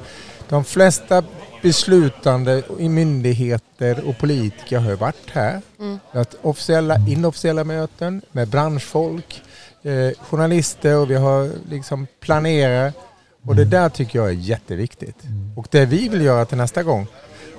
de 0.50 0.64
flesta 0.64 1.24
beslutande 1.64 2.64
i 2.80 2.90
myndigheter 2.90 4.08
och 4.08 4.18
politiker 4.18 4.80
har 4.80 4.96
varit 4.96 5.30
här. 5.32 5.62
Mm. 5.80 6.00
Haft 6.12 6.36
officiella, 6.42 6.98
inofficiella 7.08 7.64
möten 7.64 8.22
med 8.32 8.48
branschfolk, 8.48 9.42
eh, 9.84 10.10
journalister 10.20 10.98
och 10.98 11.12
vi 11.12 11.16
har 11.16 11.50
liksom 11.70 12.08
planerare. 12.20 12.94
Och 13.46 13.56
det 13.56 13.66
där 13.66 13.90
tycker 13.90 14.20
jag 14.20 14.28
är 14.28 14.34
jätteviktigt. 14.34 15.18
Och 15.56 15.68
det 15.72 15.86
vi 15.86 16.10
vill 16.10 16.22
göra 16.22 16.46
till 16.46 16.58
nästa 16.58 16.84
gång, 16.84 17.08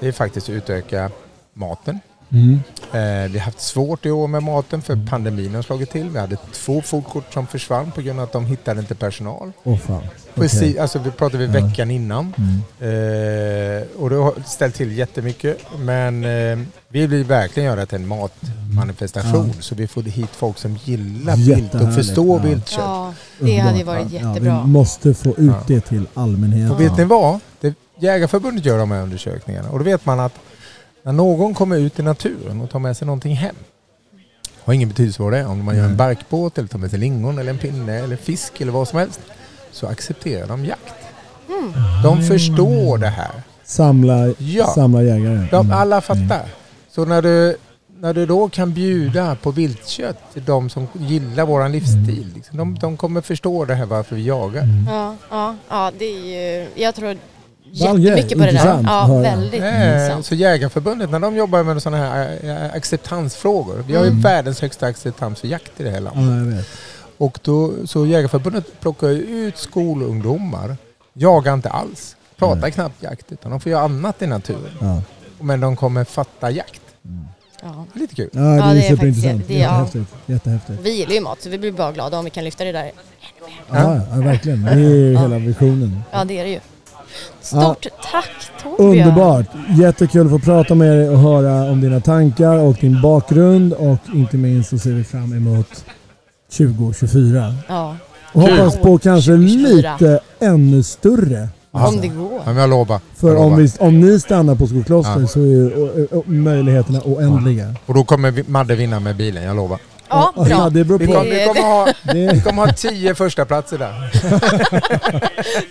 det 0.00 0.08
är 0.08 0.12
faktiskt 0.12 0.48
att 0.48 0.54
utöka 0.54 1.10
maten. 1.52 2.00
Mm. 2.32 2.60
Eh, 2.92 3.30
vi 3.32 3.38
har 3.38 3.44
haft 3.44 3.60
svårt 3.60 4.06
i 4.06 4.10
år 4.10 4.26
med 4.28 4.42
maten 4.42 4.82
för 4.82 5.06
pandemin 5.10 5.54
har 5.54 5.62
slagit 5.62 5.90
till. 5.90 6.08
Vi 6.10 6.18
hade 6.18 6.36
två 6.52 6.82
foodkort 6.82 7.32
som 7.32 7.46
försvann 7.46 7.90
på 7.90 8.00
grund 8.02 8.18
av 8.18 8.24
att 8.24 8.32
de 8.32 8.46
hittade 8.46 8.80
inte 8.80 8.94
personal. 8.94 9.52
Åh 9.64 9.78
fan. 9.78 10.02
Precis, 10.34 10.60
Okej. 10.62 10.78
alltså 10.78 10.98
vi 10.98 11.10
pratade 11.10 11.46
vi 11.46 11.58
Ja. 11.58 11.66
veckan 11.66 11.90
innan. 11.90 12.34
Mm. 12.38 12.54
Eh, 12.80 13.82
och 13.98 14.10
det 14.10 14.16
har 14.16 14.34
ställt 14.46 14.74
till 14.74 14.98
jättemycket. 14.98 15.58
Men 15.78 16.24
eh, 16.24 16.58
vi 16.88 17.06
vill 17.06 17.24
verkligen 17.24 17.66
göra 17.66 17.80
det 17.80 17.86
till 17.86 17.96
en 17.98 18.08
matmanifestation. 18.08 19.52
Så 19.60 19.74
vi 19.74 19.86
får 19.86 20.02
hit 20.02 20.30
folk 20.32 20.58
som 20.58 20.76
gillar 20.84 21.36
vilt 21.36 21.74
och 21.74 21.94
förstår 21.94 22.40
ja. 22.40 22.48
viltkött. 22.48 22.78
Ja, 22.78 23.14
det 23.38 23.58
hade 23.58 23.84
varit 23.84 24.12
Ja, 24.12 24.28
jättebra. 24.28 24.62
vi 24.64 24.70
måste 24.70 25.14
få 25.14 25.28
ut 25.30 25.36
Ja. 25.38 25.62
det 25.66 25.80
till 25.80 26.06
allmänheten. 26.14 26.70
Och 26.70 26.80
vet 26.80 26.98
ni 26.98 27.04
vad? 27.04 27.40
Det, 27.60 27.74
Jägarförbundet 27.98 28.64
gör 28.64 28.78
de 28.78 28.90
här 28.90 29.02
undersökningarna. 29.02 29.70
Och 29.70 29.78
då 29.78 29.84
vet 29.84 30.06
man 30.06 30.20
att 30.20 30.32
när 31.04 31.12
någon 31.12 31.54
kommer 31.54 31.76
ut 31.76 31.98
i 31.98 32.02
naturen 32.02 32.60
och 32.60 32.70
tar 32.70 32.78
med 32.78 32.96
sig 32.96 33.06
någonting 33.06 33.34
hem. 33.36 33.54
Har 34.64 34.72
ingen 34.74 34.88
betydelse 34.88 35.22
vad 35.22 35.32
det 35.32 35.38
är. 35.38 35.46
Om 35.46 35.64
man 35.64 35.76
gör 35.76 35.84
en 35.84 35.96
barkbåt 35.96 36.58
eller 36.58 36.68
tar 36.68 36.78
med 36.78 36.90
sig 36.90 36.98
lingon 36.98 37.38
eller 37.38 37.50
en 37.50 37.58
pinne 37.58 37.92
eller 37.98 38.16
fisk 38.16 38.60
eller 38.60 38.72
vad 38.72 38.88
som 38.88 38.98
helst. 38.98 39.20
Så 39.72 39.86
accepterar 39.86 40.46
de 40.46 40.64
jakt. 40.64 40.94
Mm. 41.48 41.72
De 42.02 42.22
förstår 42.22 42.98
det 42.98 43.08
här. 43.08 43.30
Samla, 43.64 44.34
Ja. 44.38 44.66
samla 44.66 45.02
jägare. 45.02 45.46
De, 45.50 45.66
Mm. 45.66 45.78
alla 45.78 46.00
fattar. 46.00 46.44
Så 46.90 47.04
när 47.04 47.22
du, 47.22 47.56
när 48.00 48.14
du 48.14 48.26
då 48.26 48.48
kan 48.48 48.72
bjuda 48.72 49.36
på 49.36 49.50
viltkött 49.50 50.32
till 50.32 50.44
de 50.44 50.70
som 50.70 50.88
gillar 50.92 51.44
våran 51.46 51.72
livsstil. 51.72 52.32
Liksom, 52.34 52.56
de, 52.58 52.74
de 52.74 52.96
kommer 52.96 53.20
förstå 53.20 53.64
det 53.64 53.74
här 53.74 53.86
varför 53.86 54.16
vi 54.16 54.26
jagar. 54.26 54.62
Mm. 54.62 54.86
Ja, 54.88 55.16
ja, 55.30 55.54
ja, 55.68 55.92
det 55.98 56.04
är 56.04 56.60
ju... 56.60 56.68
Jag 56.74 56.94
tror 56.94 57.16
jättemycket 57.74 58.38
på 58.38 58.44
det 58.44 58.52
där. 58.52 58.82
Ja, 58.86 59.18
väldigt 59.22 59.62
Eh, 59.62 59.66
intressant. 59.86 60.26
så 60.26 60.34
Jägarförbundet, 60.34 61.10
när 61.10 61.18
de 61.20 61.36
jobbar 61.36 61.62
med 61.62 61.82
sådana 61.82 62.08
här 62.10 62.38
eh, 62.42 62.74
acceptansfrågor. 62.76 63.84
Vi 63.86 63.94
har 63.96 64.04
ju 64.04 64.10
Mm. 64.10 64.20
världens 64.22 64.60
högsta 64.60 64.86
acceptans 64.86 65.40
för 65.40 65.48
jakt 65.48 65.80
i 65.80 65.82
det 65.84 65.90
här 65.90 65.96
Ja, 65.96 66.02
landet. 66.14 66.48
jag 66.52 66.56
vet. 66.56 66.66
Och 67.18 67.38
då, 67.42 67.72
så 67.84 68.06
Jägarförbundet 68.06 68.80
plockar 68.80 69.08
ju 69.08 69.18
ut 69.46 69.58
skolungdomar. 69.58 70.76
Jagar 71.12 71.54
inte 71.54 71.70
alls. 71.70 72.16
Pratar 72.38 72.60
Nej. 72.60 72.72
knappt 72.72 73.02
jakt. 73.02 73.32
Utan 73.32 73.50
de 73.50 73.60
får 73.60 73.72
göra 73.72 73.82
annat 73.84 74.22
i 74.22 74.26
naturen. 74.26 74.70
Ja. 74.80 75.02
Men 75.40 75.60
de 75.60 75.76
kommer 75.76 76.04
fatta 76.04 76.50
jakt. 76.50 76.80
Ja. 77.62 77.84
Det 77.92 77.98
är 77.98 78.00
lite 78.00 78.14
kul. 78.14 78.28
Ja, 78.32 78.40
det 78.40 78.46
är, 78.46 78.56
Ja, 78.56 78.64
det 78.74 78.78
är 78.78 78.88
superintressant. 78.90 79.32
faktiskt- 79.32 79.48
det 79.48 79.54
är- 79.54 79.62
ja. 79.62 79.78
Jättehäftigt. 79.84 80.14
Jättehäftigt. 80.26 80.80
Vi 80.82 80.90
gillar 80.90 81.12
ju 81.12 81.20
mat 81.20 81.42
så 81.42 81.48
vi 81.50 81.58
blir 81.58 81.72
bara 81.72 81.92
glada 81.92 82.18
om 82.18 82.24
vi 82.24 82.30
kan 82.30 82.44
lyfta 82.44 82.64
det 82.64 82.72
där. 82.72 82.92
Ja, 83.72 84.00
ja, 84.10 84.16
verkligen. 84.20 84.62
Det 84.64 84.70
är 84.70 84.76
ju 84.78 85.12
Ja. 85.12 85.20
hela 85.20 85.38
visionen. 85.38 86.02
Ja, 86.10 86.24
det 86.24 86.38
är 86.38 86.44
det 86.44 86.50
ju. 86.50 86.60
Stort 87.40 87.86
tack 88.12 88.30
Torbjörn. 88.62 88.90
Underbart! 89.08 89.46
Jättekul 89.78 90.26
att 90.26 90.30
få 90.32 90.38
prata 90.38 90.74
med 90.74 90.98
dig 90.98 91.08
och 91.08 91.18
höra 91.18 91.70
om 91.70 91.80
dina 91.80 92.00
tankar 92.00 92.58
och 92.58 92.74
din 92.80 93.00
bakgrund 93.02 93.72
och 93.72 93.98
inte 94.14 94.36
minst 94.36 94.70
så 94.70 94.78
ser 94.78 94.90
vi 94.92 95.04
fram 95.04 95.32
emot 95.32 95.84
2024. 96.56 97.54
Ja, 97.68 97.96
Och 98.32 98.42
hoppas 98.42 98.76
på 98.76 98.98
kanske 98.98 99.30
2024. 99.32 99.92
lite 99.94 100.20
ännu 100.40 100.82
större. 100.82 101.48
om 101.70 102.00
det 102.00 102.08
går. 102.08 102.32
Ja, 102.44 102.52
men 102.52 102.56
jag 102.56 102.70
lovar. 102.70 103.00
För 103.16 103.28
jag 103.28 103.36
om, 103.38 103.44
lovar. 103.44 103.56
vi, 103.62 103.70
om 103.78 104.00
ni 104.00 104.20
stannar 104.20 104.54
på 104.54 104.66
Skokloster 104.66 105.20
Ja. 105.20 105.26
så 105.26 105.40
är 105.40 105.44
ju 105.44 106.08
möjligheterna 106.26 107.00
oändliga. 107.04 107.74
Och 107.86 107.94
då 107.94 108.04
kommer 108.04 108.50
Madde 108.50 108.74
vinna 108.74 109.00
med 109.00 109.16
bilen, 109.16 109.42
jag 109.42 109.56
lovar. 109.56 109.78
Ja, 110.08 110.32
Ja, 110.36 110.44
bra. 110.44 110.70
det 110.70 110.84
beror 110.84 110.98
Vi 110.98 111.06
på. 111.06 111.12
kommer, 111.12 111.30
vi 111.30 111.44
kommer, 111.44 111.62
ha, 111.62 111.92
vi 112.12 112.40
kommer 112.40 112.66
ha 112.66 112.72
tio 112.72 113.14
första 113.14 113.44
platser 113.44 113.78
där. 113.78 113.92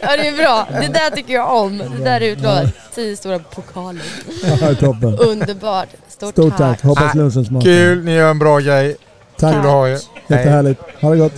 Ja, 0.02 0.17
det 0.17 0.28
är 0.28 0.38
bra. 0.38 0.67
Det 0.82 0.88
där 0.88 1.10
tycker 1.15 1.34
jag 1.34 1.58
om. 1.63 1.78
Det 1.78 2.04
där 2.04 2.22
är 2.22 2.26
utlovat. 2.32 2.65
Tio 2.96 3.17
stora 3.17 3.39
pokaler. 3.39 4.04
ja, 4.62 4.76
toppen. 4.76 5.17
Underbart. 5.19 5.89
Stort, 6.08 6.32
Stort 6.32 6.58
tack. 6.58 6.82
Hoppas 6.84 7.15
Ah, 7.15 7.17
lunchen 7.17 7.46
smakar. 7.46 7.65
Kul, 7.65 8.04
ni 8.04 8.12
gör 8.13 8.32
en 8.32 8.39
bra 8.39 8.60
grej. 8.60 8.96
Tack. 9.38 9.54
Kul 9.54 9.60
att 9.60 9.65
ha 9.72 9.88
er. 9.89 10.00
Jättehärligt. 10.28 10.82
Ha 11.02 11.10
det 11.12 11.17
gott. 11.17 11.34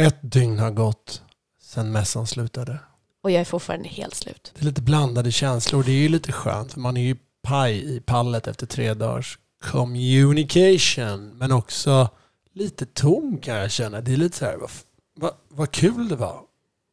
Ett 0.00 0.18
dygn 0.22 0.58
har 0.58 0.70
gått 0.70 1.22
sedan 1.62 1.92
mässan 1.92 2.26
slutade. 2.26 2.78
Och 3.24 3.30
jag 3.30 3.40
är 3.40 3.44
fortfarande 3.44 3.88
helt 3.88 4.14
slut. 4.14 4.52
Det 4.54 4.60
är 4.62 4.64
lite 4.64 4.82
blandade 4.82 5.32
känslor. 5.32 5.82
Det 5.82 5.90
är 5.92 5.96
ju 5.96 6.08
lite 6.08 6.32
skönt 6.32 6.72
för 6.72 6.80
man 6.80 6.96
är 6.96 7.02
ju 7.02 7.16
paj 7.42 7.96
i 7.96 8.00
pallet 8.00 8.46
efter 8.48 8.66
tre 8.66 8.94
dagars 8.94 9.38
communication. 9.62 11.38
Men 11.38 11.52
också 11.52 12.08
lite 12.52 12.86
tom 12.86 13.38
kan 13.38 13.56
jag 13.56 13.70
känna. 13.70 14.00
Det 14.00 14.12
är 14.12 14.16
lite 14.16 14.36
så 14.36 14.44
här, 14.44 14.56
vad, 14.56 14.70
vad, 15.14 15.34
vad 15.48 15.70
kul 15.70 16.08
det 16.08 16.16
var. 16.16 16.40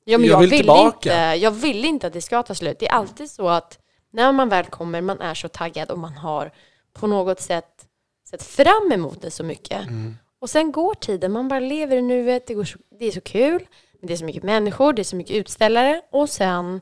Ja, 0.06 0.18
men 0.18 0.28
Jag 0.28 0.36
jag, 0.36 0.40
vill 0.40 0.50
vill 0.50 0.70
inte, 0.70 1.10
jag 1.42 1.52
vill 1.52 1.86
inte 1.86 2.08
att 2.08 2.14
det 2.14 2.22
ska 2.22 2.44
ta 2.44 2.56
slut. 2.56 2.80
Det 2.80 2.88
är 2.88 2.94
alltid 2.94 3.32
så 3.32 3.50
att 3.50 3.80
när 4.12 4.32
man 4.32 4.50
väl 4.50 4.66
kommer, 4.66 5.02
man 5.02 5.22
är 5.22 5.34
så 5.34 5.48
taggad 5.48 5.92
och 5.92 6.00
man 6.00 6.14
har 6.14 6.52
på 6.94 7.08
något 7.08 7.42
sätt 7.42 7.86
sett 8.30 8.44
fram 8.44 8.92
emot 8.92 9.22
det 9.22 9.32
så 9.32 9.44
mycket. 9.44 9.88
Mm. 9.88 10.18
Och 10.42 10.50
sen 10.50 10.72
går 10.72 10.94
tiden, 10.94 11.32
man 11.32 11.48
bara 11.48 11.60
lever 11.60 11.98
i 11.98 12.02
nuet, 12.02 12.48
det, 12.48 12.54
går 12.54 12.64
så, 12.64 12.78
det 13.00 13.06
är 13.06 13.12
så 13.12 13.22
kul, 13.22 13.68
men 14.00 14.08
det 14.08 14.14
är 14.14 14.18
så 14.18 14.26
mycket 14.26 14.44
människor, 14.44 14.94
det 14.94 15.02
är 15.02 15.04
så 15.04 15.16
mycket 15.16 15.36
utställare 15.36 16.02
och 16.12 16.30
sen 16.30 16.82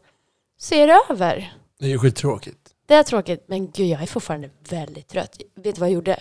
så 0.58 0.76
är 0.76 0.88
det 0.88 1.00
över. 1.10 1.54
Det 1.80 1.86
är 1.86 1.89
ju 1.89 2.00
skittråkigt. 2.00 2.66
Det 2.88 2.93
är 2.93 3.04
tråkigt, 3.04 3.43
men 3.47 3.71
gud 3.71 3.88
jag 3.88 4.02
är 4.02 4.06
fortfarande 4.06 4.50
väldigt 4.69 5.08
trött. 5.08 5.38
Vet 5.56 5.76
du 5.76 5.80
vad 5.80 5.89
jag 5.89 5.93
gjorde? 5.93 6.19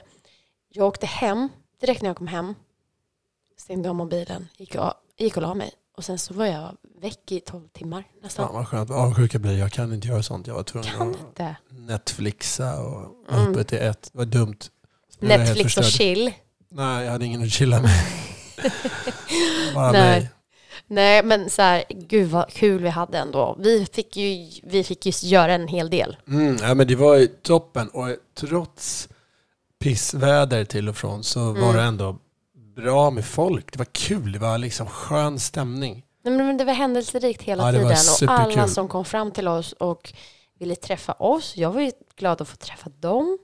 Jag 0.68 0.86
åkte 0.86 1.06
hem, 1.06 1.48
direkt 1.80 2.02
när 2.02 2.08
jag 2.10 2.16
kom 2.16 2.26
hem, 2.26 2.54
stängde 3.56 3.88
av 3.88 3.94
mobilen, 3.94 4.48
gick 4.56 4.74
och, 4.74 4.92
gick 5.18 5.36
och 5.36 5.42
la 5.42 5.54
mig. 5.54 5.70
Och 5.96 6.04
sen 6.04 6.18
så 6.18 6.34
var 6.34 6.46
jag 6.46 6.76
väck 7.00 7.32
i 7.32 7.40
12 7.40 7.68
timmar 7.68 8.04
nästan. 8.22 8.46
Fan 8.46 8.54
vad 8.54 8.68
skönt. 8.68 8.90
Vad 8.90 8.98
avundsjuk 8.98 9.34
jag 9.34 9.40
blir. 9.42 9.58
Jag 9.58 9.72
kan 9.72 9.92
inte 9.92 10.08
göra 10.08 10.22
sånt. 10.22 10.46
Jag 10.46 10.54
var 10.54 10.62
tvungen 10.62 11.14
att. 11.38 11.56
Netflixa 11.68 12.82
och 12.82 13.12
Mm. 13.30 13.50
uppe 13.50 13.64
till 13.64 13.78
ett. 13.78 14.02
Det 14.12 14.18
var 14.18 14.24
dumt. 14.24 14.58
Netflix 15.18 15.76
och 15.76 15.84
chill. 15.84 16.32
Nej, 16.68 17.04
jag 17.04 17.12
hade 17.12 17.24
ingen 17.24 17.42
att 17.42 17.52
chilla 17.52 17.82
med. 17.82 18.04
Bara 19.74 19.92
Nej. 19.92 20.20
mig. 20.20 20.30
Nej 20.88 21.22
men 21.24 21.50
så 21.50 21.62
här, 21.62 21.84
gud 21.88 22.30
vad 22.30 22.48
kul 22.52 22.82
vi 22.82 22.88
hade 22.88 23.18
ändå. 23.18 23.56
Vi 23.58 23.86
fick 23.92 24.16
ju, 24.16 24.48
vi 24.62 24.84
fick 24.84 25.06
ju 25.06 25.28
göra 25.28 25.54
en 25.54 25.68
hel 25.68 25.90
del. 25.90 26.16
Mm, 26.28 26.56
ja, 26.62 26.74
men 26.74 26.86
det 26.86 26.94
var 26.96 27.16
ju 27.16 27.26
toppen 27.26 27.88
och 27.88 28.08
trots 28.34 29.08
pissväder 29.78 30.64
till 30.64 30.88
och 30.88 30.96
från 30.96 31.24
så 31.24 31.40
var 31.52 31.62
Mm. 31.62 31.76
det 31.76 31.82
ändå 31.82 32.18
bra 32.76 33.10
med 33.10 33.24
folk. 33.24 33.72
Det 33.72 33.78
var 33.78 33.86
kul, 33.92 34.32
det 34.32 34.38
var 34.38 34.58
liksom 34.58 34.86
skön 34.86 35.38
stämning. 35.40 36.02
Nej, 36.24 36.36
men 36.36 36.56
det 36.56 36.64
var 36.64 36.72
händelserikt 36.72 37.42
hela 37.42 37.72
Ja, 37.72 37.72
tiden 37.72 38.28
och 38.28 38.34
alla 38.40 38.68
som 38.68 38.88
kom 38.88 39.04
fram 39.04 39.30
till 39.30 39.48
oss 39.48 39.72
och 39.72 40.12
ville 40.58 40.76
träffa 40.76 41.12
oss. 41.12 41.56
Jag 41.56 41.72
var 41.72 41.80
ju 41.80 41.92
glad 42.16 42.40
att 42.40 42.48
få 42.48 42.56
träffa 42.56 42.90
dem. 43.00 43.38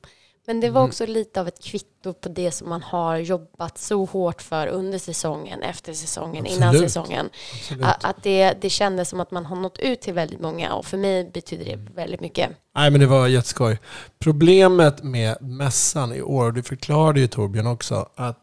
Men 0.46 0.61
det 0.61 0.70
var 0.70 0.81
Mm. 0.81 0.88
också 0.88 1.07
lite 1.07 1.40
av 1.40 1.48
ett 1.48 1.62
kvitto 1.64 2.12
på 2.12 2.28
det 2.28 2.50
som 2.52 2.68
man 2.68 2.83
har 2.83 3.16
jobbat 3.16 3.78
så 3.78 4.05
hårt 4.05 4.42
för 4.42 4.66
under 4.66 4.98
säsongen, 4.98 5.62
efter 5.62 5.92
säsongen, 5.92 6.46
innan 6.46 6.69
Absolut. 6.69 6.90
säsongen. 6.92 7.31
Absolut. 7.62 7.87
Att 8.00 8.23
det, 8.23 8.52
det 8.60 8.71
kändes 8.71 9.08
som 9.08 9.21
att 9.21 9.31
man 9.31 9.46
har 9.46 9.56
nått 9.56 9.79
ut 9.79 10.00
till 10.00 10.14
väldigt 10.14 10.40
många 10.40 10.75
och 10.75 10.85
för 10.87 10.96
mig 10.96 11.31
betyder 11.35 11.64
det 11.64 11.77
väldigt 11.94 12.21
mycket. 12.21 12.50
Nej 12.75 12.90
men 12.90 13.00
det 13.00 13.06
var 13.06 13.27
jätteskoj. 13.29 13.79
Problemet 14.19 15.02
med 15.02 15.37
mässan 15.40 16.12
i 16.12 16.23
år, 16.23 16.44
och 16.44 16.52
det 16.52 16.62
förklarade 16.62 17.21
ju 17.21 17.27
Torbjörn 17.27 17.66
också, 17.66 18.08
att 18.14 18.38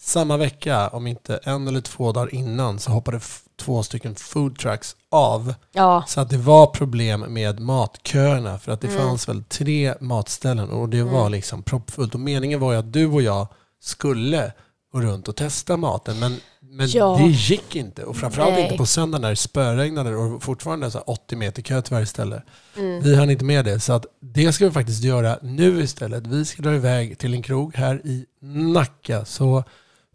samma 0.00 0.36
vecka, 0.36 0.88
om 0.88 1.06
inte 1.06 1.40
en 1.42 1.68
eller 1.68 1.80
två 1.80 2.12
dagar 2.12 2.34
innan, 2.34 2.78
så 2.78 2.90
hoppade 2.90 3.20
två 3.60 3.82
stycken 3.82 4.14
food 4.14 4.58
trucks 4.58 4.96
av. 5.10 5.54
Ja, 5.72 6.04
Så 6.08 6.20
att 6.20 6.30
det 6.30 6.36
var 6.38 6.66
problem 6.66 7.20
med 7.20 7.60
matköerna 7.60 8.58
för 8.58 8.72
att 8.72 8.80
det 8.80 8.88
Mm. 8.88 8.98
fanns 9.00 9.28
väl 9.28 9.42
tre 9.44 9.94
matställen 10.00 10.70
och 10.70 10.88
det 10.88 11.02
var 11.02 11.20
Mm. 11.20 11.32
liksom 11.32 11.62
proppfullt. 11.62 12.14
Och 12.14 12.20
meningen 12.20 12.60
var 12.60 12.72
ju 12.72 12.78
att 12.78 12.92
du 12.92 13.06
och 13.06 13.22
jag 13.22 13.48
skulle 13.80 14.52
gå 14.92 15.00
runt 15.00 15.28
och 15.28 15.36
testa 15.36 15.76
maten. 15.76 16.18
Men, 16.18 16.36
men 16.60 16.88
Ja. 16.90 17.16
det 17.20 17.26
gick 17.30 17.76
inte. 17.76 18.04
Och 18.04 18.16
framförallt 18.16 18.52
Nej. 18.52 18.62
inte 18.62 18.76
på 18.76 18.86
söndagen 18.86 19.22
när 19.22 19.30
det 19.30 19.36
spöregnade 19.36 20.16
och 20.16 20.42
fortfarande 20.42 20.90
så 20.90 20.98
här 20.98 21.10
80 21.10 21.36
meter 21.36 21.62
kö 21.62 21.82
till 21.82 21.92
varje 21.94 22.06
ställe. 22.06 22.42
Mm. 22.76 23.02
Vi 23.02 23.16
hann 23.16 23.30
inte 23.30 23.44
med 23.44 23.64
det. 23.64 23.80
Så 23.80 23.92
att 23.92 24.06
det 24.20 24.52
ska 24.52 24.64
vi 24.64 24.70
faktiskt 24.70 25.04
göra 25.04 25.38
nu 25.42 25.82
istället. 25.82 26.26
Vi 26.26 26.44
ska 26.44 26.62
dra 26.62 26.74
iväg 26.74 27.18
till 27.18 27.34
en 27.34 27.42
krog 27.42 27.74
här 27.76 28.00
i 28.06 28.26
Nacka. 28.42 29.24
Så 29.24 29.64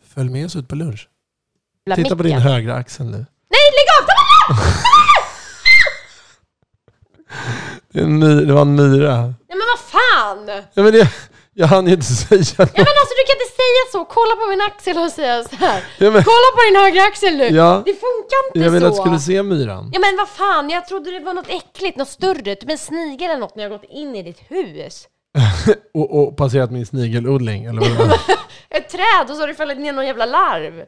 följ 0.08 0.30
med 0.30 0.46
oss 0.46 0.56
ut 0.56 0.68
på 0.68 0.76
lunch. 0.76 1.10
Titta 1.96 2.16
på 2.16 2.24
din 2.24 2.38
högra 2.38 2.76
axel 2.76 3.06
nu. 3.06 3.26
Nej, 3.50 3.66
lägg 3.78 3.88
av! 4.00 4.06
Det, 7.92 8.00
är 8.00 8.04
en 8.04 8.20
my, 8.20 8.46
det 8.46 8.54
var 8.54 8.62
en 8.62 8.76
myra. 8.76 9.22
Nej 9.22 9.58
men 9.60 9.68
vad 9.74 9.80
fan! 9.80 10.64
Ja, 10.74 10.84
men 10.84 10.94
det, 10.94 11.10
jag 11.54 11.68
hann 11.68 11.88
ju 11.88 11.94
inte 11.94 12.06
säga 12.06 12.42
Ja 12.58 12.66
men 12.74 12.96
alltså 13.02 13.14
du 13.20 13.24
kan 13.30 13.36
inte 13.40 13.56
säga 13.62 13.82
så, 13.92 14.06
kolla 14.06 14.36
på 14.36 14.46
min 14.50 14.62
axel 14.62 14.98
och 14.98 15.12
säga 15.12 15.44
så 15.44 15.56
här. 15.56 15.84
Ja, 15.98 16.12
men, 16.12 16.24
Kolla 16.24 16.50
på 16.56 16.62
din 16.68 16.76
högra 16.84 17.04
axel 17.04 17.38
nu! 17.38 17.44
Ja. 17.44 17.84
Det 17.86 17.94
funkar 17.94 18.48
inte 18.48 18.60
jag 18.60 18.72
ville 18.72 18.80
så! 18.80 18.88
att 18.88 18.96
du 18.96 19.02
skulle 19.02 19.20
se 19.20 19.44
myran. 19.44 19.90
Ja 19.94 20.00
men 20.00 20.18
vad 20.18 20.30
fan, 20.30 20.70
jag 20.70 20.88
trodde 20.88 21.12
det 21.12 21.20
var 21.20 21.34
något 21.34 21.50
äckligt, 21.50 21.98
något 21.98 22.08
större, 22.10 22.56
typ 22.56 22.70
en 22.70 22.78
snigel 22.78 23.30
eller 23.30 23.40
något 23.40 23.56
när 23.56 23.64
jag 23.64 23.72
gått 23.72 23.90
in 23.90 24.16
i 24.16 24.24
ditt 24.24 24.42
hus. 24.48 25.08
Och, 25.94 26.20
och 26.20 26.38
passerat 26.38 26.72
min 26.72 26.86
snigelodling. 26.86 27.66
Eller 27.66 27.82
vad 27.82 27.90
det 27.90 27.96
var. 27.98 28.20
Ett 28.70 28.90
träd 28.90 29.30
och 29.30 29.36
så 29.36 29.42
har 29.42 29.48
det 29.48 29.54
fallit 29.54 29.78
ner 29.80 29.94
någon 29.94 30.08
jävla 30.08 30.26
larv. 30.26 30.84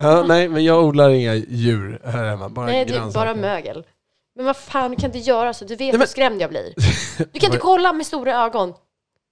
Ja, 0.00 0.24
nej, 0.28 0.48
men 0.48 0.64
jag 0.64 0.84
odlar 0.84 1.10
inga 1.10 1.34
djur 1.34 2.00
här 2.04 2.24
hemma. 2.28 2.48
Bara 2.48 2.66
Nej, 2.66 2.84
det 2.84 2.94
är 2.94 3.12
bara 3.12 3.34
mögel. 3.34 3.84
Men 4.36 4.46
vad 4.46 4.56
fan, 4.56 4.90
du 4.90 4.96
kan 4.96 5.04
inte 5.04 5.18
göra 5.18 5.54
så, 5.54 5.64
du 5.64 5.68
vet 5.74 5.78
Nej, 5.80 5.90
hur 5.90 5.98
men- 5.98 6.08
skrämd 6.08 6.40
jag 6.42 6.50
blir. 6.50 6.74
Du 7.32 7.40
kan 7.40 7.46
inte 7.50 7.58
kolla 7.58 7.92
med 7.92 8.06
stora 8.06 8.44
ögon. 8.44 8.74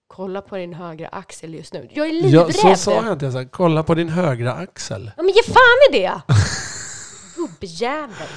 Kolla 0.06 0.40
på 0.42 0.56
din 0.56 0.74
högra 0.74 1.08
axel 1.08 1.54
just 1.54 1.72
nu. 1.72 1.88
Jag 1.92 2.06
är 2.08 2.12
Ja, 2.12 2.46
livrädd. 2.46 2.54
så 2.54 2.74
sa 2.74 2.92
jag 3.04 3.12
inte. 3.12 3.24
Jag 3.24 3.32
sa, 3.32 3.44
kolla 3.50 3.82
på 3.82 3.94
din 3.94 4.08
högra 4.08 4.52
axel. 4.52 5.10
Ja 5.16 5.22
men 5.22 5.32
ge 5.34 5.42
fan 5.42 5.78
i 5.90 5.98
det! 5.98 6.20
Gubbjävel. 7.36 8.28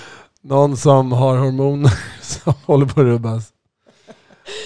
Någon 0.41 0.77
som 0.77 1.11
har 1.11 1.37
hormoner 1.37 1.91
som 2.21 2.53
håller 2.65 2.85
på 2.85 3.01
att 3.01 3.05
rubbas. 3.05 3.53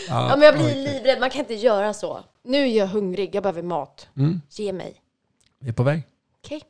Ja 0.08 0.28
men 0.30 0.42
jag 0.42 0.54
blir 0.56 0.66
okej. 0.66 0.84
livrädd, 0.94 1.20
man 1.20 1.30
kan 1.30 1.40
inte 1.40 1.54
göra 1.54 1.94
så. 1.94 2.20
Nu 2.44 2.58
är 2.58 2.66
jag 2.78 2.88
hungrig, 2.88 3.36
jag 3.36 3.44
behöver 3.44 3.62
mat. 3.62 4.08
Mm, 4.18 4.42
Ge 4.50 4.74
mig. 4.74 4.96
vi 5.60 5.70
är 5.70 5.74
på 5.74 5.84
väg. 5.84 6.04
Okej? 6.46 6.62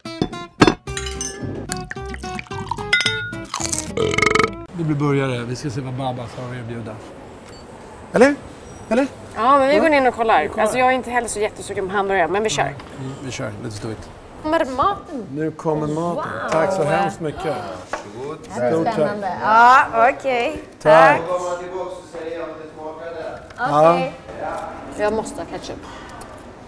Det 4.77 4.83
blir 4.83 4.95
burgare. 4.95 5.43
Vi 5.43 5.55
ska 5.55 5.69
se 5.69 5.81
vad 5.81 5.93
Babas 5.93 6.29
har 6.37 6.49
att 6.49 6.55
erbjuda. 6.55 6.95
Eller? 8.13 8.35
Eller? 8.89 9.07
Ja, 9.35 9.59
men 9.59 9.67
vi 9.69 9.79
går 9.79 9.93
in 9.93 10.07
och 10.07 10.13
kollar. 10.15 10.49
Alltså 10.57 10.77
jag 10.77 10.87
är 10.87 10.91
inte 10.91 11.11
heller 11.11 11.27
så 11.27 11.39
jättesugen 11.39 11.87
på 11.87 11.93
hamburgare, 11.95 12.27
men 12.27 12.43
vi 12.43 12.49
kör. 12.49 12.63
Mm, 12.63 12.75
vi 13.23 13.31
kör. 13.31 13.51
Let's 13.63 13.81
do 13.81 13.91
it. 13.91 14.09
Kommer 14.43 14.65
maten? 14.65 15.25
Nu 15.31 15.51
kommer 15.51 15.87
maten. 15.87 16.31
Tack 16.51 16.73
så 16.73 16.83
hemskt 16.83 17.19
mycket. 17.19 17.55
Stort 18.41 18.85
tack. 18.95 19.09
Ja, 19.43 19.85
okej. 20.09 20.63
Tack. 20.81 21.21
Okej. 23.57 24.13
Jag 24.97 25.13
måste 25.13 25.41
ha 25.41 25.45
ketchup. 25.45 25.79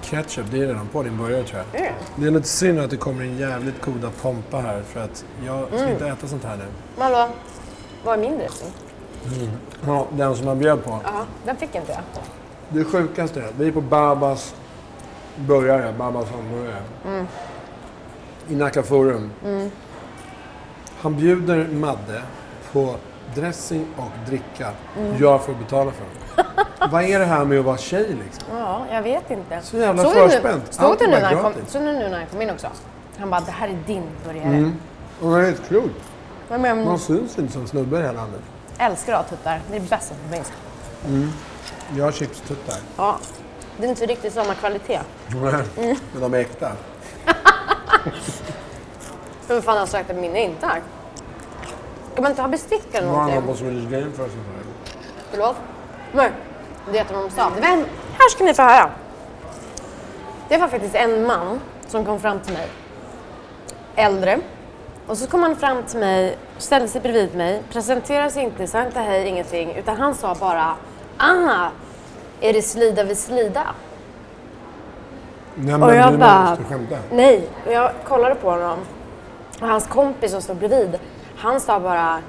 Ketchup, 0.10 0.45
det 0.51 0.58
är 0.58 0.68
redan 0.68 0.88
på 0.88 1.03
din 1.03 1.18
burgare 1.18 1.43
tror 1.43 1.62
jag. 1.72 1.82
Mm. 1.82 1.93
Det 2.16 2.28
är 2.28 2.32
lite 2.32 2.47
synd 2.47 2.80
att 2.80 2.89
det 2.89 2.97
kommer 2.97 3.24
en 3.24 3.38
jävligt 3.38 3.82
goda 3.82 4.10
pompa 4.22 4.58
här 4.58 4.82
för 4.82 4.99
att 4.99 5.26
jag 5.45 5.68
ska 5.68 5.89
inte 5.89 6.08
äta 6.08 6.28
sånt 6.28 6.43
här 6.43 6.58
nu. 6.58 6.64
Men 6.97 7.03
hallå, 7.14 7.30
vad 8.03 8.14
är 8.14 8.22
min 8.22 8.38
dressing? 8.38 8.72
Ja, 9.86 10.08
den 10.12 10.36
som 10.36 10.47
jag 10.47 10.58
bjöd 10.58 10.84
på. 10.84 10.99
Ja, 11.03 11.26
den 11.45 11.55
fick 11.55 11.76
inte 11.76 11.91
jag. 11.91 12.01
Det 12.70 12.84
sjukaste 12.84 13.39
är, 13.39 13.47
vi 13.58 13.68
är 13.68 13.72
på 13.72 13.82
Babas 13.82 14.55
burgare, 15.36 15.93
Babas 15.97 16.30
hamburgare. 16.30 17.26
I 18.49 18.55
Nacka 18.55 18.84
Forum. 18.84 19.32
Han 21.01 21.18
bjuder 21.18 21.68
Madde 21.68 22.22
på 22.72 22.95
dressing 23.41 23.85
och 23.97 24.11
dricka. 24.29 24.71
Jag 25.19 25.45
får 25.45 25.53
betala 25.53 25.91
för 25.91 26.03
det. 26.03 26.43
Vad 26.91 27.03
är 27.03 27.19
det 27.19 27.25
här 27.25 27.45
med 27.45 27.59
att 27.59 27.65
vara 27.65 27.77
tjej 27.77 28.15
liksom? 28.23 28.43
Ja, 28.51 28.85
jag 28.91 29.01
vet 29.01 29.31
inte. 29.31 29.61
Så 29.61 29.77
jävla 29.77 30.03
Såg 30.03 30.13
du 30.13 30.29
förspänt. 30.29 30.73
Såg 30.73 30.97
du 30.97 31.05
är 31.05 31.09
nu 31.09 31.15
när 31.19 31.33
han 31.33 31.43
kom, 31.43 31.53
såg 31.67 31.81
du 31.81 31.93
nu 31.93 32.09
när 32.09 32.17
han 32.17 32.27
kom 32.27 32.41
in 32.41 32.49
också? 32.49 32.67
Han 33.19 33.29
bara, 33.29 33.41
det 33.41 33.51
här 33.51 33.67
är 33.67 33.77
din 33.88 34.03
burgare. 34.25 34.43
Mm. 34.43 34.73
Och 35.21 35.31
det 35.31 35.38
är 35.38 35.41
helt 35.45 35.67
klokt. 35.67 35.93
Men, 36.49 36.61
men, 36.61 36.85
Man 36.85 36.99
syns 36.99 37.39
inte 37.39 37.53
som 37.53 37.67
snubbe 37.67 37.97
i 37.97 38.01
det 38.01 38.07
här 38.07 38.13
landet. 38.13 38.41
älskar 38.77 39.13
att 39.13 39.29
ha 39.29 39.38
tuttar. 39.38 39.61
Det 39.69 39.75
är 39.75 39.79
det 39.79 39.89
bästa 39.89 40.15
som 40.15 40.33
finns. 40.33 40.51
Jag 41.97 42.05
har 42.05 42.11
chipstuttar. 42.11 42.75
Ja, 42.97 43.17
det 43.77 43.85
är 43.85 43.89
inte 43.89 44.05
riktigt 44.05 44.33
samma 44.33 44.53
kvalitet. 44.53 44.99
Men 45.27 45.65
de 46.21 46.33
är 46.33 46.38
äkta. 46.38 46.71
Vem 49.47 49.61
fan 49.61 49.77
har 49.77 49.85
sagt 49.85 50.09
att 50.09 50.15
min 50.15 50.35
är 50.35 50.43
inte 50.43 50.65
här? 50.65 50.81
Ska 52.18 52.22
man 52.22 52.32
inte 52.32 52.41
ha 52.41 52.49
bestick 52.49 52.93
eller 52.95 53.07
Vad 53.07 53.15
han 53.18 53.30
har 53.32 53.41
någonting? 53.41 53.53
på 53.53 53.72
Swedish 53.72 53.91
Game 53.91 54.11
för 54.11 54.24
här. 54.24 54.32
Förlåt? 55.32 55.55
Nej, 56.11 56.32
det 56.91 56.97
heter 56.97 57.15
de 57.15 57.30
sa. 57.30 57.49
Men 57.61 57.86
här 58.20 58.30
ska 58.30 58.43
ni 58.43 58.53
få 58.53 58.61
höra. 58.61 58.89
Det 60.49 60.57
var 60.57 60.68
faktiskt 60.68 60.95
en 60.95 61.28
man 61.28 61.59
som 61.88 62.05
kom 62.05 62.20
fram 62.20 62.39
till 62.39 62.53
mig. 62.53 62.68
Äldre. 63.95 64.39
Och 65.07 65.18
så 65.18 65.28
kom 65.28 65.43
han 65.43 65.55
fram 65.55 65.84
till 65.84 65.99
mig, 65.99 66.38
ställde 66.57 66.88
sig 66.88 67.01
bredvid 67.01 67.36
mig, 67.36 67.63
presenterade 67.72 68.32
sig 68.32 68.43
inte, 68.43 68.68
sa 68.68 68.86
inte 68.86 68.99
hej, 68.99 69.28
ingenting. 69.28 69.76
Utan 69.76 69.97
han 69.97 70.15
sa 70.15 70.36
bara, 70.36 70.76
ah, 71.18 71.70
är 72.41 72.53
det 72.53 72.61
slida 72.61 73.03
vid 73.03 73.18
slida? 73.18 73.68
Nej 75.55 75.74
Och 75.74 75.80
men 75.80 75.95
jag 75.95 76.13
du 76.13 76.18
bara-. 76.18 76.57
Nej, 77.11 77.49
och 77.65 77.72
jag 77.74 77.91
kollade 78.03 78.36
på 78.36 78.49
honom. 78.49 78.80
Och 79.61 79.68
hans 79.68 79.88
kompis 79.88 80.32
som 80.32 80.41
stod 80.41 80.57
bredvid, 80.57 80.99
han 81.38 81.59
sa 81.61 81.79
bara 81.79 82.19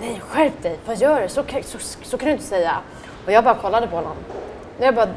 Nej, 0.00 0.22
skärp 0.28 0.62
dig, 0.62 0.78
vad 0.86 0.96
gör 0.96 1.20
du? 1.22 1.28
Så, 1.28 1.42
så, 1.64 1.78
så 2.02 2.18
kan 2.18 2.26
du 2.26 2.32
inte 2.32 2.44
säga. 2.44 2.72
Och 3.26 3.32
jag 3.32 3.44
bara 3.44 3.54
kollade 3.54 3.86
på 3.86 3.96
honom. 3.96 4.12
Och 4.78 4.84
jag 4.84 4.94
bara, 4.94 5.08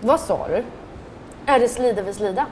vad 0.00 0.20
sa 0.20 0.46
du? 0.48 0.64
Är 1.52 1.58
det 1.58 1.68
slida 1.68 2.02
vid 2.02 2.14
slida? 2.14 2.46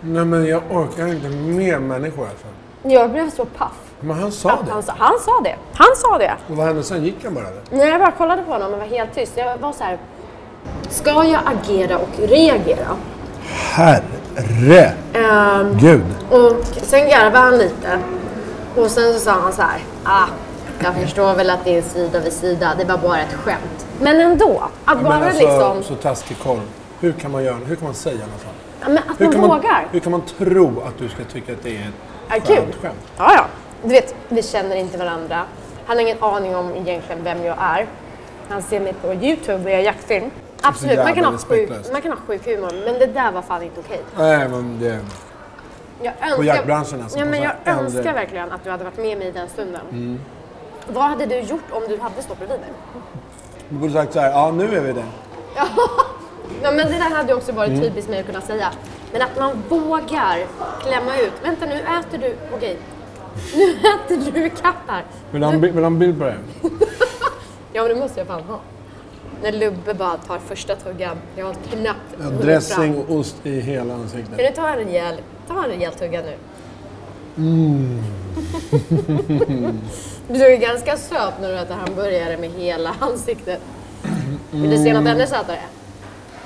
Nej 0.00 0.24
men 0.24 0.46
jag 0.46 0.62
orkar 0.70 1.06
inte 1.06 1.28
mer 1.28 1.78
människor 1.78 2.24
alltså. 2.28 2.46
Jag 2.82 3.10
blev 3.10 3.30
så 3.30 3.44
paff. 3.44 3.72
Men 4.00 4.18
han 4.18 4.32
sa 4.32 4.48
det. 4.66 4.72
Han 4.72 4.82
sa, 4.82 4.92
han 4.98 5.18
sa 5.20 5.40
det. 5.44 5.56
Han 5.74 5.96
sa 5.96 6.18
det. 6.18 6.34
Och 6.48 6.56
vad 6.56 6.66
hände 6.66 6.82
sen? 6.82 7.04
Gick 7.04 7.24
han 7.24 7.34
bara 7.34 7.44
eller? 7.48 7.60
När 7.70 7.86
jag 7.86 8.00
bara 8.00 8.12
kollade 8.12 8.42
på 8.42 8.52
honom 8.52 8.72
och 8.72 8.78
var 8.78 8.86
helt 8.86 9.14
tyst. 9.14 9.32
Jag 9.36 9.58
var 9.58 9.72
så 9.72 9.84
här. 9.84 9.98
Ska 10.88 11.10
jag 11.10 11.40
agera 11.44 11.98
och 11.98 12.08
reagera? 12.18 12.86
Herre 13.72 14.92
Ehm, 15.14 15.78
Gud. 15.78 16.04
Och 16.30 16.52
sen 16.82 17.08
garvade 17.08 17.38
han 17.38 17.58
lite. 17.58 17.98
Och 18.78 18.90
sen 18.90 19.12
så 19.12 19.18
sa 19.20 19.30
han 19.30 19.52
så 19.52 19.62
här. 19.62 19.80
Ah, 20.04 20.26
jag 20.82 20.94
förstår 20.94 21.34
väl 21.34 21.50
att 21.50 21.64
det 21.64 21.78
är 21.78 21.82
sida 21.82 22.20
vid 22.20 22.32
sida. 22.32 22.74
Det 22.78 22.84
var 22.84 22.98
bara 22.98 23.20
ett 23.20 23.32
skämt. 23.32 23.86
Men 24.00 24.20
ändå. 24.20 24.62
Att 24.84 25.02
bara 25.02 25.18
Men 25.18 25.28
alltså, 25.28 25.42
liksom. 25.42 25.82
så 25.82 25.94
taskig 25.94 26.38
koll. 26.38 26.60
Hur 27.00 27.12
kan 27.12 27.30
man 27.30 27.44
göra? 27.44 27.54
Hur 27.54 27.76
kan 27.76 27.84
man 27.84 27.94
säga 27.94 28.18
något 28.18 28.40
sånt? 28.42 28.54
Ja, 28.80 28.88
men 28.88 28.98
att 28.98 29.20
Hur 29.20 29.24
man 29.24 29.32
kan 29.32 29.40
man, 29.40 29.50
vågar. 29.50 29.86
hur 29.92 30.00
kan 30.00 30.12
man 30.12 30.22
tro 30.38 30.80
att 30.86 30.98
du 30.98 31.08
ska 31.08 31.24
tycka 31.24 31.52
att 31.52 31.62
det 31.62 31.76
är 31.76 31.90
ett 32.36 32.46
kul. 32.46 32.56
skönt 32.56 32.74
skämt? 32.74 33.06
Ja, 33.18 33.32
ja. 33.34 33.44
Du 33.82 33.88
vet, 33.88 34.14
vi 34.28 34.42
känner 34.42 34.76
inte 34.76 34.98
varandra. 34.98 35.42
Han 35.86 35.96
har 35.96 36.02
ingen 36.02 36.22
aning 36.22 36.56
om 36.56 36.70
egentligen 36.70 37.24
vem 37.24 37.44
jag 37.44 37.56
är. 37.60 37.86
Han 38.48 38.62
ser 38.62 38.80
mig 38.80 38.92
på 38.92 39.14
Youtube 39.14 39.64
och 39.64 39.70
jag 39.70 39.82
jaktfilm. 39.82 40.30
Absolut, 40.62 40.98
man 40.98 41.14
kan, 41.14 41.24
ha 41.24 41.38
sjuk, 41.38 41.70
man 41.92 42.02
kan 42.02 42.10
ha 42.12 42.18
sjuk 42.26 42.46
humor, 42.46 42.72
men 42.84 42.98
det 42.98 43.06
där 43.06 43.32
var 43.32 43.42
fan 43.42 43.62
inte 43.62 43.80
okej. 43.80 44.00
Nej 44.18 44.48
men 44.48 44.78
det... 44.80 45.00
Jag 46.02 46.14
önskar, 46.22 46.44
jaktbranschen 46.44 47.02
alltså, 47.02 47.18
Ja, 47.18 47.24
på 47.24 47.30
men 47.30 47.42
jag 47.42 47.48
här 47.48 47.56
äldre- 47.64 47.84
önskar 47.84 48.12
verkligen 48.14 48.52
att 48.52 48.64
du 48.64 48.70
hade 48.70 48.84
varit 48.84 48.96
med 48.96 49.18
mig 49.18 49.28
i 49.28 49.30
den 49.30 49.48
stunden. 49.48 50.20
Vad 50.88 51.04
hade 51.04 51.26
du 51.26 51.38
gjort 51.40 51.64
om 51.70 51.82
du 51.88 51.98
hade 51.98 52.22
stått 52.22 52.38
bredvid 52.38 52.60
mig? 52.60 52.68
Du 53.68 53.76
borde 53.76 53.92
sagt 53.92 54.12
så 54.12 54.20
här, 54.20 54.30
ja 54.30 54.50
nu 54.50 54.76
är 54.76 54.80
vi 54.80 54.92
det. 54.92 55.04
Ja, 56.62 56.70
men 56.70 56.76
det 56.76 56.84
där 56.98 57.14
hade 57.16 57.34
också 57.34 57.52
varit 57.52 57.68
Mm. 57.70 57.80
typiskt 57.82 58.10
mig 58.10 58.20
att 58.20 58.26
kunna 58.26 58.40
säga. 58.40 58.68
Men 59.12 59.22
att 59.22 59.38
man 59.38 59.62
vågar 59.68 60.46
klämma 60.82 61.16
ut. 61.18 61.32
Vänta 61.44 61.66
nu 61.66 61.74
äter 61.74 62.18
du, 62.18 62.36
okej. 62.56 62.78
Nu 63.56 63.62
äter 63.72 64.32
du 64.32 64.40
en 65.52 65.60
bi- 65.60 65.66
vill 65.66 65.76
du 65.76 65.80
ha 65.82 65.86
en 65.86 65.98
bild 65.98 66.18
på 66.18 66.24
det? 66.24 66.36
Ja 67.72 67.82
men 67.82 67.94
det 67.94 68.00
måste 68.00 68.20
jag 68.20 68.26
fan 68.26 68.42
ha. 68.42 68.58
När 69.42 69.52
Lubbe 69.52 69.94
bara 69.94 70.16
tar 70.16 70.38
första 70.38 70.76
tuggan. 70.76 71.16
Jag 71.36 71.46
har 71.46 71.54
knappt 71.54 72.00
Ja, 72.22 72.30
dressing 72.30 72.76
fram. 72.94 72.96
och 72.98 73.10
ost 73.16 73.36
i 73.44 73.60
hela 73.60 73.92
Kan 73.94 74.00
ansiktet. 74.02 74.38
du 74.38 74.50
ta 74.50 74.68
en 74.68 74.76
rejäl, 74.76 75.14
ta 75.48 75.64
en 75.64 75.70
rejäl 75.70 75.92
tugga 75.92 76.22
nu? 76.22 76.34
Mm. 77.36 78.02
du 80.28 80.46
är 80.46 80.56
ganska 80.56 80.96
söt 80.96 81.34
när 81.40 81.48
du 81.48 81.58
äter 81.58 81.74
hamburgare 81.74 82.36
med 82.36 82.50
hela 82.50 82.94
ansiktet. 82.98 83.60
Vill 84.50 84.70
du 84.70 84.76
se 84.76 84.92
något 84.94 85.06
ännu 85.08 85.26
sötare? 85.26 85.60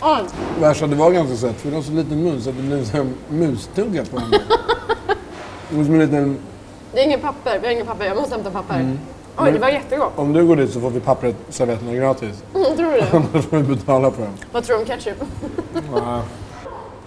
Oj, 0.01 0.23
Värsta, 0.61 0.87
det 0.87 0.97
var 0.97 1.11
ganska 1.11 1.37
sött 1.37 1.57
för 1.61 1.69
det 1.71 1.75
var 1.77 1.83
så 1.83 1.93
liten 1.93 2.23
mun 2.23 2.41
så 2.43 2.51
att 2.51 2.57
det 2.57 2.63
blev 2.63 2.79
en 2.79 2.87
sån 2.87 3.15
mustugga 3.29 4.05
på 4.05 4.19
den. 4.19 4.31
Det 5.71 5.77
var 5.77 5.85
som 5.85 5.95
en 5.95 6.01
liten... 6.01 6.39
det 6.93 7.01
är 7.01 7.05
ingen 7.05 7.21
papper. 7.21 7.59
Vi 7.61 7.67
har 7.67 7.73
ingen 7.75 7.87
papper. 7.87 8.05
Jag 8.07 8.17
måste 8.17 8.35
hämta 8.35 8.51
papper. 8.51 8.97
Oj, 9.39 9.53
det 9.53 9.59
var 9.59 9.69
jättegott. 9.69 10.13
Om 10.17 10.33
du 10.33 10.47
går 10.47 10.57
dit 10.57 10.73
så 10.73 10.81
får 10.81 10.91
vi 10.91 11.01
pappret, 11.01 11.37
servetterna 11.49 11.95
gratis. 11.95 12.43
Mm, 12.55 12.77
tror 12.77 12.93
du 12.93 12.99
det? 13.01 13.07
Annars 13.13 13.47
får 13.47 13.57
vi 13.57 13.63
betala 13.77 14.11
för 14.11 14.23
dem. 14.23 14.33
Vad 14.53 14.65
tror 14.65 14.77
du 14.77 14.83
om 14.83 14.87
ketchup? 14.89 15.17
Ja. 15.95 16.23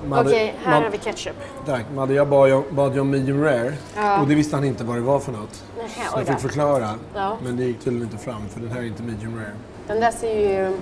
Okej, 0.11 0.55
här 0.63 0.71
Mad- 0.73 0.83
har 0.83 0.89
vi 0.91 0.97
ketchup. 0.97 1.35
Tack. 1.65 1.85
Madde, 1.95 2.13
jag 2.13 2.27
bad 2.27 2.63
bad 2.71 2.93
ju 2.93 2.99
om 2.99 3.09
medium 3.09 3.43
rare. 3.43 3.73
Ja. 3.95 4.21
Och 4.21 4.27
det 4.27 4.35
visste 4.35 4.55
han 4.55 4.65
inte 4.65 4.83
vad 4.83 4.95
det 4.97 5.01
var 5.01 5.19
för 5.19 5.31
något. 5.31 5.63
Nähä, 5.77 5.87
Så 6.13 6.19
jag 6.19 6.27
fick 6.27 6.39
förklara. 6.39 6.89
Ja. 7.15 7.37
Men 7.43 7.57
det 7.57 7.63
gick 7.63 7.79
tydligen 7.83 8.07
inte 8.11 8.23
fram 8.23 8.41
för 8.49 8.59
den 8.59 8.71
här 8.71 8.79
är 8.79 8.83
inte 8.85 9.03
medium 9.03 9.35
rare. 9.39 9.51
Den 9.87 9.99
där 9.99 10.11
ser 10.11 10.39
ju... 10.39 10.77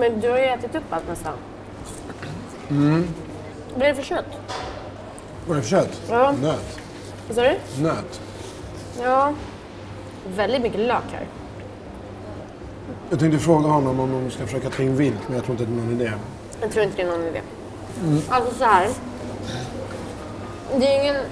Men 0.00 0.20
du 0.20 0.30
har 0.30 0.38
ju 0.38 0.44
ätit 0.44 0.74
upp 0.74 0.82
allt 0.90 1.08
nästan. 1.08 1.32
Mm. 2.70 3.06
Vad 3.74 3.82
är 3.82 3.88
det 3.88 3.94
för 3.94 4.02
kött? 4.02 4.24
Vad 5.46 5.56
är 5.56 5.60
det 5.62 5.68
för 5.68 5.76
kött? 5.76 6.00
Ja. 6.10 6.32
Nöt. 6.42 6.78
Vad 7.28 7.36
sa 7.36 7.42
du? 7.42 7.82
Nöt. 7.82 8.20
Ja. 9.02 9.32
Väldigt 10.36 10.62
mycket 10.62 10.80
lök 10.80 11.02
här. 11.12 11.26
Jag 13.10 13.18
tänkte 13.18 13.38
fråga 13.38 13.68
honom 13.68 14.00
om 14.00 14.12
de 14.24 14.30
ska 14.30 14.44
försöka 14.46 14.70
ta 14.70 14.82
in 14.82 14.96
vilt, 14.96 15.18
men 15.26 15.36
jag 15.36 15.44
tror 15.44 15.52
inte 15.60 15.64
att 15.64 15.68
det 15.76 15.82
är 15.82 15.84
någon 15.86 16.00
idé. 16.00 16.12
Jag 16.60 16.70
tror 16.70 16.84
inte 16.84 16.96
det 16.96 17.02
är 17.02 17.06
någon 17.18 17.26
idé. 17.26 17.40
Alltså 18.28 18.54
så 18.58 18.64
här. 18.64 18.88
Det 20.78 20.86
är 20.86 20.94
ju 21.04 21.10
ingen 21.10 21.22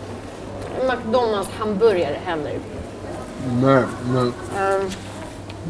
McDonalds 0.91 1.51
hamburgare 1.59 2.17
heller. 2.25 2.53
Nej, 3.63 3.83
men 4.13 4.33
Ehm, 4.59 4.91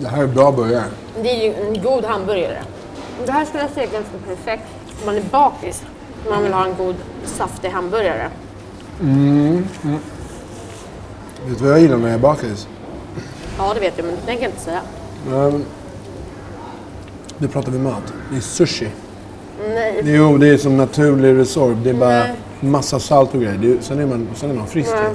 det 0.01 0.09
här 0.09 0.23
är 0.23 0.27
bra 0.27 0.53
början. 0.53 0.85
det 1.23 1.31
är 1.31 1.45
ju 1.45 1.55
en 1.67 1.83
god 1.83 2.05
hamburgare. 2.05 2.63
Det 3.27 3.33
här 3.33 3.45
skulle 3.45 3.63
jag 3.63 3.71
säga 3.73 3.87
är 3.89 3.93
ganska 3.93 4.19
perfekt 4.29 4.65
om 5.01 5.07
man 5.07 5.17
är 5.17 5.23
bakis. 5.31 5.83
Man 6.31 6.43
vill 6.43 6.53
ha 6.53 6.65
en 6.67 6.75
god 6.77 6.95
saftig 7.25 7.69
hamburgare. 7.69 8.31
Vet 11.47 11.59
du 11.59 11.65
vad 11.65 11.71
jag 11.73 11.81
gillar 11.81 11.97
när 11.97 12.07
jag 12.09 12.15
är 12.15 12.19
bakis? 12.19 12.69
Ja, 13.59 13.75
det 13.75 13.81
vet 13.81 13.93
jag, 13.99 14.07
men 14.07 14.15
det 14.17 14.21
tänker 14.23 14.43
jag 14.43 14.53
inte 14.53 14.63
säga. 14.63 14.81
Um, 15.33 15.65
nu 17.39 17.49
pratar 17.49 17.73
vi 17.73 17.79
mat. 17.79 18.03
Det 18.31 18.37
är 18.37 18.41
sushi. 18.41 18.89
Nej. 19.69 20.01
Jo, 20.05 20.39
det 20.39 20.49
är 20.49 20.57
som 20.59 20.77
naturlig 20.77 21.39
resorb. 21.39 21.83
Det 21.85 21.91
är 21.91 21.95
bara 21.95 22.09
Nej. 22.11 22.35
massa 22.61 23.01
salt 23.01 23.35
och 23.35 23.41
grejer. 23.41 23.59
Det 23.59 23.73
är, 23.73 23.77
sen, 23.81 23.99
är 24.01 24.07
man, 24.07 24.29
sen 24.35 24.51
är 24.51 24.55
man 24.55 24.67
frisk. 24.67 24.91
Nej. 24.95 25.11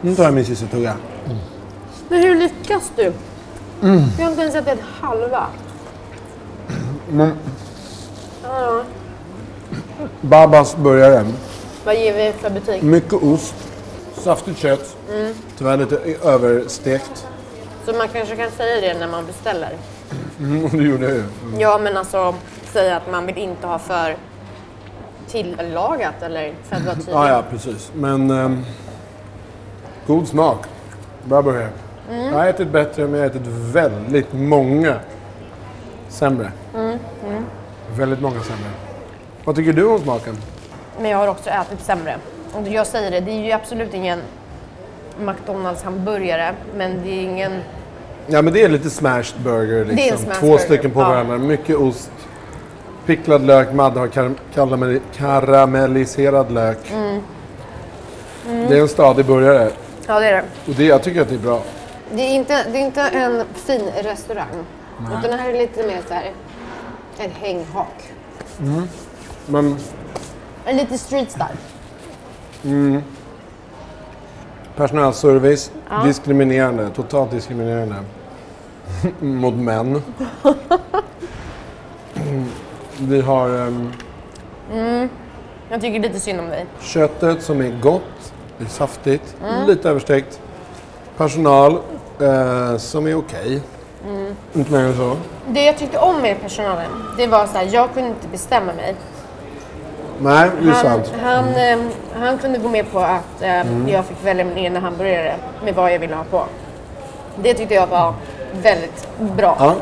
Nu 0.00 0.14
tar 0.14 0.24
jag 0.24 0.34
min 0.34 0.44
sista 0.44 0.66
tugga. 0.66 0.94
Men 2.08 2.22
hur 2.22 2.34
lyckas 2.34 2.92
du? 2.96 3.12
Jag 3.82 4.24
har 4.24 4.30
inte 4.30 4.42
ens 4.42 4.54
ätit 4.54 4.80
halva. 5.00 5.46
Men, 7.10 7.32
Ja, 8.42 8.82
Babas 10.20 10.76
burgare. 10.76 11.26
vad 11.84 11.94
ger 11.94 12.14
vi 12.14 12.32
för 12.32 12.50
betyg? 12.50 12.82
Mycket 12.82 13.12
ost. 13.12 13.54
Saftigt 14.14 14.58
kött. 14.58 14.96
Mm. 15.12 15.34
Tyvärr 15.58 15.76
lite 15.76 15.96
överstekt. 16.24 17.26
Så 17.84 17.92
man 17.92 18.08
kanske 18.08 18.36
kan 18.36 18.50
säga 18.50 18.80
det 18.92 18.98
när 19.00 19.08
man 19.08 19.26
beställer. 19.26 19.70
Mm, 20.40 20.68
det 20.68 20.82
gjorde 20.84 21.04
jag 21.04 21.14
ju. 21.14 21.24
Ja, 21.58 21.78
men 21.82 21.96
alltså 21.96 22.34
säga 22.72 22.96
att 22.96 23.10
man 23.10 23.26
vill 23.26 23.38
inte 23.38 23.66
ha 23.66 23.78
för 23.78 24.16
tillagat 25.28 26.22
eller 26.22 26.52
för 26.68 26.76
att 26.76 26.82
vara 26.84 26.94
tydlig. 26.94 27.12
Ja, 27.14 27.28
ja, 27.28 27.42
precis. 27.50 27.90
Men 27.94 28.30
ehm, 28.30 28.64
god 30.06 30.28
smak. 30.28 30.66
Bra 31.24 31.42
burgare. 31.42 31.68
Mm. 32.10 32.24
Jag 32.26 32.32
har 32.32 32.46
ätit 32.46 32.68
bättre, 32.68 33.02
men 33.06 33.20
jag 33.20 33.20
har 33.20 33.26
ätit 33.30 33.46
väldigt 33.46 34.32
många 34.32 34.96
sämre. 36.08 36.52
Mm, 36.74 36.98
Väldigt 37.96 38.20
många 38.20 38.40
sämre. 38.40 38.70
Vad 39.44 39.56
tycker 39.56 39.72
du 39.72 39.84
om 39.86 39.98
smaken? 39.98 40.36
Men 41.00 41.10
jag 41.10 41.18
har 41.18 41.28
också 41.28 41.50
ätit 41.50 41.80
sämre. 41.80 42.16
Och 42.52 42.68
jag 42.68 42.86
säger 42.86 43.10
det, 43.10 43.20
det 43.20 43.30
är 43.30 43.44
ju 43.44 43.52
absolut 43.52 43.94
ingen 43.94 44.20
McDonalds 45.20 45.82
hamburgare, 45.82 46.54
men 46.76 47.02
det 47.02 47.08
är 47.10 47.22
ingen... 47.22 47.52
Ja, 48.26 48.42
men 48.42 48.52
det 48.52 48.62
är 48.62 48.68
lite 48.68 48.90
smashed 48.90 49.40
burger. 49.44 49.84
Liksom. 49.84 49.96
Det 49.96 50.08
är 50.08 50.12
en 50.12 50.18
smashed 50.18 50.40
Två 50.40 50.46
burger, 50.46 50.58
stycken 50.64 50.90
på 50.90 51.00
ja. 51.00 51.08
varandra. 51.08 51.38
Mycket 51.38 51.76
ost. 51.76 52.10
Picklad 53.06 53.46
lök. 53.46 53.72
Madde 53.72 54.00
har 54.00 54.08
kar- 54.08 54.34
karamell- 54.54 55.00
karamelliserad 55.16 56.52
lök. 56.52 56.78
Mm. 56.92 57.20
Det 58.68 58.76
är 58.76 58.80
en 58.80 58.88
stadig 58.88 59.26
burgare. 59.26 59.70
Ja, 60.06 60.20
det 60.20 60.26
är 60.26 60.32
det. 60.32 60.42
Och 60.68 60.74
det, 60.76 60.84
jag 60.84 61.02
tycker 61.02 61.22
att 61.22 61.28
det 61.28 61.34
är 61.34 61.38
bra. 61.38 61.62
Det 62.14 62.22
är 62.22 62.34
inte, 62.34 62.64
det 62.72 62.78
är 62.78 62.82
inte 62.86 63.00
en 63.02 63.44
fin 63.54 63.82
restaurang. 64.02 64.64
Utan 65.18 65.22
det 65.22 65.36
här 65.36 65.48
är 65.50 65.58
lite 65.58 65.86
mer 65.86 66.00
så 66.08 66.14
här 66.14 66.30
ett 67.18 67.32
hänghak. 67.40 68.12
Men 69.46 69.76
En 70.64 70.76
lite 70.76 70.98
street 70.98 71.30
style. 71.30 71.56
Personalservice, 74.76 75.70
diskriminerande. 76.04 76.90
Totalt 76.94 77.30
diskriminerande. 77.30 77.94
Mot 79.20 79.54
män. 79.54 80.02
Vi 82.98 83.20
har 83.20 83.48
ehm, 83.48 83.92
Jag 85.70 85.80
tycker 85.80 86.00
lite 86.00 86.20
synd 86.20 86.40
om 86.40 86.48
dig. 86.48 86.66
köttet 86.80 87.42
som 87.42 87.60
är 87.60 87.78
gott. 87.80 88.32
Det 88.58 88.64
är 88.64 88.68
saftigt. 88.68 89.36
Mm. 89.44 89.66
Lite 89.66 89.88
överstekt. 89.90 90.40
Personal 91.16 91.78
eh, 92.20 92.76
som 92.76 93.06
är 93.06 93.14
okej. 93.14 93.60
Mm. 94.08 94.36
Inte 94.54 94.72
mer 94.72 94.80
än 94.80 94.96
så. 94.96 95.16
Det 95.48 95.64
jag 95.64 95.78
tyckte 95.78 95.98
om 95.98 96.22
med 96.22 96.40
personalen, 96.40 96.90
det 97.16 97.26
var 97.26 97.46
så 97.46 97.52
här, 97.58 97.68
jag 97.72 97.94
kunde 97.94 98.08
inte 98.08 98.28
bestämma 98.28 98.72
mig. 98.72 98.94
Nej, 100.22 100.50
det 100.60 100.68
är 100.68 100.72
Han, 100.72 100.82
sant. 100.84 101.12
han, 101.22 101.48
eh, 101.48 101.78
han 102.20 102.38
kunde 102.38 102.58
gå 102.58 102.68
med 102.68 102.92
på 102.92 102.98
att 102.98 103.42
eh, 103.42 103.88
jag 103.88 104.04
fick 104.04 104.24
välja 104.24 104.44
min 104.44 104.56
egen 104.56 104.76
hamburgare 104.76 105.34
med 105.64 105.74
vad 105.74 105.92
jag 105.92 105.98
ville 105.98 106.14
ha 106.14 106.24
på. 106.24 106.44
Det 107.36 107.54
tyckte 107.54 107.74
jag 107.74 107.86
var 107.86 108.14
väldigt 108.62 109.08
bra. 109.18 109.56
Ja. 109.58 109.74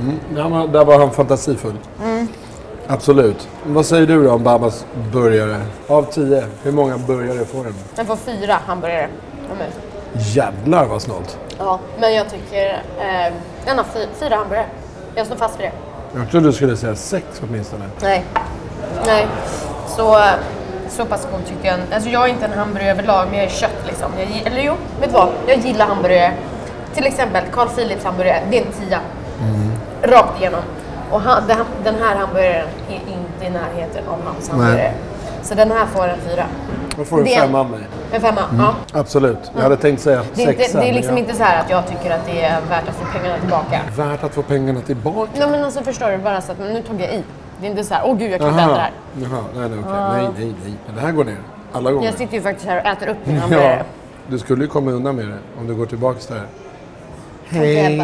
Mm. 0.00 0.18
Där, 0.34 0.48
var, 0.48 0.66
där 0.66 0.84
var 0.84 0.98
han 0.98 1.10
fantasifull. 1.10 1.78
Mm. 2.04 2.28
Absolut. 2.86 3.48
Vad 3.66 3.86
säger 3.86 4.06
du 4.06 4.24
då 4.24 4.32
om 4.32 4.42
Babas 4.42 4.84
burgare? 5.12 5.60
Av 5.88 6.02
tio, 6.02 6.44
hur 6.62 6.72
många 6.72 6.98
burgare 6.98 7.44
får 7.44 7.64
den? 7.64 7.74
Den 7.96 8.06
får 8.06 8.16
fyra 8.16 8.56
hamburgare 8.66 9.08
av 9.50 9.56
mig. 9.58 9.68
Jävlar 10.12 10.86
vad 10.86 11.02
snålt. 11.02 11.38
Ja, 11.58 11.78
men 12.00 12.14
jag 12.14 12.30
tycker 12.30 12.66
eh, 12.98 13.32
den 13.64 13.78
har 13.78 13.84
fy, 13.84 14.06
fyra 14.20 14.36
hamburgare. 14.36 14.66
Jag 15.14 15.26
står 15.26 15.36
fast 15.36 15.60
vid 15.60 15.66
det. 15.66 15.72
Jag 16.18 16.30
trodde 16.30 16.46
du 16.46 16.52
skulle 16.52 16.76
säga 16.76 16.94
sex 16.94 17.26
åtminstone. 17.48 17.84
Nej. 18.02 18.24
Nej. 19.06 19.26
Så, 19.96 20.18
så 20.88 21.04
pass 21.04 21.28
god 21.32 21.46
tyckte 21.46 21.66
jag. 21.66 21.78
Alltså 21.94 22.10
jag 22.10 22.24
är 22.24 22.28
inte 22.28 22.44
en 22.44 22.52
hamburgare 22.58 22.90
överlag, 22.90 23.26
men 23.30 23.38
jag 23.38 23.46
är 23.46 23.50
kött 23.50 23.76
liksom. 23.86 24.10
Jag, 24.18 24.52
eller 24.52 24.62
jo, 24.62 24.72
vet 25.00 25.08
du 25.10 25.14
vad? 25.14 25.28
Jag 25.46 25.58
gillar 25.58 25.86
hamburgare. 25.86 26.32
Till 26.94 27.06
exempel 27.06 27.42
Carl 27.52 27.68
Philips 27.68 28.04
hamburgare, 28.04 28.40
det 28.50 28.58
är 28.58 28.66
en 28.66 28.72
tia. 28.72 29.00
Rakt 30.02 30.40
igenom. 30.40 30.60
Och 31.10 31.20
han, 31.20 31.42
den, 31.84 31.94
här 32.02 32.16
hamburgaren 32.16 32.66
är 32.88 32.94
inte 32.94 33.46
i 33.46 33.50
närheten 33.50 34.08
av 34.08 34.18
hans 34.32 34.48
hamburgare. 34.50 34.92
Så 35.42 35.54
den 35.54 35.70
här 35.70 35.86
får 35.86 36.08
en 36.08 36.18
fyra. 36.18 36.44
Då 36.96 37.04
får 37.04 37.16
du 37.18 37.24
Det- 37.24 37.36
fem 37.36 37.54
av 37.54 37.70
mig. 37.70 37.80
En 38.12 38.20
femma, 38.20 38.40
ja. 38.58 38.74
Absolut. 39.00 39.38
Jag 39.54 39.62
hade 39.62 39.76
tänkt 39.76 40.02
säga 40.02 40.22
Det 40.34 40.42
är, 40.42 40.46
sexa. 40.46 40.80
det 40.80 40.88
är 40.88 40.92
liksom 40.92 41.16
jag- 41.16 41.24
inte 41.24 41.34
så 41.36 41.42
här 41.42 41.60
att 41.60 41.70
jag 41.70 41.86
tycker 41.86 42.10
att 42.10 42.26
det 42.26 42.42
är 42.42 42.60
värt 42.68 42.88
att 42.88 42.94
få 42.94 43.18
pengarna 43.18 43.38
tillbaka. 43.40 43.80
Värt 43.96 44.24
att 44.24 44.34
få 44.34 44.42
pengarna 44.42 44.80
tillbaka. 44.80 45.30
Nej 45.38 45.48
men 45.50 45.64
alltså 45.64 45.82
förstår 45.82 46.10
du, 46.10 46.18
bara 46.18 46.40
så 46.40 46.52
att 46.52 46.58
men 46.58 46.72
nu 46.72 46.82
tog 46.82 47.00
jag 47.00 47.10
i. 47.14 47.22
Det 47.60 47.66
är 47.66 47.70
inte 47.70 47.84
så 47.84 47.94
här, 47.94 48.02
åh 48.06 48.16
gud 48.16 48.30
jag 48.30 48.40
kan 48.40 48.48
inte 48.48 48.62
äta 48.62 48.72
det 48.72 48.80
här. 48.80 48.92
Jaha, 49.22 49.44
nej, 49.54 49.68
nej, 49.68 49.78
okej. 49.78 49.92
Nej, 49.92 50.28
nej, 50.38 50.54
nej. 50.64 50.74
Men 50.86 50.94
det 50.94 51.00
här 51.00 51.12
går 51.12 51.24
ner. 51.24 51.38
Alla 51.72 51.92
gånger. 51.92 52.06
Jag 52.06 52.14
sitter 52.14 52.34
ju 52.34 52.42
faktiskt 52.42 52.66
här 52.68 52.80
och 52.80 52.86
äter 52.86 53.08
upp 53.08 53.16
min 53.24 53.36
hamburgare. 53.36 53.84
Du 54.28 54.38
skulle 54.38 54.64
ju 54.64 54.68
komma 54.68 54.90
undan 54.90 55.16
med 55.16 55.26
det 55.28 55.38
om 55.60 55.66
du 55.66 55.74
går 55.74 55.86
tillbaka 55.86 56.18
där. 56.28 56.42
Nej. 57.50 57.98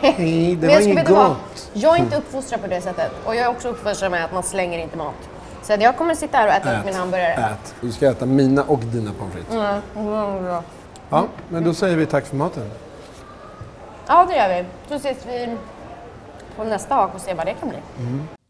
Hej, 0.00 0.54
det 0.54 0.66
Men 0.66 0.68
var 0.68 0.74
jag, 0.74 0.82
inget 0.82 1.08
gott. 1.08 1.70
jag 1.72 1.96
är 1.96 2.00
inte 2.00 2.16
uppfostrad 2.16 2.60
på 2.62 2.66
det 2.66 2.80
sättet. 2.80 3.12
Och 3.24 3.34
jag 3.34 3.44
är 3.44 3.48
också 3.48 3.68
uppfostrad 3.68 4.10
med 4.10 4.24
att 4.24 4.32
man 4.32 4.42
slänger 4.42 4.78
inte 4.78 4.96
mat. 4.98 5.14
Så 5.62 5.72
att 5.72 5.82
jag 5.82 5.96
kommer 5.96 6.14
sitta 6.14 6.38
här 6.38 6.46
och 6.46 6.52
äta 6.52 6.78
upp 6.78 6.84
min 6.84 6.94
hamburgare. 6.94 7.32
Ät. 7.32 7.74
Du 7.80 7.92
ska 7.92 8.10
äta 8.10 8.26
mina 8.26 8.62
och 8.62 8.78
dina 8.78 9.10
pommes 9.12 9.34
frites. 9.34 9.54
Mm. 9.96 10.62
Ja, 11.10 11.24
men 11.48 11.64
då 11.64 11.74
säger 11.74 11.96
vi 11.96 12.06
tack 12.06 12.26
för 12.26 12.36
maten. 12.36 12.70
Ja 14.06 14.26
det 14.28 14.36
gör 14.36 14.48
vi. 14.48 14.64
Så 14.88 14.94
ses 14.94 15.26
vi 15.26 15.56
på 16.56 16.64
nästa 16.64 16.94
hak 16.94 17.14
och 17.14 17.20
ser 17.20 17.34
vad 17.34 17.46
det 17.46 17.54
kan 17.54 17.68
bli. 17.68 17.78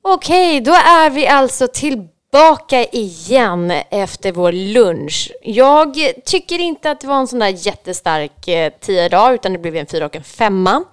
Okej, 0.03 0.61
då 0.61 0.71
är 0.73 1.11
vi 1.11 1.27
alltså 1.29 1.69
tillbaka 1.73 2.85
igen 2.93 3.71
efter 3.91 4.33
vår 4.33 4.53
lunch. 4.53 5.33
Jag 5.43 5.95
tycker 6.25 6.59
inte 6.59 6.91
att 6.91 7.01
det 7.01 7.07
var 7.07 7.19
en 7.21 7.27
sån 7.27 7.39
där 7.39 7.67
jättestark 7.67 8.49
eh, 8.49 8.73
tia 8.81 9.05
idag, 9.07 9.35
utan 9.35 9.53
det 9.53 9.59
blev 9.59 9.77
en 9.77 9.87
fyra 9.87 10.07
och 10.07 10.17
en 10.17 10.25
femma. 10.25 10.85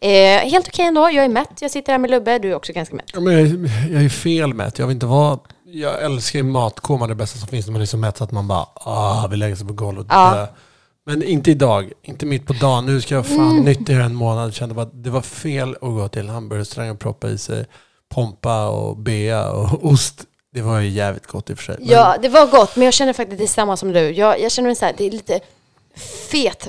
Eh, 0.00 0.10
helt 0.50 0.68
okej 0.68 0.84
ändå, 0.84 1.00
jag 1.00 1.24
är 1.24 1.28
mätt. 1.28 1.50
Jag 1.60 1.70
sitter 1.70 1.92
här 1.92 1.98
med 1.98 2.10
Lubbe, 2.10 2.38
du 2.38 2.50
är 2.50 2.54
också 2.54 2.72
ganska 2.72 2.96
mätt. 2.96 3.10
Ja, 3.14 3.20
men 3.20 3.34
jag, 3.38 3.70
jag 3.92 4.04
är 4.04 4.08
fel 4.08 4.54
mätt. 4.54 4.78
Jag 4.78 4.86
vill 4.86 4.94
inte 4.94 5.06
vara... 5.06 5.38
Jag 5.64 6.02
älskar 6.02 6.38
ju 6.38 6.42
matkoma, 6.42 7.06
det 7.06 7.14
bästa 7.14 7.38
som 7.38 7.48
finns 7.48 7.66
när 7.66 7.72
man 7.72 7.82
är 7.82 7.86
så 7.86 7.96
mätt 7.96 8.16
så 8.16 8.24
att 8.24 8.30
man 8.32 8.48
bara 8.48 8.66
ah, 8.74 9.26
vill 9.26 9.38
lägga 9.38 9.56
sig 9.56 9.66
på 9.66 9.72
golvet 9.72 10.06
och 10.06 10.12
Ja. 10.12 10.34
dö. 10.34 10.46
Men 11.06 11.22
inte 11.22 11.50
idag, 11.50 11.92
inte 12.02 12.26
mitt 12.26 12.46
på 12.46 12.52
dagen. 12.52 12.86
Nu 12.86 13.00
ska 13.00 13.14
jag 13.14 13.26
fan 13.26 13.50
Mm. 13.50 13.64
nyttja 13.64 13.92
en 13.92 14.14
månad. 14.14 14.54
Kände 14.54 14.74
bara 14.74 14.82
att 14.82 15.04
det 15.04 15.10
var 15.10 15.20
fel 15.22 15.70
att 15.74 15.80
gå 15.80 16.08
till 16.08 16.28
hamburgerrestaurang 16.28 16.90
och 16.90 16.98
proppa 16.98 17.28
i 17.28 17.38
sig 17.38 17.66
pompa 18.14 18.68
och 18.68 18.96
bea 18.96 19.50
och 19.50 19.84
ost. 19.92 20.24
Det 20.54 20.62
var 20.62 20.80
ju 20.80 20.88
jävligt 20.88 21.26
gott 21.26 21.50
i 21.50 21.54
och 21.54 21.58
för 21.58 21.64
sig. 21.64 21.76
Ja, 21.80 22.16
det 22.22 22.28
var 22.28 22.46
gott, 22.46 22.76
men 22.76 22.84
jag 22.84 22.94
känner 22.94 23.12
faktiskt 23.12 23.38
det 23.38 23.44
är 23.44 23.48
samma 23.48 23.76
som 23.76 23.92
du. 23.92 24.00
Jag, 24.10 24.40
jag 24.40 24.52
känner 24.52 24.68
mig 24.68 24.76
så 24.76 24.84
här, 24.84 24.94
det 24.98 25.04
är 25.06 25.10
lite 25.10 25.40
fet, 26.30 26.68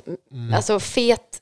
alltså 0.56 0.80
fet 0.80 1.40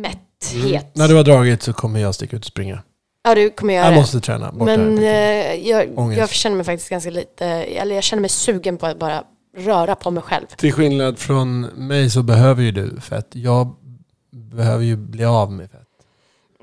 mätthet. 0.00 0.86
När 0.96 1.08
du 1.08 1.14
har 1.14 1.24
dragit 1.24 1.62
så 1.62 1.72
kommer 1.72 2.00
jag 2.00 2.14
sticka 2.14 2.36
ut 2.36 2.42
och 2.42 2.46
springa. 2.46 2.82
Ja, 3.24 3.34
du 3.34 3.50
kommer 3.50 3.74
göra 3.74 3.84
Jag 3.84 3.92
det. 3.92 3.96
måste 4.00 4.20
träna 4.20 4.52
bort 4.52 4.66
Men 4.66 4.98
här. 4.98 5.50
eh, 5.54 5.68
jag, 5.68 6.14
jag 6.16 6.30
känner 6.30 6.56
mig 6.56 6.64
faktiskt 6.64 6.90
ganska 6.90 7.10
lite, 7.10 7.46
eller 7.46 7.94
jag 7.94 8.04
känner 8.04 8.20
mig 8.20 8.30
sugen 8.30 8.76
på 8.76 8.86
att 8.86 8.98
bara 8.98 9.24
röra 9.56 9.94
på 9.94 10.10
mig 10.10 10.22
själv. 10.22 10.46
Till 10.56 10.72
skillnad 10.72 11.18
från 11.18 11.60
mig 11.60 12.10
så 12.10 12.22
behöver 12.22 12.62
ju 12.62 12.70
du 12.72 13.00
fett. 13.00 13.26
Jag 13.30 13.74
behöver 14.32 14.84
ju 14.84 14.96
bli 14.96 15.24
av 15.24 15.52
med 15.52 15.70
fett. 15.70 15.83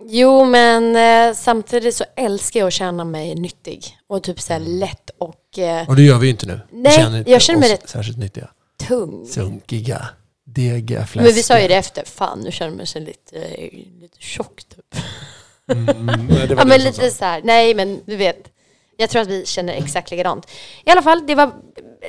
Jo, 0.08 0.46
men 0.46 0.96
eh, 0.96 1.36
samtidigt 1.36 1.96
så 1.96 2.04
älskar 2.16 2.60
jag 2.60 2.68
att 2.68 2.74
känna 2.74 3.04
mig 3.04 3.36
nyttig 3.36 3.98
och 4.08 4.24
typ 4.24 4.42
så 4.42 4.54
här 4.54 4.60
lätt 4.60 5.10
och 5.18 5.60
eh, 5.60 5.90
Och 5.90 5.96
det 5.96 6.02
gör 6.02 6.18
vi 6.18 6.26
ju 6.28 6.32
inte 6.32 6.46
nu. 6.46 6.60
Vi 6.72 6.82
Nej, 6.82 7.18
inte 7.20 7.32
jag 7.32 7.42
känner 7.42 7.60
mig 7.60 7.74
rätt- 7.74 7.90
särskilt 7.90 8.18
nyttiga. 8.18 8.48
tung. 8.88 9.26
Sunkiga, 9.28 10.06
degiga, 10.46 11.06
fläskiga. 11.06 11.24
Men 11.24 11.34
vi 11.36 11.44
sa 11.44 11.60
ju 11.60 11.68
det 11.68 11.76
efter, 11.76 12.04
fan 12.06 12.40
nu 12.40 12.52
känner 12.52 12.78
man 12.78 12.86
sig 12.86 13.02
lite, 13.02 13.38
eh, 13.38 13.70
lite 14.02 14.18
tjock 14.20 14.64
typ. 14.64 14.96
Mm, 15.72 15.86
nej, 16.30 16.48
var 16.48 16.56
Ja 16.56 16.66
men 16.66 16.82
lite 16.84 17.12
så 17.12 17.26
här, 17.26 17.42
nej 17.44 17.74
men 17.76 18.02
du 18.06 18.16
vet. 18.16 18.48
Jag 18.98 19.10
tror 19.10 19.22
att 19.22 19.28
vi 19.28 19.46
känner 19.46 19.74
exakt 19.74 20.12
likadant. 20.12 20.48
I 20.86 20.90
alla 20.90 21.02
fall, 21.02 21.28
det 21.28 21.36
var 21.36 21.52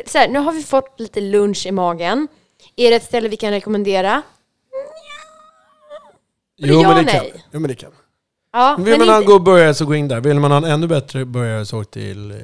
så 0.06 0.18
här, 0.18 0.28
nu 0.28 0.38
har 0.38 0.52
vi 0.52 0.62
fått 0.62 1.00
lite 1.00 1.20
lunch 1.20 1.66
i 1.66 1.70
magen. 1.72 2.28
Är 2.76 2.90
det 2.90 2.96
ett 2.96 3.04
ställe 3.04 3.28
vi 3.28 3.36
kan 3.36 3.50
rekommendera? 3.50 4.22
Jo, 6.68 6.82
ja 6.82 6.88
men 6.94 7.04
det 7.06 7.12
kan 7.12 7.22
nej. 7.22 7.44
Jo, 7.52 7.60
men 7.60 7.68
det 7.68 7.74
kan. 7.74 7.90
Ja, 8.52 8.76
Vill 8.78 8.90
man 8.90 8.98
men 8.98 9.08
ha 9.08 9.16
en 9.16 9.22
inte, 9.22 9.32
god 9.32 9.42
burgare 9.42 9.74
så 9.74 9.84
gå 9.86 9.94
in 9.94 10.08
där. 10.08 10.20
Vill 10.20 10.40
man 10.40 10.50
ha 10.50 10.58
en 10.58 10.64
ännu 10.64 10.86
bättre 10.86 11.24
burgare 11.24 11.66
så 11.66 11.80
åk 11.80 11.90
till 11.90 12.30
eh, 12.30 12.36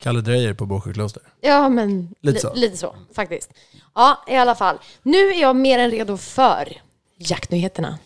Kalle 0.00 0.20
Dreyer 0.20 0.54
på 0.54 0.66
Båsjökloster. 0.66 1.22
ja 1.40 1.68
men 1.68 2.14
Lite 2.20 2.34
li, 2.36 2.40
så. 2.40 2.54
lite 2.54 2.76
så 2.76 2.96
faktiskt. 3.14 3.50
Ja, 3.94 4.24
i 4.28 4.36
alla 4.36 4.54
fall. 4.54 4.78
Nu 5.02 5.18
är 5.18 5.40
jag 5.40 5.56
mer 5.56 5.78
än 5.78 5.90
redo 5.90 6.16
för 6.16 6.72
jaktnyheterna. 7.18 7.98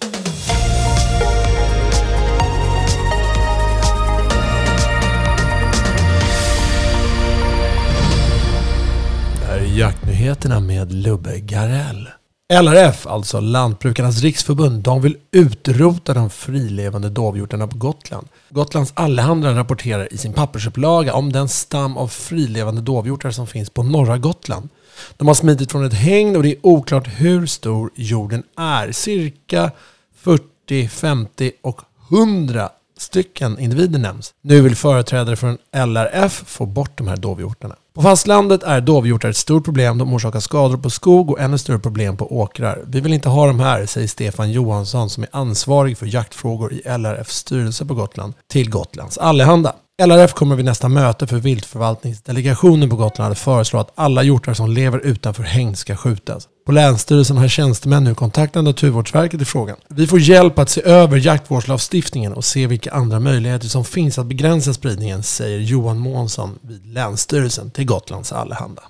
Det 9.41 9.47
här 9.47 9.59
är 9.59 9.79
jaktnyheterna 9.79 10.61
med 10.61 10.93
Lubbe 10.93 11.39
Garell. 11.41 12.09
LRF, 12.53 13.07
alltså 13.07 13.41
Lantbrukarnas 13.41 14.21
riksförbund, 14.23 14.83
de 14.83 15.03
vill 15.03 15.17
utrota 15.31 16.15
de 16.15 16.31
frilevande 16.31 17.11
dovhjortarna 17.11 17.67
på 17.67 17.79
Gotland. 17.79 18.29
Gotlands 18.49 18.93
Allehanda 18.97 19.55
rapporterar 19.55 20.13
i 20.13 20.19
sin 20.19 20.33
pappersupplaga 20.33 21.15
om 21.15 21.33
den 21.33 21.49
stam 21.49 21.97
av 21.97 22.09
frilevande 22.09 22.81
dovhjortar 22.81 23.31
som 23.31 23.47
finns 23.47 23.71
på 23.71 23.83
norra 23.83 24.19
Gotland. 24.19 24.69
De 25.17 25.29
har 25.29 25.35
smitit 25.35 25.73
från 25.73 25.85
ett 25.85 25.95
hägn 25.95 26.37
och 26.37 26.43
det 26.43 26.49
är 26.49 26.57
oklart 26.63 27.09
hur 27.09 27.47
stor 27.47 27.91
jorden 27.95 28.43
är. 28.57 28.93
Cirka 28.93 29.71
40, 30.17 30.89
50 30.89 31.53
och 31.63 31.81
100 32.11 32.71
stycken 33.01 33.59
individer 33.59 33.99
nämns. 33.99 34.33
Nu 34.43 34.61
vill 34.61 34.77
företrädare 34.77 35.37
från 35.37 35.59
LRF 35.73 36.43
få 36.47 36.67
bort 36.67 36.99
de 36.99 37.09
här 37.09 37.17
dovhjortarna. 37.17 37.77
På 37.95 38.03
fastlandet 38.03 38.63
är 38.63 38.81
dovhjortar 38.81 39.29
ett 39.29 39.37
stort 39.37 39.65
problem. 39.65 39.99
De 39.99 40.15
orsakar 40.15 40.41
skador 40.41 40.77
på 40.77 40.91
skog 40.91 41.31
och 41.31 41.41
ännu 41.41 41.59
större 41.59 41.79
problem 41.79 42.17
på 42.17 42.41
åkrar. 42.41 42.83
Vi 42.87 43.01
vill 43.01 43.13
inte 43.13 43.29
ha 43.29 43.47
dem 43.47 43.61
här, 43.61 43.87
säger 43.87 44.09
Stefan 44.09 44.53
Johansson 44.53 45.11
som 45.11 45.23
är 45.23 45.29
ansvarig 45.33 45.99
för 45.99 46.07
jaktfrågor 46.07 46.73
i 46.73 46.83
LRFs 46.99 47.37
styrelse 47.37 47.85
på 47.85 47.95
Gotland 47.95 48.35
till 48.49 48.71
Gotlands 48.71 49.19
Allehanda. 49.19 49.75
LRF 50.03 50.33
kommer 50.33 50.57
vid 50.57 50.65
nästa 50.65 50.89
möte 50.89 51.27
för 51.27 51.37
viltförvaltningsdelegationen 51.37 52.91
på 52.91 52.97
Gotland 52.97 53.33
att 53.33 53.39
föreslå 53.39 53.79
att 53.79 53.93
alla 53.95 54.23
hjortar 54.23 54.55
som 54.55 54.71
lever 54.71 54.99
utanför 54.99 55.43
hägn 55.43 55.77
ska 55.77 55.97
skjutas. 55.97 56.49
På 56.71 56.75
Länsstyrelsen 56.75 57.37
har 57.37 57.49
tjänstemän 57.49 58.05
nu 58.05 58.15
kontaktat 58.15 58.65
Naturvårdsverket 58.65 59.43
i 59.43 59.45
frågan. 59.45 59.77
Vi 59.89 60.07
får 60.07 60.21
hjälp 60.21 60.59
att 60.59 60.69
se 60.71 60.83
över 60.85 61.17
jaktvårdslagstiftningen 61.17 62.33
och 62.33 62.45
se 62.45 62.67
vilka 62.67 62.93
andra 62.93 63.21
möjligheter 63.21 63.67
som 63.67 63.85
finns 63.85 64.19
att 64.19 64.27
begränsa 64.27 64.75
spridningen, 64.75 65.23
säger 65.23 65.59
Johan 65.59 65.99
Månsson 65.99 66.59
vid 66.63 66.87
Länsstyrelsen 66.87 67.71
till 67.71 67.85
Gotlands 67.85 68.33
Allehanda. 68.33 68.83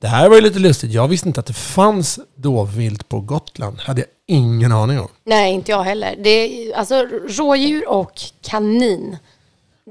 Det 0.00 0.08
här 0.08 0.28
var 0.28 0.36
ju 0.36 0.42
lite 0.42 0.58
lustigt. 0.58 0.92
Jag 0.92 1.08
visste 1.08 1.28
inte 1.28 1.40
att 1.40 1.46
det 1.46 1.52
fanns 1.52 2.18
dovvilt 2.36 3.08
på 3.08 3.20
Gotland. 3.20 3.78
hade 3.80 4.00
jag 4.00 4.08
ingen 4.36 4.72
aning 4.72 5.00
om. 5.00 5.08
Nej, 5.24 5.52
inte 5.54 5.70
jag 5.70 5.82
heller. 5.82 6.14
Det 6.24 6.30
är, 6.30 6.76
alltså 6.76 7.06
rådjur 7.28 7.88
och 7.88 8.20
kanin. 8.42 9.16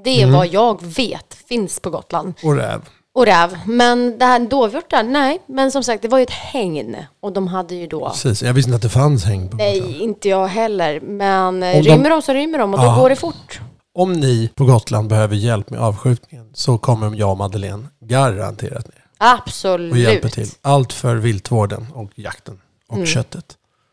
Det 0.03 0.09
är 0.09 0.23
Mm. 0.23 0.35
vad 0.35 0.47
jag 0.47 0.83
vet 0.85 1.37
finns 1.49 1.79
på 1.79 1.89
Gotland. 1.89 2.33
Och 2.43 2.55
räv. 2.55 2.81
Och 3.17 3.25
räv. 3.25 3.57
Men 3.65 4.17
det 4.19 4.25
här 4.25 4.39
dovhjortar, 4.39 5.03
nej. 5.03 5.41
Men 5.47 5.71
som 5.71 5.83
sagt, 5.83 6.01
det 6.01 6.07
var 6.07 6.17
ju 6.17 6.23
ett 6.23 6.29
hägn. 6.31 6.95
Och 7.19 7.33
de 7.33 7.47
hade 7.47 7.75
ju 7.75 7.87
då... 7.87 8.09
Precis, 8.09 8.43
jag 8.43 8.53
visste 8.53 8.69
inte 8.69 8.75
att 8.75 8.81
det 8.81 8.89
fanns 8.89 9.23
häng 9.25 9.49
på 9.49 9.57
Gotland. 9.57 9.81
Nej, 9.81 9.99
inte 10.03 10.29
jag 10.29 10.47
heller. 10.47 10.99
Men 10.99 11.63
eh, 11.63 11.75
Om 11.77 11.83
de- 11.83 11.89
rymmer 11.89 12.09
de 12.09 12.21
så 12.21 12.33
rymmer 12.33 12.57
de 12.59 12.73
och 12.73 12.79
då 12.79 12.85
Ja. 12.85 12.95
går 12.95 13.09
det 13.09 13.15
fort. 13.15 13.59
Om 13.95 14.13
ni 14.13 14.49
på 14.55 14.65
Gotland 14.65 15.09
behöver 15.09 15.35
hjälp 15.35 15.69
med 15.69 15.79
avskjutningen 15.79 16.49
så 16.53 16.77
kommer 16.77 17.15
jag 17.15 17.31
och 17.31 17.37
Madeleine 17.37 17.87
garanterat 18.01 18.85
ner 18.87 19.03
Absolut. 19.17 19.91
och 19.93 19.97
hjälper 19.99 20.29
till. 20.29 20.49
Allt 20.61 20.93
för 20.93 21.15
viltvården 21.15 21.87
och 21.93 22.11
jakten 22.15 22.61
och 22.89 22.95
Mm. 22.95 23.07
köttet. 23.07 23.45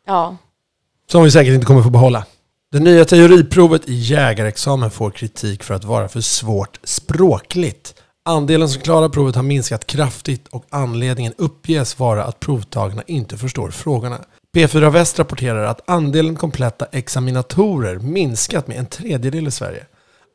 Ja. 0.07 0.37
Som 1.11 1.23
vi 1.25 1.31
säkert 1.31 1.55
inte 1.55 1.67
kommer 1.67 1.83
få 1.83 1.91
behålla. 1.91 2.25
Det 2.73 2.81
nya 2.81 3.05
teoriprovet 3.05 3.89
i 3.89 3.95
jägarexamen 3.95 4.91
får 4.91 5.11
kritik 5.11 5.63
för 5.63 5.75
att 5.75 5.85
vara 5.85 6.09
för 6.09 6.21
svårt 6.21 6.81
språkligt. 6.85 7.95
Andelen 8.27 8.69
som 8.69 8.83
klarar 8.83 9.09
provet 9.09 9.35
har 9.37 9.43
minskat 9.43 9.87
kraftigt 9.87 10.49
och 10.49 10.65
anledningen 10.71 11.33
uppges 11.39 11.99
vara 11.99 12.25
att 12.25 12.41
provtagarna 12.41 13.03
inte 13.07 13.37
förstår 13.37 13.71
frågorna. 13.71 14.19
P4 14.57 14.91
Väst 14.91 15.19
rapporterar 15.19 15.65
att 15.65 15.91
andelen 15.91 16.37
kompletta 16.37 16.87
examinatorer 16.93 17.99
minskat 17.99 18.67
med 18.67 18.79
en 18.79 18.87
tredjedel 18.87 19.47
i 19.47 19.51
Sverige. 19.51 19.87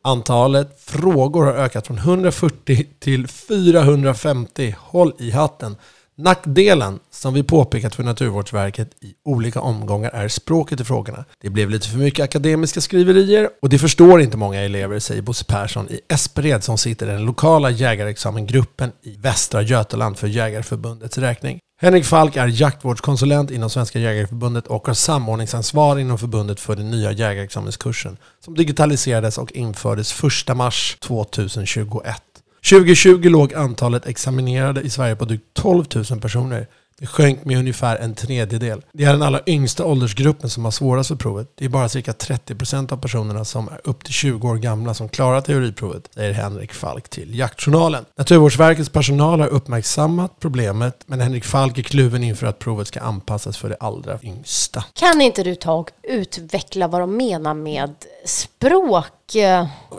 Antalet 0.04 0.82
frågor 0.82 1.46
har 1.46 1.54
ökat 1.54 1.88
från 1.88 1.98
140 1.98 2.88
till 3.00 3.28
450. 3.28 4.76
Håll 4.80 5.14
i 5.20 5.32
hatten. 5.32 5.76
Nackdelen, 6.22 7.00
som 7.12 7.34
vi 7.34 7.44
påpekat 7.44 7.96
för 7.96 8.04
Naturvårdsverket 8.04 8.90
i 9.02 9.14
olika 9.26 9.62
omgångar, 9.62 10.10
är 10.10 10.28
språket 10.28 10.82
i 10.82 10.84
frågorna. 10.84 11.26
Det 11.42 11.50
blev 11.50 11.70
lite 11.70 11.88
för 11.88 11.98
mycket 11.98 12.24
akademiska 12.24 12.82
skriverier 12.82 13.50
och 13.62 13.70
det 13.70 13.80
förstår 13.80 14.22
inte 14.22 14.38
många 14.38 14.62
elever, 14.62 15.00
säger 15.00 15.22
Bosse 15.22 15.46
Persson 15.46 15.90
i 15.90 16.00
Espered 16.08 16.64
som 16.64 16.78
sitter 16.78 17.10
i 17.10 17.12
den 17.12 17.26
lokala 17.26 17.70
jägarexamengruppen 17.70 18.92
i 19.02 19.16
Västra 19.16 19.62
Götaland 19.62 20.18
för 20.18 20.28
Jägarförbundets 20.28 21.18
räkning. 21.18 21.60
Henrik 21.82 22.06
Falk 22.06 22.36
är 22.36 22.48
jaktvårdskonsulent 22.48 23.52
inom 23.52 23.70
Svenska 23.70 24.00
Jägareförbundet 24.00 24.68
och 24.68 24.88
har 24.88 24.94
samordningsansvar 24.94 26.00
inom 26.00 26.18
förbundet 26.18 26.60
för 26.60 26.76
den 26.76 26.92
nya 26.92 27.12
jägarexamenskursen 27.12 28.18
som 28.46 28.56
digitaliserades 28.56 29.38
och 29.38 29.52
infördes 29.52 30.24
1 30.50 30.58
mars 30.58 30.98
2021. 31.02 32.22
2020 32.70 33.30
låg 33.30 33.54
antalet 33.54 34.08
examinerade 34.08 34.82
i 34.82 34.90
Sverige 34.90 35.16
på 35.16 35.26
drygt 35.26 35.54
12 35.54 35.86
000 35.96 36.22
personer. 36.22 36.68
Det 37.00 37.08
sjönk 37.08 37.46
med 37.46 37.58
ungefär 37.58 37.98
en 37.98 38.16
tredjedel. 38.16 38.82
Det 38.94 39.04
är 39.04 39.12
den 39.12 39.22
allra 39.22 39.42
yngsta 39.46 39.86
åldersgruppen 39.86 40.50
som 40.50 40.64
har 40.66 40.72
svårast 40.72 41.08
för 41.08 41.16
provet. 41.16 41.52
Det 41.56 41.66
är 41.66 41.70
bara 41.70 41.90
cirka 41.90 42.12
30% 42.12 42.94
av 42.94 42.98
personerna 42.98 43.46
som 43.46 43.68
är 43.68 43.82
upp 43.84 44.04
till 44.04 44.14
20 44.14 44.50
år 44.50 44.56
gamla 44.56 44.94
som 44.94 45.10
klarar 45.10 45.42
teoriprovet, 45.42 46.10
säger 46.14 46.34
Henrik 46.34 46.74
Falk 46.74 47.10
till 47.10 47.40
Jaktjournalen. 47.40 48.06
Naturvårdsverkets 48.18 48.90
personal 48.90 49.40
har 49.40 49.48
uppmärksammat 49.48 50.40
problemet, 50.40 51.04
men 51.06 51.22
Henrik 51.22 51.46
Falk 51.46 51.78
är 51.78 51.84
kluven 51.84 52.24
inför 52.24 52.48
att 52.48 52.60
provet 52.60 52.88
ska 52.88 53.00
anpassas 53.00 53.58
för 53.58 53.70
de 53.70 53.76
allra 53.80 54.20
yngsta. 54.22 54.84
Kan 54.94 55.22
inte 55.22 55.44
du 55.44 55.56
ta 55.56 55.74
och 55.74 55.92
utveckla 56.04 56.88
vad 56.88 57.02
de 57.02 57.18
menar 57.18 57.54
med 57.54 57.94
språk? 58.26 59.36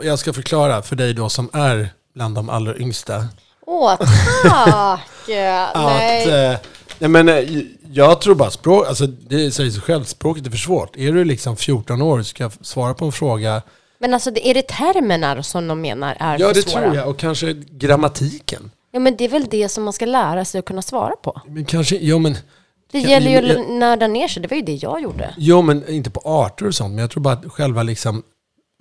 Jag 0.03 0.19
ska 0.19 0.33
förklara 0.33 0.81
för 0.81 0.95
dig 0.95 1.13
då 1.13 1.29
som 1.29 1.49
är 1.53 1.89
bland 2.15 2.35
de 2.35 2.49
allra 2.49 2.77
yngsta 2.77 3.25
Åh, 3.65 3.95
tack! 4.43 5.01
Eh, 5.29 5.67
Nej. 5.75 6.21
Att, 6.23 6.27
eh, 6.61 6.69
nej 6.99 7.09
men, 7.09 7.29
eh, 7.29 7.49
jag 7.91 8.21
tror 8.21 8.35
bara 8.35 8.51
språk, 8.51 8.87
alltså 8.87 9.07
det 9.07 9.51
säger 9.51 9.71
sig 9.71 9.81
själv, 9.81 10.03
språket 10.03 10.45
är 10.45 10.49
för 10.49 10.57
svårt. 10.57 10.97
Är 10.97 11.11
du 11.11 11.23
liksom 11.23 11.57
14 11.57 12.01
år 12.01 12.19
och 12.19 12.25
ska 12.25 12.49
svara 12.61 12.93
på 12.93 13.05
en 13.05 13.11
fråga, 13.11 13.61
Men 13.99 14.13
alltså, 14.13 14.31
det- 14.31 14.47
är 14.49 14.53
det 14.53 14.67
termerna 14.67 15.43
som 15.43 15.67
de 15.67 15.81
menar 15.81 16.17
är 16.19 16.39
ja 16.39 16.47
för 16.47 16.53
det 16.53 16.69
svåra? 16.69 16.81
tror 16.83 16.95
jag, 16.95 17.07
och 17.09 17.17
kanske 17.19 17.53
grammatiken. 17.53 18.71
Ja, 18.91 18.99
men 18.99 19.15
det 19.15 19.25
är 19.25 19.29
väl 19.29 19.45
det 19.49 19.69
som 19.69 19.83
man 19.83 19.93
ska 19.93 20.05
lära 20.05 20.45
sig 20.45 20.59
att 20.59 20.65
kunna 20.65 20.81
svara 20.81 21.15
på. 21.15 21.41
Men 21.47 21.65
kanske, 21.65 21.97
jo 22.01 22.19
men, 22.19 22.33
Det 22.91 22.99
Ja, 22.99 23.09
gäller 23.09 23.41
ju 23.41 23.59
att 23.61 23.69
nörda 23.69 24.07
ner 24.07 24.27
sig, 24.27 24.41
det 24.41 24.47
var 24.47 24.57
ju 24.57 24.63
det 24.63 24.75
jag 24.75 25.01
gjorde. 25.01 25.33
jo 25.37 25.61
men 25.61 25.89
inte 25.89 26.09
på 26.09 26.21
arter 26.25 26.67
och 26.67 26.75
sånt, 26.75 26.89
men 26.91 26.99
jag 26.99 27.11
tror 27.11 27.23
bara 27.23 27.33
att 27.33 27.51
själva 27.51 27.83
liksom 27.83 28.23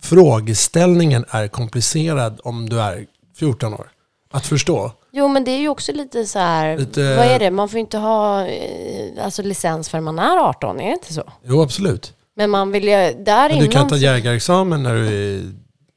frågeställningen 0.03 1.25
är 1.31 1.49
komplicerad 1.49 2.41
om 2.45 2.69
du 2.69 2.81
är 2.81 3.07
14 3.41 3.75
år. 3.75 3.91
Att 4.33 4.47
förstå. 4.47 4.93
Jo, 5.13 5.29
men 5.29 5.45
det 5.45 5.51
är 5.51 5.59
ju 5.59 5.69
också 5.69 5.93
lite 5.93 6.27
så 6.27 6.39
här, 6.39 6.79
Lite- 6.79 7.17
vad 7.17 7.27
är 7.27 7.39
det? 7.39 7.51
Man 7.51 7.69
får 7.69 7.77
ju 7.77 7.81
inte 7.81 7.99
ha 7.99 8.47
eh, 8.47 9.25
alltså, 9.25 9.43
licens 9.43 9.89
förrän 9.89 10.05
man 10.05 10.19
är 10.19 10.37
18, 10.37 10.81
är 10.81 10.87
det 10.87 10.93
inte 10.93 11.13
så? 11.15 11.23
Jo 11.45 11.63
absolut. 11.63 12.15
Men 12.37 12.51
man 12.51 12.73
vill 12.73 12.85
ju, 12.85 12.91
där 13.25 13.49
Men 13.49 13.59
du 13.59 13.69
kan 13.69 13.89
ta 13.89 13.97
jägarexamen 13.97 14.83
när 14.83 14.95
du 14.95 15.07
är 15.07 15.53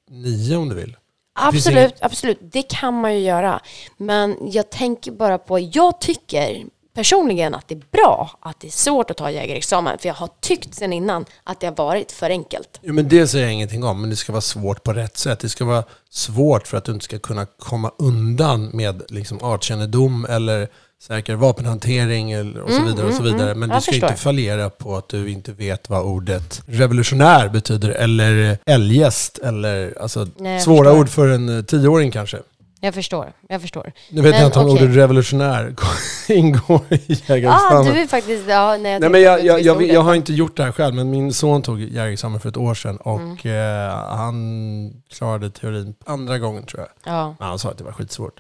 nio 0.09 0.57
om 0.57 0.69
du 0.69 0.75
vill. 0.75 0.95
Absolut, 1.35 1.95
absolut. 2.01 2.37
Det 2.41 2.61
kan 2.61 3.01
man 3.01 3.13
ju 3.13 3.19
göra. 3.19 3.59
Men 3.97 4.37
jag 4.41 4.69
tänker 4.69 5.11
bara 5.11 5.37
på, 5.37 5.59
jag 5.59 6.01
tycker 6.01 6.63
personligen 6.95 7.55
att 7.55 7.67
det 7.67 7.75
är 7.75 7.81
bra 7.91 8.39
att 8.41 8.59
det 8.59 8.67
är 8.67 8.71
svårt 8.71 9.11
att 9.11 9.17
ta 9.17 9.31
jägarexamen. 9.31 9.97
För 9.97 10.07
jag 10.07 10.15
har 10.15 10.29
tyckt 10.41 10.75
sen 10.75 10.93
innan 10.93 11.25
att 11.43 11.59
det 11.59 11.67
har 11.67 11.75
varit 11.75 12.11
för 12.11 12.29
enkelt. 12.29 12.79
Jo, 12.81 12.93
men 12.93 13.09
det 13.09 13.27
säger 13.27 13.45
jag 13.45 13.53
ingenting 13.53 13.83
om, 13.83 14.01
men 14.01 14.09
det 14.09 14.15
ska 14.15 14.31
vara 14.31 14.41
svårt 14.41 14.83
på 14.83 14.93
rätt 14.93 15.17
sätt. 15.17 15.39
Det 15.39 15.49
ska 15.49 15.65
vara 15.65 15.83
svårt 16.09 16.67
för 16.67 16.77
att 16.77 16.85
du 16.85 16.91
inte 16.91 17.05
ska 17.05 17.19
kunna 17.19 17.45
komma 17.45 17.91
undan 17.99 18.69
med 18.73 19.01
liksom, 19.07 19.39
artkännedom 19.43 20.25
eller 20.29 20.67
säker 21.01 21.35
vapenhantering 21.35 22.31
eller, 22.31 22.61
och 22.61 22.69
så 22.71 22.75
Mm, 22.77 22.87
vidare. 22.89 23.07
och 23.07 23.13
så 23.13 23.21
mm, 23.21 23.33
vidare. 23.33 23.51
mm. 23.51 23.59
Men 23.59 23.69
Jag 23.69 23.77
du 23.77 23.81
ska 23.81 23.91
förstår. 23.91 24.09
inte 24.09 24.21
fallera 24.21 24.69
på 24.69 24.95
att 24.97 25.09
du 25.09 25.29
inte 25.29 25.51
vet 25.51 25.89
vad 25.89 26.01
ordet 26.01 26.61
revolutionär 26.65 27.49
betyder 27.49 27.89
eller 27.89 28.57
eljest 28.65 29.37
eller 29.37 29.97
alltså, 30.01 30.27
Nej, 30.37 30.61
svåra 30.61 30.83
förstår. 30.89 30.99
ord 30.99 31.09
för 31.09 31.27
en 31.27 31.57
eh, 31.57 31.63
tioåring 31.63 32.11
kanske. 32.11 32.37
Jag 32.85 32.93
förstår, 32.93 33.33
jag 33.49 33.61
förstår. 33.61 33.91
Nu 34.09 34.21
vet 34.21 34.31
Men 34.31 34.39
jag 34.41 34.47
inte 34.47 34.59
om 34.59 34.65
okej. 34.69 34.83
ordet 34.83 34.95
revolutionär 34.95 35.75
ingår 36.29 36.81
i 36.89 36.99
jägarexamen. 37.27 37.93
du 37.93 37.99
är 38.01 38.07
faktiskt... 38.07 38.43
Ja, 38.49 38.77
nej, 38.77 38.91
jag 38.91 39.01
Nej, 39.01 39.09
men 39.09 39.21
jag, 39.21 39.45
jag, 39.45 39.61
jag, 39.61 39.83
jag 39.83 40.01
har 40.01 40.15
inte 40.15 40.33
gjort 40.33 40.57
det 40.57 40.63
här 40.63 40.71
själv, 40.71 40.95
men 40.95 41.09
min 41.09 41.33
son 41.33 41.61
tog 41.61 41.81
jägarexamen 41.81 42.39
för 42.39 42.49
ett 42.49 42.57
år 42.57 42.73
sedan 42.73 42.97
och 42.97 43.45
Mm. 43.45 43.89
eh, 43.89 43.95
han 43.95 45.03
klarade 45.13 45.49
teorin 45.49 45.95
andra 46.05 46.39
gången 46.39 46.63
tror 46.65 46.79
jag. 46.81 47.13
Ja, 47.13 47.35
Men 47.39 47.47
han 47.47 47.59
sa 47.59 47.69
att 47.69 47.77
det 47.77 47.83
var 47.83 47.91
skitsvårt. 47.91 48.33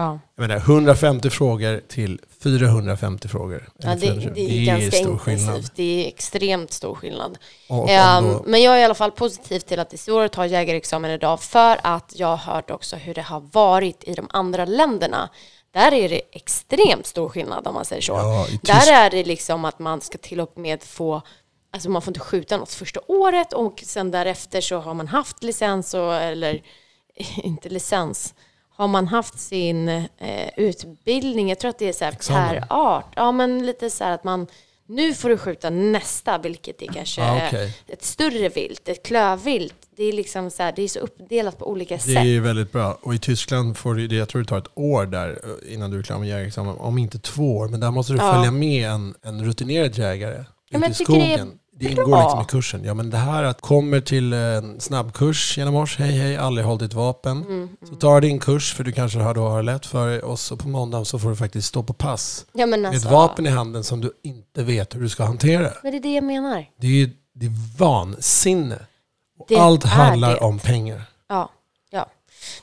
Ja. 0.00 0.18
Jag 0.34 0.42
menar, 0.42 0.56
150 0.56 1.30
frågor 1.30 1.80
till 1.88 2.20
450 2.42 3.28
frågor. 3.28 3.68
ja 3.78 3.94
det, 3.94 4.00
420. 4.00 4.32
det 4.34 4.40
är 4.40 4.66
ganska 4.66 4.96
stor 4.96 5.18
skillnad. 5.18 5.48
intensivt. 5.48 5.72
Det 5.76 6.04
är 6.04 6.08
extremt 6.08 6.72
stor 6.72 6.94
skillnad. 6.94 7.38
Och, 7.68 7.82
och 7.82 7.88
då, 8.22 8.42
men 8.46 8.62
jag 8.62 8.74
är 8.74 8.80
i 8.80 8.84
alla 8.84 8.94
fall 8.94 9.10
positiv 9.10 9.60
till 9.60 9.80
att 9.80 9.90
det 9.90 9.96
är 9.96 9.98
svårt 9.98 10.24
att 10.24 10.32
ta 10.32 10.46
jägarexamen 10.46 11.10
idag 11.10 11.40
för 11.40 11.80
att 11.82 12.12
jag 12.16 12.36
har 12.36 12.54
hört 12.54 12.70
också 12.70 12.96
hur 12.96 13.14
det 13.14 13.22
har 13.22 13.40
varit 13.52 14.04
i 14.04 14.14
de 14.14 14.26
andra 14.30 14.64
länderna. 14.64 15.28
Där 15.72 15.92
är 15.92 16.08
det 16.08 16.22
extremt 16.32 17.06
stor 17.06 17.28
skillnad 17.28 17.66
om 17.66 17.74
man 17.74 17.84
säger 17.84 18.02
så. 18.02 18.12
Ja, 18.12 18.46
Där 18.62 18.92
är 18.92 19.10
det 19.10 19.24
liksom 19.24 19.64
att 19.64 19.78
man 19.78 20.00
ska 20.00 20.18
till 20.18 20.40
och 20.40 20.58
med 20.58 20.82
få 20.82 21.22
Alltså 21.72 21.90
man 21.90 22.02
får 22.02 22.10
inte 22.10 22.20
skjuta 22.20 22.56
något 22.56 22.72
första 22.72 23.00
året 23.06 23.52
och 23.52 23.82
sen 23.86 24.10
därefter 24.10 24.60
så 24.60 24.78
har 24.78 24.94
man 24.94 25.08
haft 25.08 25.42
licens 25.42 25.94
och, 25.94 26.14
eller 26.14 26.62
inte 27.42 27.68
licens. 27.68 28.34
Har 28.80 28.88
man 28.88 29.08
haft 29.08 29.38
sin 29.40 29.88
eh, 29.88 30.04
utbildning, 30.56 31.48
jag 31.48 31.58
tror 31.58 31.68
att 31.68 31.78
det 31.78 31.88
är 31.88 31.92
så 31.92 32.04
här 32.04 32.12
Examen. 32.12 32.48
per 32.48 32.66
art. 32.70 33.12
Ja 33.16 33.32
men 33.32 33.66
lite 33.66 33.90
så 33.90 34.04
här 34.04 34.12
att 34.12 34.24
man 34.24 34.46
nu 34.86 35.14
får 35.14 35.28
du 35.28 35.38
skjuta 35.38 35.70
nästa, 35.70 36.38
vilket 36.38 36.82
är 36.82 36.86
kanske 36.86 37.20
Ja, 37.20 37.46
okej. 37.46 37.76
ett 37.88 38.04
större 38.04 38.48
vilt, 38.48 38.88
ett 38.88 39.02
klövvilt. 39.06 39.74
Det 39.96 40.04
är 40.04 40.12
liksom 40.12 40.50
så 40.50 40.62
här, 40.62 40.72
det 40.76 40.82
är 40.82 40.88
så 40.88 40.98
uppdelat 40.98 41.58
på 41.58 41.70
olika 41.70 41.94
det 41.94 42.00
sätt. 42.00 42.16
är 42.16 42.22
ju 42.22 42.40
väldigt 42.40 42.72
bra. 42.72 42.98
Och 43.02 43.14
i 43.14 43.18
Tyskland 43.18 43.76
får 43.76 43.94
du, 43.94 44.06
det- 44.08 44.16
jag 44.16 44.28
tror 44.28 44.42
det 44.42 44.48
tar 44.48 44.58
ett 44.58 44.70
år 44.74 45.06
där 45.06 45.28
eh, 45.68 45.74
innan 45.74 45.90
du 45.90 45.98
är 45.98 46.02
klar 46.02 46.18
med 46.18 46.28
jägarexamen. 46.28 46.76
Om 46.78 46.98
inte 46.98 47.18
två 47.18 47.56
år. 47.56 47.68
Men 47.68 47.80
där 47.80 47.90
måste 47.90 48.12
du 48.12 48.18
Ja. 48.18 48.32
följa 48.34 48.50
med 48.50 48.90
en, 48.90 49.14
en 49.22 49.44
rutinerad 49.44 49.98
jägare 49.98 50.44
men 50.70 50.82
ute 50.82 50.86
i 50.86 50.88
jag 50.88 50.96
tycker 50.96 51.12
det 51.12 51.32
är 51.34 51.36
skogen. 51.38 51.58
Det, 51.80 51.90
ingår 51.90 52.06
bra. 52.06 52.22
liksom 52.22 52.40
i 52.42 52.44
kursen. 52.44 52.84
Ja 52.84 52.94
men 52.94 53.10
det 53.10 53.16
här 53.16 53.42
att 53.42 53.60
kommer 53.60 54.00
till 54.00 54.32
en 54.32 54.80
snabbkurs 54.80 55.58
genom 55.58 55.74
års, 55.74 55.98
hej 55.98 56.12
hej, 56.12 56.36
aldrig 56.36 56.66
hållit 56.66 56.80
ditt 56.82 56.94
vapen. 56.94 57.42
Mm, 57.42 57.68
Så 57.88 57.94
tar 57.94 58.20
din 58.20 58.38
kurs 58.38 58.74
för 58.74 58.84
du 58.84 58.92
kanske 58.92 59.18
har, 59.18 59.34
då 59.34 59.48
har 59.48 59.62
lätt 59.62 59.86
för 59.86 60.08
dig 60.08 60.20
och 60.22 60.38
så 60.38 60.56
på 60.56 60.68
måndag 60.68 61.04
så 61.04 61.18
får 61.18 61.30
du 61.30 61.36
faktiskt 61.36 61.68
stå 61.68 61.82
på 61.82 61.92
pass. 61.92 62.46
Ja, 62.52 62.66
men 62.66 62.80
Med 62.82 62.88
alltså, 62.90 63.08
ett 63.08 63.12
vapen 63.12 63.46
i 63.46 63.50
handen 63.50 63.84
som 63.84 64.00
du 64.00 64.12
inte 64.22 64.62
vet 64.62 64.94
hur 64.94 65.00
du 65.00 65.08
ska 65.08 65.24
hantera. 65.24 65.70
Men 65.82 65.92
det 65.92 65.98
är 65.98 66.02
det 66.02 66.14
jag 66.14 66.24
menar. 66.24 66.66
Det 66.80 66.86
är 66.86 66.90
ju 66.90 67.10
det 67.34 67.46
är 67.46 67.78
vansinne. 67.78 68.78
Det 69.48 69.56
allt 69.56 69.84
handlar 69.84 70.30
det. 70.30 70.40
om 70.40 70.58
pengar. 70.58 71.02
Ja, 71.28 71.50
ja. 71.90 72.06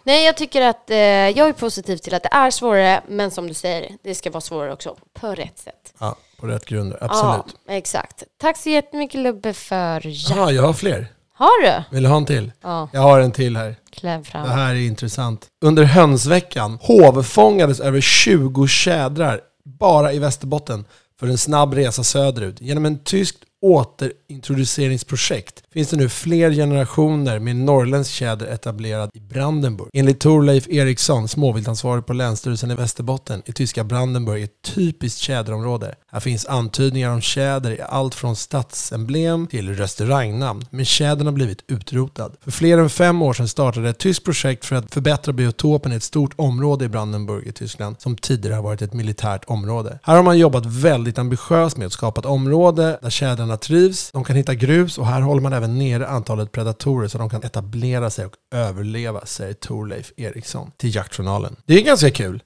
Nej, 0.03 0.25
jag 0.25 0.37
tycker 0.37 0.61
att 0.61 0.89
eh, 0.89 0.97
jag 0.97 1.49
är 1.49 1.53
positiv 1.53 1.97
till 1.97 2.13
att 2.13 2.23
det 2.23 2.29
är 2.31 2.51
svårare, 2.51 3.01
men 3.07 3.31
som 3.31 3.47
du 3.47 3.53
säger, 3.53 3.91
det 4.03 4.15
ska 4.15 4.29
vara 4.31 4.41
svårare 4.41 4.73
också 4.73 4.95
på 5.13 5.27
rätt 5.27 5.59
sätt. 5.59 5.93
Ja, 5.99 6.15
på 6.39 6.47
rätt 6.47 6.65
grunder. 6.65 6.97
Absolut. 7.03 7.55
Ja, 7.67 7.73
exakt. 7.73 8.23
Tack 8.41 8.57
så 8.57 8.69
jättemycket 8.69 9.21
Lubbe 9.21 9.53
för 9.53 10.01
ja. 10.07 10.35
Ja, 10.35 10.51
jag 10.51 10.63
har 10.63 10.73
fler. 10.73 11.07
Har 11.33 11.63
du? 11.65 11.83
Vill 11.95 12.03
du 12.03 12.09
ha 12.09 12.17
en 12.17 12.25
till? 12.25 12.51
Ja, 12.63 12.89
Jag 12.93 13.01
har 13.01 13.19
en 13.19 13.31
till 13.31 13.57
här. 13.57 13.75
kläm 13.91 14.23
fram. 14.23 14.43
Det 14.47 14.53
här 14.53 14.69
är 14.75 14.79
intressant. 14.87 15.47
Under 15.61 15.83
hönsveckan 15.83 16.79
hovfångades 16.81 17.79
över 17.79 18.01
20 18.01 18.67
tjädrar 18.67 19.41
bara 19.65 20.13
i 20.13 20.19
Västerbotten 20.19 20.85
för 21.19 21.27
en 21.27 21.37
snabb 21.37 21.73
resa 21.73 22.03
söderut. 22.03 22.61
Genom 22.61 22.85
en 22.85 22.99
tyskt 23.03 23.37
återintroduceringsprojekt 23.61 25.63
finns 25.73 25.89
det 25.89 25.97
nu 25.97 26.09
fler 26.09 26.51
generationer 26.51 27.39
med 27.39 27.55
norrländsk 27.55 28.11
tjäder 28.11 28.47
etablerad 28.47 29.09
i 29.13 29.19
Brandenburg. 29.19 29.89
Enligt 29.93 30.19
Torleif 30.19 30.67
Eriksson, 30.67 31.27
småviltansvarig 31.27 32.05
på 32.05 32.13
Länsstyrelsen 32.13 32.71
i 32.71 32.75
Västerbotten, 32.75 33.41
är 33.45 33.51
tyska 33.51 33.83
Brandenburg 33.83 34.43
ett 34.43 34.61
typiskt 34.61 35.19
tjäderområde. 35.19 35.95
Här 36.11 36.19
finns 36.19 36.45
antydningar 36.45 37.11
om 37.11 37.21
tjäder 37.21 37.71
i 37.71 37.81
allt 37.81 38.15
från 38.15 38.35
stadsemblem 38.35 39.47
till 39.47 39.75
restaurangnamn, 39.75 40.65
men 40.69 40.85
tjädern 40.85 41.27
har 41.27 41.33
blivit 41.33 41.63
utrotad. 41.67 42.35
För 42.41 42.51
fler 42.51 42.77
än 42.77 42.89
fem 42.89 43.21
år 43.21 43.33
sedan 43.33 43.47
startade 43.47 43.89
ett 43.89 43.99
tyskt 43.99 44.25
projekt 44.25 44.65
för 44.65 44.75
att 44.75 44.93
förbättra 44.93 45.33
biotopen 45.33 45.93
i 45.93 45.95
ett 45.95 46.03
stort 46.03 46.33
område 46.35 46.85
i 46.85 46.89
Brandenburg 46.89 47.47
i 47.47 47.51
Tyskland 47.51 47.95
som 47.99 48.17
tidigare 48.17 48.55
har 48.55 48.63
varit 48.63 48.81
ett 48.81 48.93
militärt 48.93 49.43
område. 49.47 49.99
Här 50.03 50.15
har 50.15 50.23
man 50.23 50.37
jobbat 50.37 50.65
väldigt 50.65 51.17
ambitiöst 51.17 51.77
med 51.77 51.85
att 51.85 51.93
skapa 51.93 52.19
ett 52.19 52.25
område 52.25 52.99
där 53.01 53.09
tjädern 53.09 53.46
tjädrarna 53.47 53.57
trivs, 53.57 54.11
de 54.11 54.23
kan 54.23 54.35
hitta 54.35 54.55
grus 54.55 54.97
och 54.97 55.05
här 55.05 55.21
håller 55.21 55.41
man 55.41 55.53
även 55.53 55.77
nere 55.77 56.07
antalet 56.07 56.51
predatorer 56.51 57.07
så 57.07 57.17
de 57.17 57.29
kan 57.29 57.43
etablera 57.43 58.09
sig 58.09 58.25
och 58.25 58.33
överleva, 58.51 59.25
säger 59.25 59.53
Torleif 59.53 60.11
Eriksson 60.17 60.71
till 60.77 60.95
Jaktjournalen. 60.95 61.55
Det 61.65 61.73
är 61.73 61.81
ganska 61.81 62.11
kul. 62.11 62.43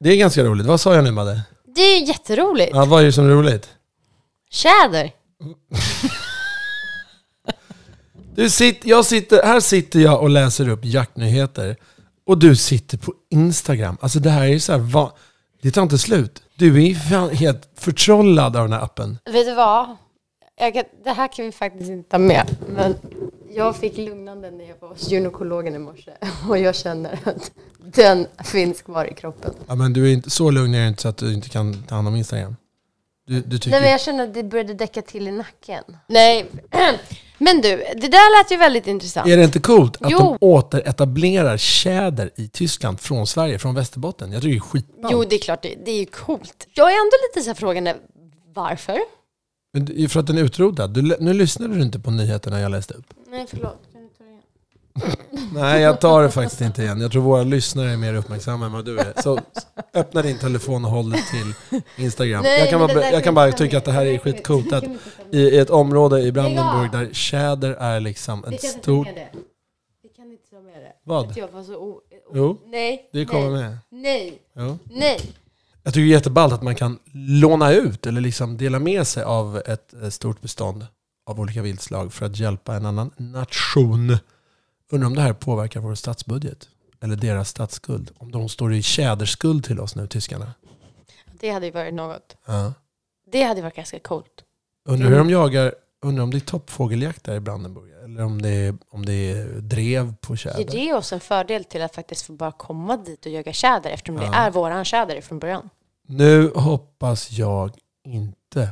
Det 0.00 0.10
är 0.10 0.16
ganska 0.16 0.44
roligt. 0.44 0.66
Vad 0.66 0.80
sa 0.80 0.94
jag 0.94 1.04
nu 1.04 1.10
Madde? 1.10 1.42
Det 1.74 1.80
är 1.80 2.08
jätteroligt. 2.08 2.70
Ja, 2.74 2.84
vad 2.84 3.00
är 3.00 3.06
det 3.06 3.12
som 3.12 3.24
är 3.24 3.30
roligt? 3.30 3.68
Tjäder. 4.50 5.12
Du 8.34 8.50
sitter, 8.50 8.88
jag 8.88 9.04
sitter, 9.04 9.42
här 9.42 9.60
sitter 9.60 10.00
jag 10.00 10.22
och 10.22 10.30
läser 10.30 10.68
upp 10.68 10.84
jaktnyheter. 10.84 11.76
Och 12.26 12.38
du 12.38 12.56
sitter 12.56 12.98
på 12.98 13.14
Instagram. 13.30 13.96
Alltså 14.00 14.18
det 14.18 14.30
här 14.30 14.46
är 14.46 14.58
så 14.58 14.72
här, 14.72 14.78
va, 14.78 15.12
det 15.62 15.70
tar 15.70 15.82
inte 15.82 15.98
slut. 15.98 16.42
Du 16.54 16.76
är 16.76 16.86
ju 16.86 16.94
fan 16.94 17.30
helt 17.30 17.68
förtrollad 17.74 18.56
av 18.56 18.62
den 18.62 18.72
här 18.72 18.84
appen. 18.84 19.18
Vet 19.24 19.46
du 19.46 19.54
vad? 19.54 19.96
Jag 20.56 20.74
kan, 20.74 20.84
det 21.04 21.10
här 21.10 21.28
kan 21.28 21.44
vi 21.44 21.52
faktiskt 21.52 21.90
inte 21.90 22.10
ta 22.10 22.18
med. 22.18 22.56
Men 22.68 22.94
jag 23.50 23.76
fick 23.76 23.98
lugnande 23.98 24.50
när 24.50 24.64
jag 24.68 24.76
var 24.80 24.88
hos 24.88 25.10
gynekologen 25.10 25.74
i 25.74 25.78
morse. 25.78 26.10
Och 26.48 26.58
jag 26.58 26.74
känner 26.74 27.18
att 27.24 27.50
den 27.78 28.26
finns 28.44 28.82
kvar 28.82 29.04
i 29.04 29.14
kroppen. 29.14 29.54
Ja, 29.66 29.74
men 29.74 29.92
du 29.92 30.08
är 30.08 30.12
inte, 30.12 30.30
så 30.30 30.50
lugn 30.50 30.74
är 30.74 30.88
inte 30.88 31.02
så 31.02 31.08
att 31.08 31.16
du 31.16 31.34
inte 31.34 31.48
kan 31.48 31.82
ta 31.82 31.94
hand 31.94 32.08
om 32.08 32.16
Instagram. 32.16 32.56
Du, 33.26 33.40
du 33.40 33.58
tycker... 33.58 33.70
Nej 33.70 33.80
men 33.80 33.90
jag 33.90 34.00
känner 34.00 34.24
att 34.24 34.34
det 34.34 34.42
började 34.42 34.74
däcka 34.74 35.02
till 35.02 35.28
i 35.28 35.30
nacken. 35.30 35.84
Nej. 36.06 36.46
Men 37.44 37.60
du, 37.60 37.68
det 37.96 38.08
där 38.08 38.38
lät 38.42 38.50
ju 38.52 38.56
väldigt 38.56 38.86
intressant. 38.86 39.28
Är 39.28 39.36
det 39.36 39.44
inte 39.44 39.58
coolt 39.60 40.02
att 40.02 40.10
Jo. 40.10 40.18
de 40.18 40.38
återetablerar 40.40 41.56
tjäder 41.56 42.30
i 42.36 42.48
Tyskland 42.48 43.00
från 43.00 43.26
Sverige, 43.26 43.58
från 43.58 43.74
Västerbotten? 43.74 44.32
Jag 44.32 44.42
tycker 44.42 44.52
det 44.52 44.58
är 44.58 44.60
skitballt. 44.60 45.12
Jo, 45.12 45.24
det 45.24 45.36
är 45.36 45.38
klart, 45.38 45.62
det, 45.62 45.74
det 45.84 45.90
är 45.90 45.98
ju 45.98 46.06
coolt. 46.06 46.66
Jag 46.74 46.86
är 46.92 46.96
ändå 46.96 47.16
lite 47.28 47.44
så 47.44 47.50
här 47.50 47.54
frågande, 47.54 47.96
varför? 48.54 48.98
Men 49.72 49.84
det 49.84 50.00
är 50.00 50.08
för 50.08 50.20
att 50.20 50.26
den 50.26 50.38
är 50.38 50.42
utrotad. 50.42 50.90
Du, 50.94 51.16
nu 51.20 51.32
lyssnade 51.32 51.74
du 51.74 51.82
inte 51.82 51.98
på 51.98 52.10
nyheterna 52.10 52.60
jag 52.60 52.70
läste 52.70 52.94
upp. 52.94 53.06
Nej, 53.30 53.46
förlåt. 53.50 53.80
Kan 53.92 54.02
du 54.02 54.08
ta 54.08 54.24
det 54.24 54.30
igen? 54.30 54.42
Nej, 55.54 55.82
jag 55.82 56.00
tar 56.00 56.22
det 56.22 56.30
faktiskt 56.30 56.60
inte 56.60 56.82
igen. 56.82 57.00
Jag 57.00 57.12
tror 57.12 57.22
våra 57.22 57.42
lyssnare 57.42 57.90
är 57.90 57.96
mer 57.96 58.14
uppmärksamma 58.14 58.66
än 58.66 58.72
vad 58.72 58.84
du 58.84 58.98
är. 58.98 59.22
Så 59.22 59.40
öppna 59.94 60.22
din 60.22 60.38
telefon 60.38 60.84
och 60.84 60.90
håll 60.90 61.10
dig 61.10 61.22
till 61.30 61.80
Instagram. 62.04 62.42
Nej, 62.42 62.58
jag, 62.60 62.70
kan 62.70 62.80
bara, 62.80 63.10
jag 63.10 63.24
kan 63.24 63.34
bara 63.34 63.52
tycka 63.52 63.78
att 63.78 63.84
det 63.84 63.92
här 63.92 64.06
är 64.06 64.18
skitcoolt 64.18 64.72
att 64.72 64.84
i 65.30 65.38
i 65.38 65.58
ett 65.58 65.70
område 65.70 66.20
i 66.20 66.32
Brandenburg 66.32 66.90
där 66.92 67.08
tjäder 67.12 67.70
är 67.70 68.00
liksom 68.00 68.44
ett 68.44 68.60
stort... 68.64 69.08
Vi 70.02 70.08
kan 70.08 70.30
inte 70.32 70.50
ta 70.50 70.60
med 70.60 70.72
det. 70.74 70.92
Vad? 71.04 71.30
Att 71.30 71.36
jag 71.36 71.48
var 71.48 71.62
så 71.62 71.74
o- 71.76 71.88
o- 71.90 72.32
Jo, 72.34 72.58
Nej. 72.66 73.08
det 73.12 73.24
kommer 73.24 73.50
nej, 73.50 73.60
med. 73.62 73.78
Nej. 73.90 74.38
Jo. 74.56 74.78
Nej. 74.90 75.20
Jag 75.82 75.94
tycker 75.94 76.04
det 76.04 76.10
är 76.10 76.16
jätteballt 76.16 76.52
att 76.52 76.62
man 76.62 76.74
kan 76.74 76.98
låna 77.14 77.72
ut 77.72 78.06
eller 78.06 78.20
liksom 78.20 78.56
dela 78.56 78.78
med 78.78 79.06
sig 79.06 79.22
av 79.24 79.62
ett 79.66 79.94
eh, 80.02 80.08
stort 80.08 80.40
bestånd 80.40 80.86
av 81.26 81.40
olika 81.40 81.62
viltslag 81.62 82.12
för 82.12 82.26
att 82.26 82.38
hjälpa 82.38 82.74
en 82.74 82.86
annan 82.86 83.10
nation. 83.16 84.16
Undrar 84.92 85.06
om 85.06 85.14
det 85.14 85.20
här 85.22 85.32
påverkar 85.32 85.80
vår 85.80 85.94
statsbudget 85.94 86.68
eller 87.00 87.16
deras 87.16 87.48
statsskuld. 87.48 88.10
Om 88.18 88.32
de 88.32 88.48
står 88.48 88.74
i 88.74 88.82
tjäderskuld 88.82 89.64
till 89.64 89.80
oss 89.80 89.96
nu, 89.96 90.06
tyskarna. 90.06 90.52
Det 91.40 91.50
hade 91.50 91.66
ju 91.66 91.72
varit 91.72 91.94
något. 91.94 92.36
Ja. 92.46 92.72
Det 93.32 93.42
hade 93.42 93.62
varit 93.62 93.76
ganska 93.76 93.98
coolt. 93.98 94.44
Undrar 94.84 95.08
hur 95.08 95.18
de 95.18 95.30
jagar, 95.30 95.74
undrar 96.02 96.22
om 96.24 96.30
det 96.30 96.36
är 96.38 96.40
toppfågeljakt 96.40 97.24
där 97.24 97.34
i 97.34 97.40
Brandenburg 97.40 97.92
eller 98.04 98.22
om 98.24 98.42
det 98.42 98.48
är, 98.48 98.74
om 98.90 99.06
det 99.06 99.12
är 99.30 99.44
drev 99.60 100.14
på 100.16 100.32
Ger 100.32 100.36
tjäder. 100.36 100.64
det 100.72 100.92
oss 100.94 101.12
en 101.12 101.20
fördel 101.20 101.64
till 101.64 101.82
att 101.82 101.94
faktiskt 101.94 102.22
få 102.26 102.32
bara 102.32 102.52
komma 102.52 102.96
dit 102.96 103.26
och 103.26 103.32
jaga 103.32 103.52
tjäder 103.52 103.90
eftersom 103.90 104.16
det 104.16 104.24
Ja. 104.24 104.34
är 104.34 104.50
våran 104.50 104.84
tjäder 104.84 105.20
från 105.20 105.38
början? 105.38 105.68
Nu 106.06 106.50
hoppas 106.54 107.30
jag 107.30 107.70
inte 108.04 108.68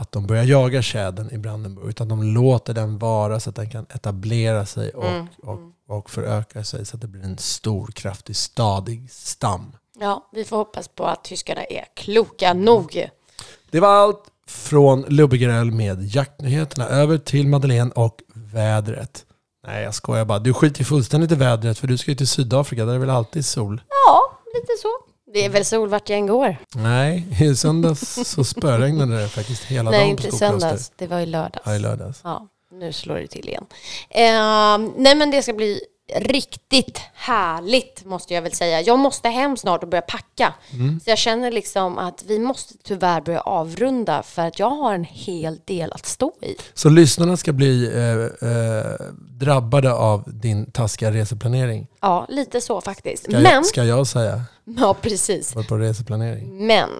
att 0.00 0.12
de 0.12 0.26
börjar 0.26 0.44
jaga 0.44 0.82
tjädern 0.82 1.30
i 1.30 1.38
Brandenburg 1.38 1.88
utan 1.88 2.08
de 2.08 2.22
låter 2.22 2.74
den 2.74 2.98
vara 2.98 3.40
så 3.40 3.50
att 3.50 3.56
den 3.56 3.70
kan 3.70 3.86
etablera 3.94 4.66
sig 4.66 4.90
och, 4.90 5.04
Mm, 5.04 5.26
och, 5.42 5.58
och 5.96 6.10
föröka 6.10 6.64
sig 6.64 6.86
så 6.86 6.96
att 6.96 7.00
det 7.00 7.06
blir 7.08 7.24
en 7.24 7.38
stor, 7.38 7.86
kraftig, 7.86 8.36
stadig 8.36 9.10
stam. 9.10 9.72
Ja, 10.00 10.28
vi 10.32 10.44
får 10.44 10.56
hoppas 10.56 10.88
på 10.88 11.04
att 11.04 11.24
tyskarna 11.24 11.64
är 11.64 11.84
kloka 11.94 12.54
nog. 12.54 13.08
Det 13.70 13.80
var 13.80 13.88
allt 13.88 14.24
från 14.46 15.02
Lubbegrell 15.08 15.70
med 15.70 16.02
jaktnyheterna 16.02 16.88
över 16.88 17.18
till 17.18 17.46
Madeleine 17.48 17.90
och 17.94 18.20
vädret. 18.34 19.24
Nej, 19.66 19.82
jag 19.84 19.94
skojar 19.94 20.24
bara. 20.24 20.38
Du 20.38 20.54
skiter 20.54 20.84
fullständigt 20.84 21.32
i 21.32 21.34
vädret 21.34 21.78
för 21.78 21.86
du 21.86 21.98
ska 21.98 22.10
ju 22.10 22.14
till 22.14 22.28
Sydafrika. 22.28 22.84
Där 22.84 22.88
är 22.90 22.94
det 22.94 23.00
väl 23.00 23.10
alltid 23.10 23.44
sol? 23.44 23.82
Ja, 24.06 24.38
lite 24.54 24.72
så. 24.82 24.88
Det 25.32 25.44
är 25.44 25.48
väl 25.48 25.64
sol 25.64 25.88
vart 25.88 26.08
jag 26.08 26.18
än 26.18 26.26
går. 26.26 26.56
Nej, 26.74 27.26
i 27.40 27.56
söndags 27.56 28.18
så 28.28 28.44
spöregnade 28.44 29.22
det 29.22 29.28
faktiskt 29.28 29.64
hela 29.64 29.90
Nej, 29.90 30.00
dagen 30.00 30.10
inte 30.10 30.22
på 30.22 30.28
i 30.28 30.30
Skokloster. 30.30 30.58
söndags. 30.60 30.92
Det 30.96 31.06
var 31.06 31.20
i 31.20 31.26
lördags. 31.26 31.62
Ja, 31.66 31.74
i 31.74 31.78
lördags. 31.78 32.20
Ja, 32.24 32.46
nu 32.72 32.92
slår 32.92 33.14
det 33.16 33.26
till 33.26 33.48
igen. 33.48 33.66
Eh, 34.10 34.88
nej, 34.96 35.14
men 35.14 35.30
det 35.30 35.42
ska 35.42 35.52
bli 35.52 35.80
riktigt 36.16 37.00
härligt 37.14 38.04
måste 38.04 38.34
jag 38.34 38.42
väl 38.42 38.52
säga. 38.52 38.80
Jag 38.80 38.98
måste 38.98 39.28
hem 39.28 39.56
snart 39.56 39.82
och 39.82 39.88
börja 39.88 40.02
packa. 40.02 40.54
Mm. 40.72 41.00
Så 41.00 41.10
jag 41.10 41.18
känner 41.18 41.50
liksom 41.52 41.98
att 41.98 42.24
vi 42.26 42.38
måste 42.38 42.74
tyvärr 42.82 43.20
börja 43.20 43.40
avrunda 43.40 44.22
för 44.22 44.42
att 44.42 44.58
jag 44.58 44.70
har 44.70 44.94
en 44.94 45.04
hel 45.04 45.60
del 45.64 45.92
att 45.92 46.06
stå 46.06 46.32
i. 46.42 46.56
Så 46.74 46.88
lyssnarna 46.88 47.36
ska 47.36 47.52
bli 47.52 47.86
eh, 47.86 48.48
eh, 48.50 48.84
drabbade 49.18 49.92
av 49.94 50.22
din 50.26 50.70
taskiga 50.72 51.12
reseplanering? 51.12 51.86
Ja, 52.00 52.26
lite 52.28 52.60
så 52.60 52.80
faktiskt. 52.80 53.22
Ska, 53.22 53.32
Men, 53.32 53.42
jag, 53.42 53.66
ska 53.66 53.84
jag 53.84 54.06
säga? 54.06 54.42
ja 54.64 54.94
precis. 55.00 55.54
Var 55.54 55.62
på 55.62 55.78
reseplanering. 55.78 56.66
Men 56.66 56.90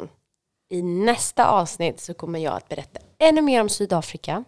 i 0.71 0.83
nästa 0.83 1.47
avsnitt 1.47 2.01
så 2.01 2.15
kommer 2.15 2.39
jag 2.39 2.55
att 2.55 2.69
berätta 2.69 3.01
ännu 3.19 3.43
mer 3.43 3.61
om 3.61 3.69
Sydafrika. 3.69 4.45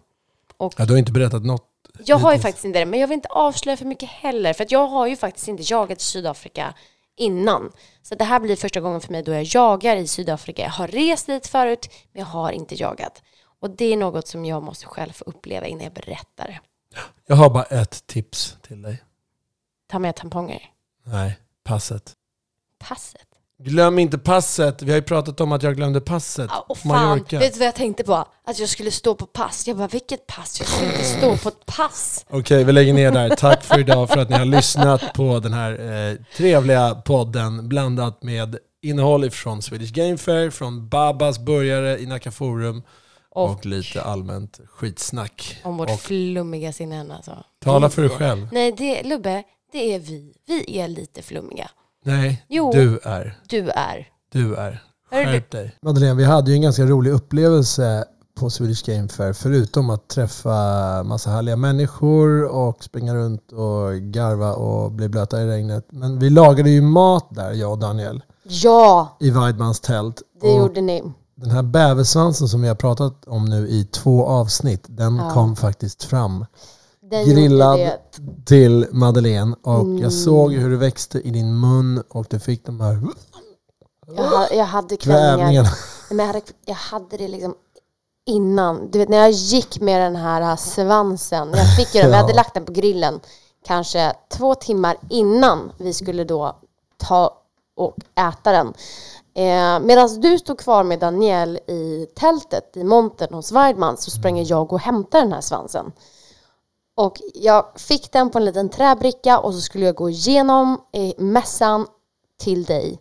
Och 0.57 0.73
Ja, 0.77 0.85
du 0.85 0.93
har 0.93 0.97
inte 0.97 1.11
berättat 1.11 1.45
något. 1.45 1.69
Jag 1.99 2.17
har 2.17 2.33
ju 2.33 2.39
faktiskt 2.39 2.65
inte 2.65 2.79
det, 2.79 2.85
men 2.85 2.99
jag 2.99 3.07
vill 3.07 3.15
inte 3.15 3.29
avslöja 3.29 3.77
för 3.77 3.85
mycket 3.85 4.09
heller. 4.09 4.53
För 4.53 4.63
att 4.63 4.71
jag 4.71 4.87
har 4.87 5.07
ju 5.07 5.15
faktiskt 5.15 5.47
inte 5.47 5.63
jagat 5.65 6.01
i 6.01 6.03
Sydafrika 6.03 6.73
innan. 7.15 7.71
Så 8.01 8.15
det 8.15 8.23
här 8.23 8.39
blir 8.39 8.55
första 8.55 8.79
gången 8.81 9.01
för 9.01 9.11
mig 9.11 9.23
då 9.23 9.31
jag 9.31 9.43
jagar 9.43 9.95
i 9.95 10.07
Sydafrika. 10.07 10.61
Jag 10.61 10.69
har 10.69 10.87
rest 10.87 11.27
dit 11.27 11.47
förut, 11.47 11.89
men 12.11 12.19
jag 12.19 12.27
har 12.27 12.51
inte 12.51 12.75
jagat. 12.75 13.23
Och 13.59 13.69
det 13.69 13.85
är 13.85 13.97
något 13.97 14.27
som 14.27 14.45
jag 14.45 14.63
måste 14.63 14.85
själv 14.85 15.11
få 15.11 15.23
uppleva 15.25 15.67
innan 15.67 15.83
jag 15.83 15.93
berättar 15.93 16.47
det. 16.47 16.59
Jag 17.27 17.35
har 17.35 17.49
bara 17.49 17.63
ett 17.63 18.07
tips 18.07 18.57
till 18.61 18.81
dig. 18.81 19.03
Ta 19.87 19.99
med 19.99 20.15
tamponger. 20.15 20.69
Nej, 21.03 21.39
passet. 21.63 22.13
Passet. 22.79 23.27
Glöm 23.65 23.99
inte 23.99 24.17
passet. 24.17 24.81
Vi 24.81 24.91
har 24.91 24.95
ju 24.97 25.01
pratat 25.01 25.41
om 25.41 25.51
att 25.51 25.63
jag 25.63 25.75
glömde 25.75 26.01
passet. 26.01 26.49
Ja, 26.53 26.65
och 26.69 26.77
fan, 26.77 26.87
Mallorca. 26.87 27.39
vet 27.39 27.53
du 27.53 27.59
vad 27.59 27.67
jag 27.67 27.75
tänkte 27.75 28.03
på? 28.03 28.13
Att 28.45 28.59
jag 28.59 28.69
skulle 28.69 28.91
stå 28.91 29.15
på 29.15 29.25
pass. 29.25 29.67
Jag 29.67 29.77
bara, 29.77 29.87
vilket 29.87 30.27
pass? 30.27 30.59
Jag 30.59 30.67
skulle 30.69 30.91
inte 30.91 31.03
stå 31.03 31.37
på 31.37 31.49
ett 31.49 31.65
pass. 31.65 32.25
Okej, 32.29 32.63
vi 32.63 32.71
lägger 32.71 32.93
ner 32.93 33.11
där. 33.11 33.29
Tack 33.29 33.63
för 33.63 33.79
idag 33.79 34.09
för 34.09 34.19
att 34.19 34.29
ni 34.29 34.35
har 34.37 34.45
lyssnat 34.45 35.13
på 35.13 35.39
den 35.39 35.53
här 35.53 35.71
eh, 36.11 36.15
trevliga 36.37 36.95
podden 36.95 37.69
blandat 37.69 38.23
med 38.23 38.57
innehåll 38.81 39.23
ifrån 39.25 39.61
Swedish 39.61 39.91
Game 39.93 40.17
Fair, 40.17 40.49
från 40.49 40.89
Babas 40.89 41.39
burgare 41.39 41.99
i 41.99 42.05
Nacka 42.05 42.31
Forum 42.31 42.83
och, 43.31 43.51
Och, 43.51 43.65
lite 43.65 44.01
allmänt 44.01 44.59
skitsnack. 44.67 45.57
om 45.63 45.77
vårt 45.77 45.89
och 45.89 45.99
flummiga 45.99 46.73
sinnen 46.73 47.11
alltså. 47.11 47.43
tala 47.63 47.89
för 47.89 48.01
dig 48.01 48.11
själv. 48.11 48.47
Nej, 48.51 48.71
det, 48.71 49.03
Lubbe, 49.03 49.43
det 49.71 49.93
är 49.93 49.99
vi. 49.99 50.33
Vi 50.45 50.79
är 50.79 50.87
lite 50.87 51.21
flummiga. 51.21 51.69
Nej, 52.03 52.45
Jo. 52.49 52.71
du 52.73 52.99
är. 53.03 53.37
Du 53.49 53.69
är. 53.69 54.07
Du 54.31 54.55
är. 54.55 54.83
Skärp 55.11 55.51
dig. 55.51 55.75
Madeleine, 55.81 56.17
vi 56.17 56.23
hade 56.23 56.51
ju 56.51 56.55
en 56.55 56.61
ganska 56.61 56.85
rolig 56.85 57.11
upplevelse 57.11 58.05
på 58.39 58.49
Swedish 58.49 58.85
Game 58.85 59.07
Fair. 59.07 59.33
Förutom 59.33 59.89
att 59.89 60.07
träffa 60.07 60.49
massa 61.03 61.29
härliga 61.29 61.55
människor 61.55 62.43
och 62.45 62.83
springa 62.83 63.15
runt 63.15 63.51
och 63.51 63.93
garva 64.01 64.53
och 64.53 64.91
bli 64.91 65.09
blöta 65.09 65.41
i 65.41 65.47
regnet. 65.47 65.85
Men 65.89 66.19
vi 66.19 66.29
lagade 66.29 66.69
ju 66.69 66.81
mat 66.81 67.27
där, 67.29 67.51
jag 67.51 67.71
och 67.71 67.79
Daniel, 67.79 68.23
Ja, 68.43 69.17
i 69.19 69.29
Weidmans 69.29 69.79
tält. 69.79 70.21
det 70.41 70.47
och 70.47 70.59
gjorde 70.59 70.81
ni. 70.81 71.03
den 71.35 71.51
här 71.51 71.63
bäversvansen 71.63 72.47
som 72.47 72.61
vi 72.61 72.67
har 72.67 72.75
pratat 72.75 73.25
om 73.27 73.45
nu 73.45 73.67
i 73.67 73.85
två 73.85 74.25
avsnitt, 74.25 74.83
den 74.87 75.15
Ja. 75.15 75.29
kom 75.31 75.55
faktiskt 75.55 76.03
fram 76.03 76.45
Den 77.13 77.25
grillad 77.29 77.79
till 78.45 78.87
Madeleine. 78.91 79.55
Och 79.63 79.79
Mm. 79.79 79.97
jag 79.97 80.13
såg 80.13 80.53
hur 80.53 80.69
det 80.69 80.77
växte 80.77 81.19
i 81.19 81.29
din 81.29 81.59
mun 81.59 82.03
och 82.09 82.25
du 82.29 82.39
fick 82.39 82.65
de 82.65 82.81
här. 82.81 82.99
Jag, 84.17 84.53
jag 84.57 84.65
hade 84.65 84.97
kvällningar. 84.97 85.67
Men 86.09 86.19
jag 86.19 86.25
hade, 86.27 86.41
jag 86.65 86.75
hade 86.75 87.17
det 87.17 87.27
liksom 87.27 87.55
innan. 88.25 88.91
Du 88.91 88.99
vet 88.99 89.09
när 89.09 89.17
jag 89.17 89.31
gick 89.31 89.79
med 89.81 90.01
den 90.01 90.15
här 90.15 90.41
äh, 90.41 90.55
svansen. 90.57 91.49
Jag 91.53 91.75
fick 91.75 91.95
ju 91.95 92.01
den, 92.01 92.09
vi 92.11 92.15
Ja. 92.17 92.21
hade 92.21 92.33
lagt 92.33 92.53
den 92.53 92.65
på 92.65 92.71
grillen 92.71 93.19
kanske 93.65 94.13
två 94.37 94.55
timmar 94.55 94.97
innan 95.09 95.71
vi 95.77 95.93
skulle 95.93 96.23
då 96.23 96.55
ta 96.97 97.37
och 97.75 97.95
äta 98.15 98.51
den. 98.51 98.67
Eh, 99.35 99.79
Medan 99.85 100.21
du 100.21 100.39
stod 100.39 100.59
kvar 100.59 100.83
med 100.83 100.99
Daniel 100.99 101.57
i 101.67 102.07
tältet 102.15 102.77
i 102.77 102.83
montern 102.83 103.33
hos 103.33 103.51
Weidman 103.51 103.97
så 103.97 104.11
sprang 104.11 104.43
jag 104.43 104.73
och 104.73 104.79
hämtade 104.79 105.23
den 105.23 105.33
här 105.33 105.41
svansen. 105.41 105.91
Och 106.95 107.21
jag 107.33 107.65
fick 107.75 108.11
den 108.11 108.29
på 108.29 108.37
en 108.37 108.45
liten 108.45 108.69
träbricka 108.69 109.39
och 109.39 109.53
så 109.53 109.61
skulle 109.61 109.85
jag 109.85 109.95
gå 109.95 110.09
igenom 110.09 110.81
mässan 111.17 111.87
till 112.39 112.63
dig. 112.63 112.99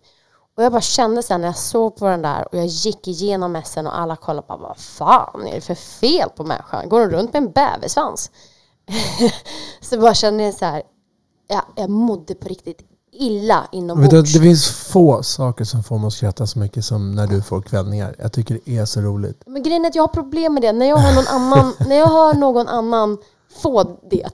Och 0.57 0.63
jag 0.63 0.73
bara 0.73 0.81
kände 0.81 1.23
sen 1.23 1.41
när 1.41 1.49
jag 1.49 1.57
såg 1.57 1.97
på 1.97 2.07
den 2.07 2.23
där 2.23 2.49
och 2.53 2.59
jag 2.59 2.67
gick 2.67 3.09
igenom 3.09 3.53
mässan 3.53 3.87
och 3.87 3.99
alla 3.99 4.17
kollade 4.17 4.47
på 4.47 4.57
vad 4.57 4.77
fan 4.77 5.47
är 5.47 5.55
det 5.55 5.61
för 5.61 5.75
fel 5.75 6.29
på 6.37 6.45
människan? 6.45 6.89
Går 6.89 7.01
hon 7.01 7.11
runt 7.11 7.33
med 7.33 7.43
en 7.43 7.51
bäversvans? 7.51 8.31
så 9.81 10.01
bara 10.01 10.15
kände 10.15 10.45
jag 10.45 10.55
så 10.55 10.65
här, 10.65 10.83
jag, 11.49 11.63
jag 11.77 11.91
mådde 11.91 12.35
på 12.35 12.49
riktigt 12.49 12.81
illa 13.13 13.61
Vet 13.61 13.71
du, 13.73 13.79
inombords. 13.79 14.33
det 14.33 14.41
finns 14.41 14.71
få 14.71 15.23
saker 15.23 15.65
som 15.65 15.83
får 15.83 15.99
mig 15.99 16.07
att 16.07 16.13
skratta 16.13 16.47
så 16.47 16.59
mycket 16.59 16.85
som 16.85 17.15
när 17.15 17.27
du 17.27 17.43
får 17.43 17.63
kvällningar. 17.63 18.17
Jag 18.19 18.33
tycker 18.33 18.61
det 18.65 18.77
är 18.79 18.85
så 18.85 19.01
roligt. 19.01 19.43
Men 19.47 19.63
grejen 19.63 19.85
är 19.85 19.89
att 19.89 19.95
jag 19.95 20.03
har 20.03 20.09
problem 20.09 20.55
med 20.55 20.63
det. 20.63 20.73
När 20.73 20.87
jag 20.87 20.97
har 20.97 21.15
någon 21.15 21.29
annan, 21.29 21.73
när 21.89 21.97
jag 21.97 22.09
hör 22.09 22.35
någon 22.35 22.69
annan 22.69 23.19
få 23.57 23.99
det. 24.11 24.29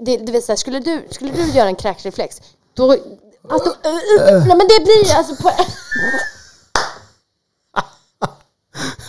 det 0.00 0.32
vet, 0.32 0.44
så 0.44 0.52
här, 0.52 0.56
skulle, 0.56 0.80
du, 0.80 1.06
skulle 1.10 1.32
du 1.32 1.50
göra 1.50 1.68
en 1.68 1.76
kräksreflex, 1.76 2.40
då... 2.74 2.96
Alltså, 3.48 3.68
uh, 3.68 4.34
uh, 4.34 4.46
nej 4.46 4.56
men 4.56 4.68
det 4.68 4.84
blir 4.84 5.14
alltså... 5.16 5.42
På, 5.42 5.50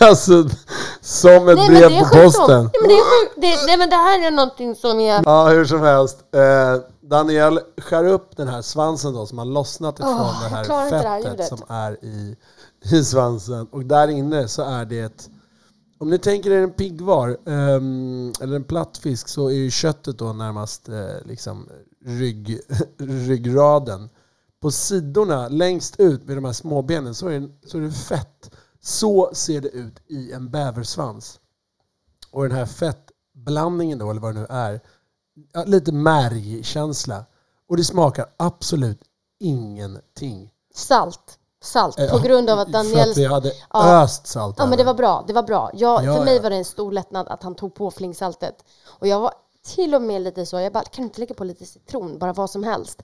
Alltså, 0.00 0.48
som 1.00 1.48
ett 1.48 1.56
nej 1.56 1.68
brev 1.68 1.90
det 1.90 1.98
på 1.98 2.04
posten. 2.04 2.62
Nej 2.62 2.80
men 2.80 2.88
det 2.88 2.94
är 2.94 3.24
sjuk, 3.24 3.32
det, 3.36 3.66
nej 3.66 3.76
men 3.76 3.90
det 3.90 3.96
här 3.96 4.26
är 4.26 4.30
någonting 4.30 4.74
som 4.74 5.00
är... 5.00 5.22
Ja, 5.24 5.48
hur 5.48 5.64
som 5.64 5.82
helst. 5.82 6.18
Eh, 6.34 6.76
Daniel 7.00 7.60
skär 7.78 8.04
upp 8.04 8.36
den 8.36 8.48
här 8.48 8.62
svansen 8.62 9.14
då 9.14 9.26
som 9.26 9.38
har 9.38 9.44
lossnat 9.44 9.98
ifrån 9.98 10.20
Åh, 10.20 10.42
det 10.42 10.48
här 10.48 10.62
inte 10.62 11.02
det 11.02 11.08
här 11.08 11.22
fettet 11.22 11.48
som 11.48 11.62
är 11.68 12.04
i, 12.04 12.36
i 12.82 13.04
svansen. 13.04 13.66
Och 13.70 13.84
där 13.84 14.08
inne 14.08 14.48
så 14.48 14.62
är 14.62 14.84
det 14.84 15.00
ett, 15.00 15.28
om 15.98 16.10
ni 16.10 16.18
tänker 16.18 16.50
er 16.50 16.62
en 16.62 16.72
piggvar 16.72 17.36
ehm, 17.46 18.32
eller 18.40 18.56
en 18.56 18.64
platt 18.64 18.98
fisk 18.98 19.28
så 19.28 19.48
är 19.48 19.54
ju 19.54 19.70
köttet 19.70 20.18
då 20.18 20.32
närmast 20.32 20.88
eh, 20.88 21.16
liksom 21.24 21.68
rygg, 22.04 22.60
ryggraden. 22.98 24.08
På 24.60 24.70
sidorna 24.70 25.48
längst 25.48 26.00
ut 26.00 26.26
med 26.26 26.36
de 26.36 26.44
här 26.44 26.52
småbenen 26.52 27.14
så 27.14 27.28
är, 27.28 27.40
det, 27.40 27.68
så 27.68 27.78
är 27.78 27.82
det 27.82 27.92
fett. 27.92 28.50
Så 28.80 29.30
ser 29.34 29.60
det 29.60 29.68
ut 29.68 30.00
i 30.06 30.32
en 30.32 30.50
bäversvans. 30.50 31.40
Och 32.30 32.42
den 32.42 32.58
här 32.58 32.66
fettblandningen 32.66 33.98
då, 33.98 34.10
eller 34.10 34.20
vad 34.20 34.34
det 34.34 34.40
nu 34.40 34.46
är, 34.50 34.80
ja, 35.52 35.64
lite 35.64 35.92
märgkänsla. 35.92 37.24
Och 37.68 37.76
det 37.76 37.84
smakar 37.84 38.26
absolut 38.36 39.00
ingenting. 39.40 40.52
Salt. 40.74 41.38
Salt. 41.68 42.10
På 42.10 42.18
grund 42.18 42.50
av 42.50 42.58
att 42.58 42.66
För 42.66 42.72
Daniel... 42.72 43.10
att 43.10 43.16
vi 43.16 43.24
hade 43.24 43.52
Ja. 43.72 44.02
öst 44.02 44.26
salt 44.26 44.56
Ja 44.58 44.66
men 44.66 44.78
det 44.78 44.84
var 44.84 44.94
bra, 44.94 45.24
det 45.26 45.32
var 45.32 45.42
bra. 45.42 45.70
Jag, 45.74 46.04
Ja, 46.04 46.16
för 46.16 46.24
mig 46.24 46.36
ja. 46.36 46.42
var 46.42 46.50
det 46.50 46.56
en 46.56 46.64
stor 46.64 46.92
lättnad 46.92 47.28
att 47.28 47.42
han 47.42 47.54
tog 47.54 47.74
på 47.74 47.90
flingsaltet. 47.90 48.64
Och 48.88 49.06
jag 49.06 49.20
var 49.20 49.32
till 49.74 49.94
och 49.94 50.02
med 50.02 50.22
lite 50.22 50.46
så, 50.46 50.60
jag 50.60 50.72
bara, 50.72 50.84
kan 50.84 51.02
du 51.02 51.06
inte 51.06 51.20
lägga 51.20 51.34
på 51.34 51.44
lite 51.44 51.66
citron, 51.66 52.18
bara 52.18 52.32
vad 52.32 52.50
som 52.50 52.64
helst. 52.64 53.02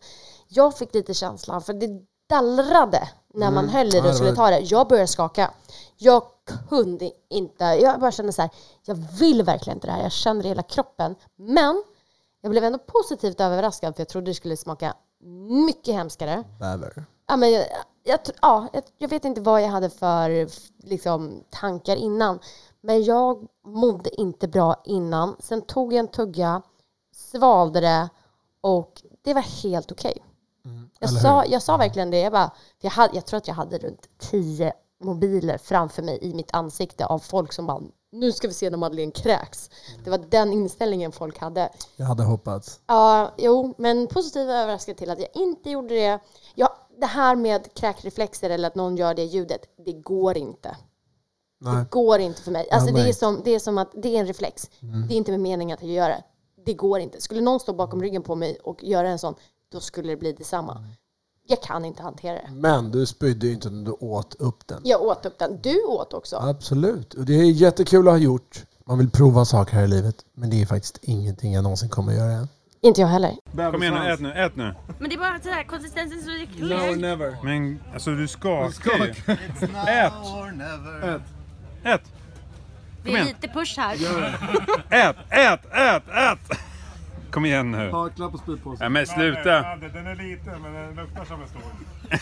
Jag 0.48 0.78
fick 0.78 0.94
lite 0.94 1.14
känslan, 1.14 1.62
för 1.62 1.72
det 1.72 1.88
dallrade 2.28 3.08
när 3.34 3.50
man 3.50 3.68
höll 3.68 3.86
i 3.86 3.90
det 3.90 3.98
Mm. 3.98 4.10
Och 4.10 4.16
skulle 4.16 4.34
ta 4.34 4.50
det. 4.50 4.58
Jag 4.60 4.88
började 4.88 5.06
skaka. 5.08 5.50
Jag 5.96 6.22
kunde 6.68 7.10
inte, 7.30 7.64
jag 7.64 8.00
bara 8.00 8.12
kände 8.12 8.32
så 8.32 8.42
här, 8.42 8.50
jag 8.86 8.94
vill 8.94 9.42
verkligen 9.42 9.76
inte 9.76 9.86
det 9.86 9.92
här. 9.92 10.02
Jag 10.02 10.12
kände 10.12 10.42
det 10.42 10.46
i 10.46 10.48
hela 10.48 10.62
kroppen. 10.62 11.14
Men 11.36 11.82
jag 12.40 12.50
blev 12.50 12.64
ändå 12.64 12.78
positivt 12.78 13.40
överraskad, 13.40 13.94
för 13.94 14.00
jag 14.00 14.08
trodde 14.08 14.30
det 14.30 14.34
skulle 14.34 14.56
smaka 14.56 14.94
mycket 15.66 15.94
hemskare. 15.94 16.44
Bäver. 16.60 17.04
Ja, 17.26 17.36
men 17.36 17.52
jag, 17.52 17.66
jag, 18.02 18.20
ja, 18.42 18.68
jag, 18.72 18.82
jag 18.98 19.08
vet 19.08 19.24
inte 19.24 19.40
vad 19.40 19.62
jag 19.62 19.68
hade 19.68 19.90
för 19.90 20.48
liksom, 20.86 21.44
tankar 21.50 21.96
innan. 21.96 22.38
Men 22.80 23.04
jag 23.04 23.46
mådde 23.66 24.20
inte 24.20 24.48
bra 24.48 24.82
innan. 24.84 25.36
Sen 25.38 25.62
tog 25.62 25.92
jag 25.92 25.98
en 25.98 26.08
tugga, 26.08 26.62
svalde 27.14 27.80
det 27.80 28.08
och 28.60 29.02
det 29.22 29.34
var 29.34 29.62
helt 29.62 29.92
okej. 29.92 30.12
Jag, 30.16 30.24
Mm, 30.72 30.90
eller 31.00 31.20
sa, 31.20 31.44
jag 31.44 31.62
sa 31.62 31.76
verkligen 31.76 32.10
det. 32.10 32.20
Jag, 32.20 32.32
bara, 32.32 32.50
jag, 32.80 32.90
hade, 32.90 33.14
jag 33.14 33.26
tror 33.26 33.38
att 33.38 33.48
jag 33.48 33.54
hade 33.54 33.78
runt 33.78 34.08
tio 34.18 34.72
mobiler 35.00 35.58
framför 35.58 36.02
mig 36.02 36.18
i 36.22 36.34
mitt 36.34 36.54
ansikte 36.54 37.06
av 37.06 37.18
folk 37.18 37.52
som 37.52 37.66
bara 37.66 37.80
nu 38.14 38.32
ska 38.32 38.48
vi 38.48 38.54
se 38.54 38.70
när 38.70 38.78
Madeleine 38.78 39.12
kräks. 39.12 39.70
Det 40.04 40.10
var 40.10 40.18
den 40.18 40.52
inställningen 40.52 41.12
folk 41.12 41.38
hade. 41.38 41.70
Jag 41.96 42.06
hade 42.06 42.22
hoppats. 42.22 42.80
Ja, 42.86 43.32
jo, 43.36 43.74
men 43.78 44.06
positivt 44.06 44.48
överraskad 44.48 44.96
till 44.96 45.10
att 45.10 45.20
jag 45.20 45.28
inte 45.34 45.70
gjorde 45.70 45.94
det. 45.94 46.18
Jag, 46.54 46.68
det 47.00 47.06
här 47.06 47.36
med 47.36 47.74
kräkreflexer 47.74 48.50
eller 48.50 48.68
att 48.68 48.74
någon 48.74 48.96
gör 48.96 49.14
det 49.14 49.24
ljudet, 49.24 49.60
det 49.84 49.92
går 49.92 50.36
inte. 50.36 50.76
Nej. 51.60 51.76
Det 51.76 51.90
går 51.90 52.20
inte 52.20 52.42
för 52.42 52.50
mig. 52.50 52.68
Alltså 52.70 52.94
det, 52.94 53.08
är 53.08 53.12
som, 53.12 53.40
det 53.44 53.54
är 53.54 53.58
som 53.58 53.78
att 53.78 53.92
det 53.94 54.16
är 54.16 54.20
en 54.20 54.26
reflex. 54.26 54.70
Mm. 54.82 55.08
Det 55.08 55.14
är 55.14 55.16
inte 55.16 55.30
med 55.30 55.40
meningen 55.40 55.74
att 55.74 55.82
jag 55.82 55.92
gör 55.92 56.08
det. 56.08 56.22
Det 56.66 56.74
går 56.74 57.00
inte. 57.00 57.20
Skulle 57.20 57.40
någon 57.40 57.60
stå 57.60 57.72
bakom 57.72 58.02
ryggen 58.02 58.22
på 58.22 58.34
mig 58.34 58.58
och 58.62 58.84
göra 58.84 59.08
en 59.08 59.18
sån, 59.18 59.34
då 59.72 59.80
skulle 59.80 60.08
det 60.08 60.16
bli 60.16 60.32
detsamma. 60.32 60.72
Mm. 60.72 60.90
Jag 61.46 61.62
kan 61.62 61.84
inte 61.84 62.02
hantera 62.02 62.34
det. 62.34 62.50
Men 62.52 62.90
du 62.90 63.06
spydde 63.06 63.46
ju 63.46 63.52
inte 63.52 63.70
när 63.70 63.84
du 63.84 63.92
åt 63.92 64.34
upp 64.34 64.66
den. 64.66 64.80
Jag 64.84 65.02
åt 65.02 65.26
upp 65.26 65.38
den. 65.38 65.60
Du 65.62 65.84
åt 65.84 66.14
också. 66.14 66.36
Absolut. 66.36 67.14
Och 67.14 67.24
det 67.24 67.32
är 67.32 67.44
jättekul 67.44 68.08
att 68.08 68.14
ha 68.14 68.18
gjort. 68.18 68.64
Man 68.86 68.98
vill 68.98 69.10
prova 69.10 69.44
saker 69.44 69.72
här 69.72 69.84
i 69.84 69.88
livet. 69.88 70.24
Men 70.32 70.50
det 70.50 70.62
är 70.62 70.66
faktiskt 70.66 70.98
ingenting 71.02 71.52
jag 71.52 71.62
någonsin 71.62 71.88
kommer 71.88 72.12
att 72.12 72.18
göra 72.18 72.32
än. 72.32 72.48
Inte 72.84 73.00
jag 73.00 73.08
heller. 73.08 73.34
Kom 73.72 73.82
igen 73.82 73.94
nu, 73.94 74.10
ät 74.12 74.20
nu, 74.20 74.32
ät 74.32 74.56
nu. 74.56 74.74
Men 74.98 75.08
det 75.08 75.14
är 75.14 75.18
bara 75.18 75.40
sådär 75.40 75.62
konsistensen 75.62 76.20
så 76.22 76.28
det 76.30 76.34
är 76.36 76.46
No, 76.46 76.66
clear. 76.80 76.96
never. 76.96 77.36
Men 77.42 77.80
alltså 77.92 78.10
du 78.10 78.28
skakar 78.28 79.04
ju. 79.04 79.10
Ät! 79.88 80.12
Ät. 81.02 81.20
Ät! 81.84 82.02
Det 83.04 83.14
är 83.14 83.24
lite 83.24 83.48
push 83.48 83.78
här. 83.78 83.94
Ät! 84.90 85.16
Ät! 85.30 85.60
Ät! 85.72 86.02
Ät! 86.08 86.58
Kom 87.30 87.44
igen 87.44 87.70
nu. 87.70 87.90
Hakla 87.90 88.30
på 88.30 88.38
spydpåsen. 88.38 88.78
Nej 88.80 88.88
men 88.90 89.06
sluta. 89.06 89.50
Den 89.92 90.06
är 90.06 90.14
liten 90.14 90.62
men 90.62 90.72
den 90.72 90.94
luktar 90.94 91.24
som 91.24 91.42
en 91.42 91.48
stor. 91.48 91.62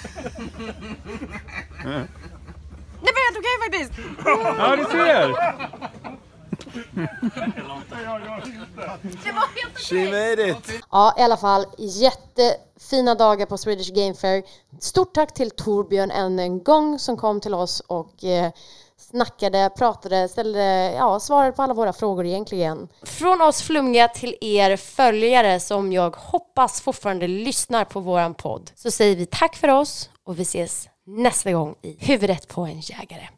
Det 3.04 3.10
var 3.12 3.22
helt 3.26 3.38
okej 3.38 3.56
faktiskt. 3.64 3.92
Ja 4.58 4.76
du 4.76 4.84
ser! 4.84 5.34
She 9.76 9.94
made 10.04 10.50
it! 10.50 10.82
Ja, 10.90 11.14
i 11.18 11.22
alla 11.22 11.36
fall 11.36 11.66
jättefina 11.78 13.14
dagar 13.14 13.46
på 13.46 13.58
Swedish 13.58 13.92
Game 13.92 14.14
Fair. 14.14 14.42
Stort 14.80 15.14
tack 15.14 15.34
till 15.34 15.50
Torbjörn 15.50 16.10
än 16.10 16.38
en 16.38 16.62
gång 16.62 16.98
som 16.98 17.16
kom 17.16 17.40
till 17.40 17.54
oss 17.54 17.80
och 17.80 18.24
eh, 18.24 18.52
snackade, 18.96 19.70
pratade, 19.76 20.28
ställde, 20.28 20.92
ja, 20.92 21.20
svarade 21.20 21.52
på 21.52 21.62
alla 21.62 21.74
våra 21.74 21.92
frågor 21.92 22.26
egentligen. 22.26 22.88
Från 23.02 23.42
oss 23.42 23.62
flummiga 23.62 24.08
till 24.08 24.36
er 24.40 24.76
följare 24.76 25.60
som 25.60 25.92
jag 25.92 26.16
hoppas 26.16 26.80
fortfarande 26.80 27.28
lyssnar 27.28 27.84
på 27.84 28.00
våran 28.00 28.34
podd 28.34 28.70
så 28.74 28.90
säger 28.90 29.16
vi 29.16 29.26
tack 29.26 29.56
för 29.56 29.68
oss 29.68 30.10
och 30.24 30.38
vi 30.38 30.42
ses 30.42 30.88
nästa 31.06 31.52
gång 31.52 31.74
i 31.82 31.96
Huvudet 32.00 32.48
på 32.48 32.60
en 32.60 32.80
jägare. 32.80 33.28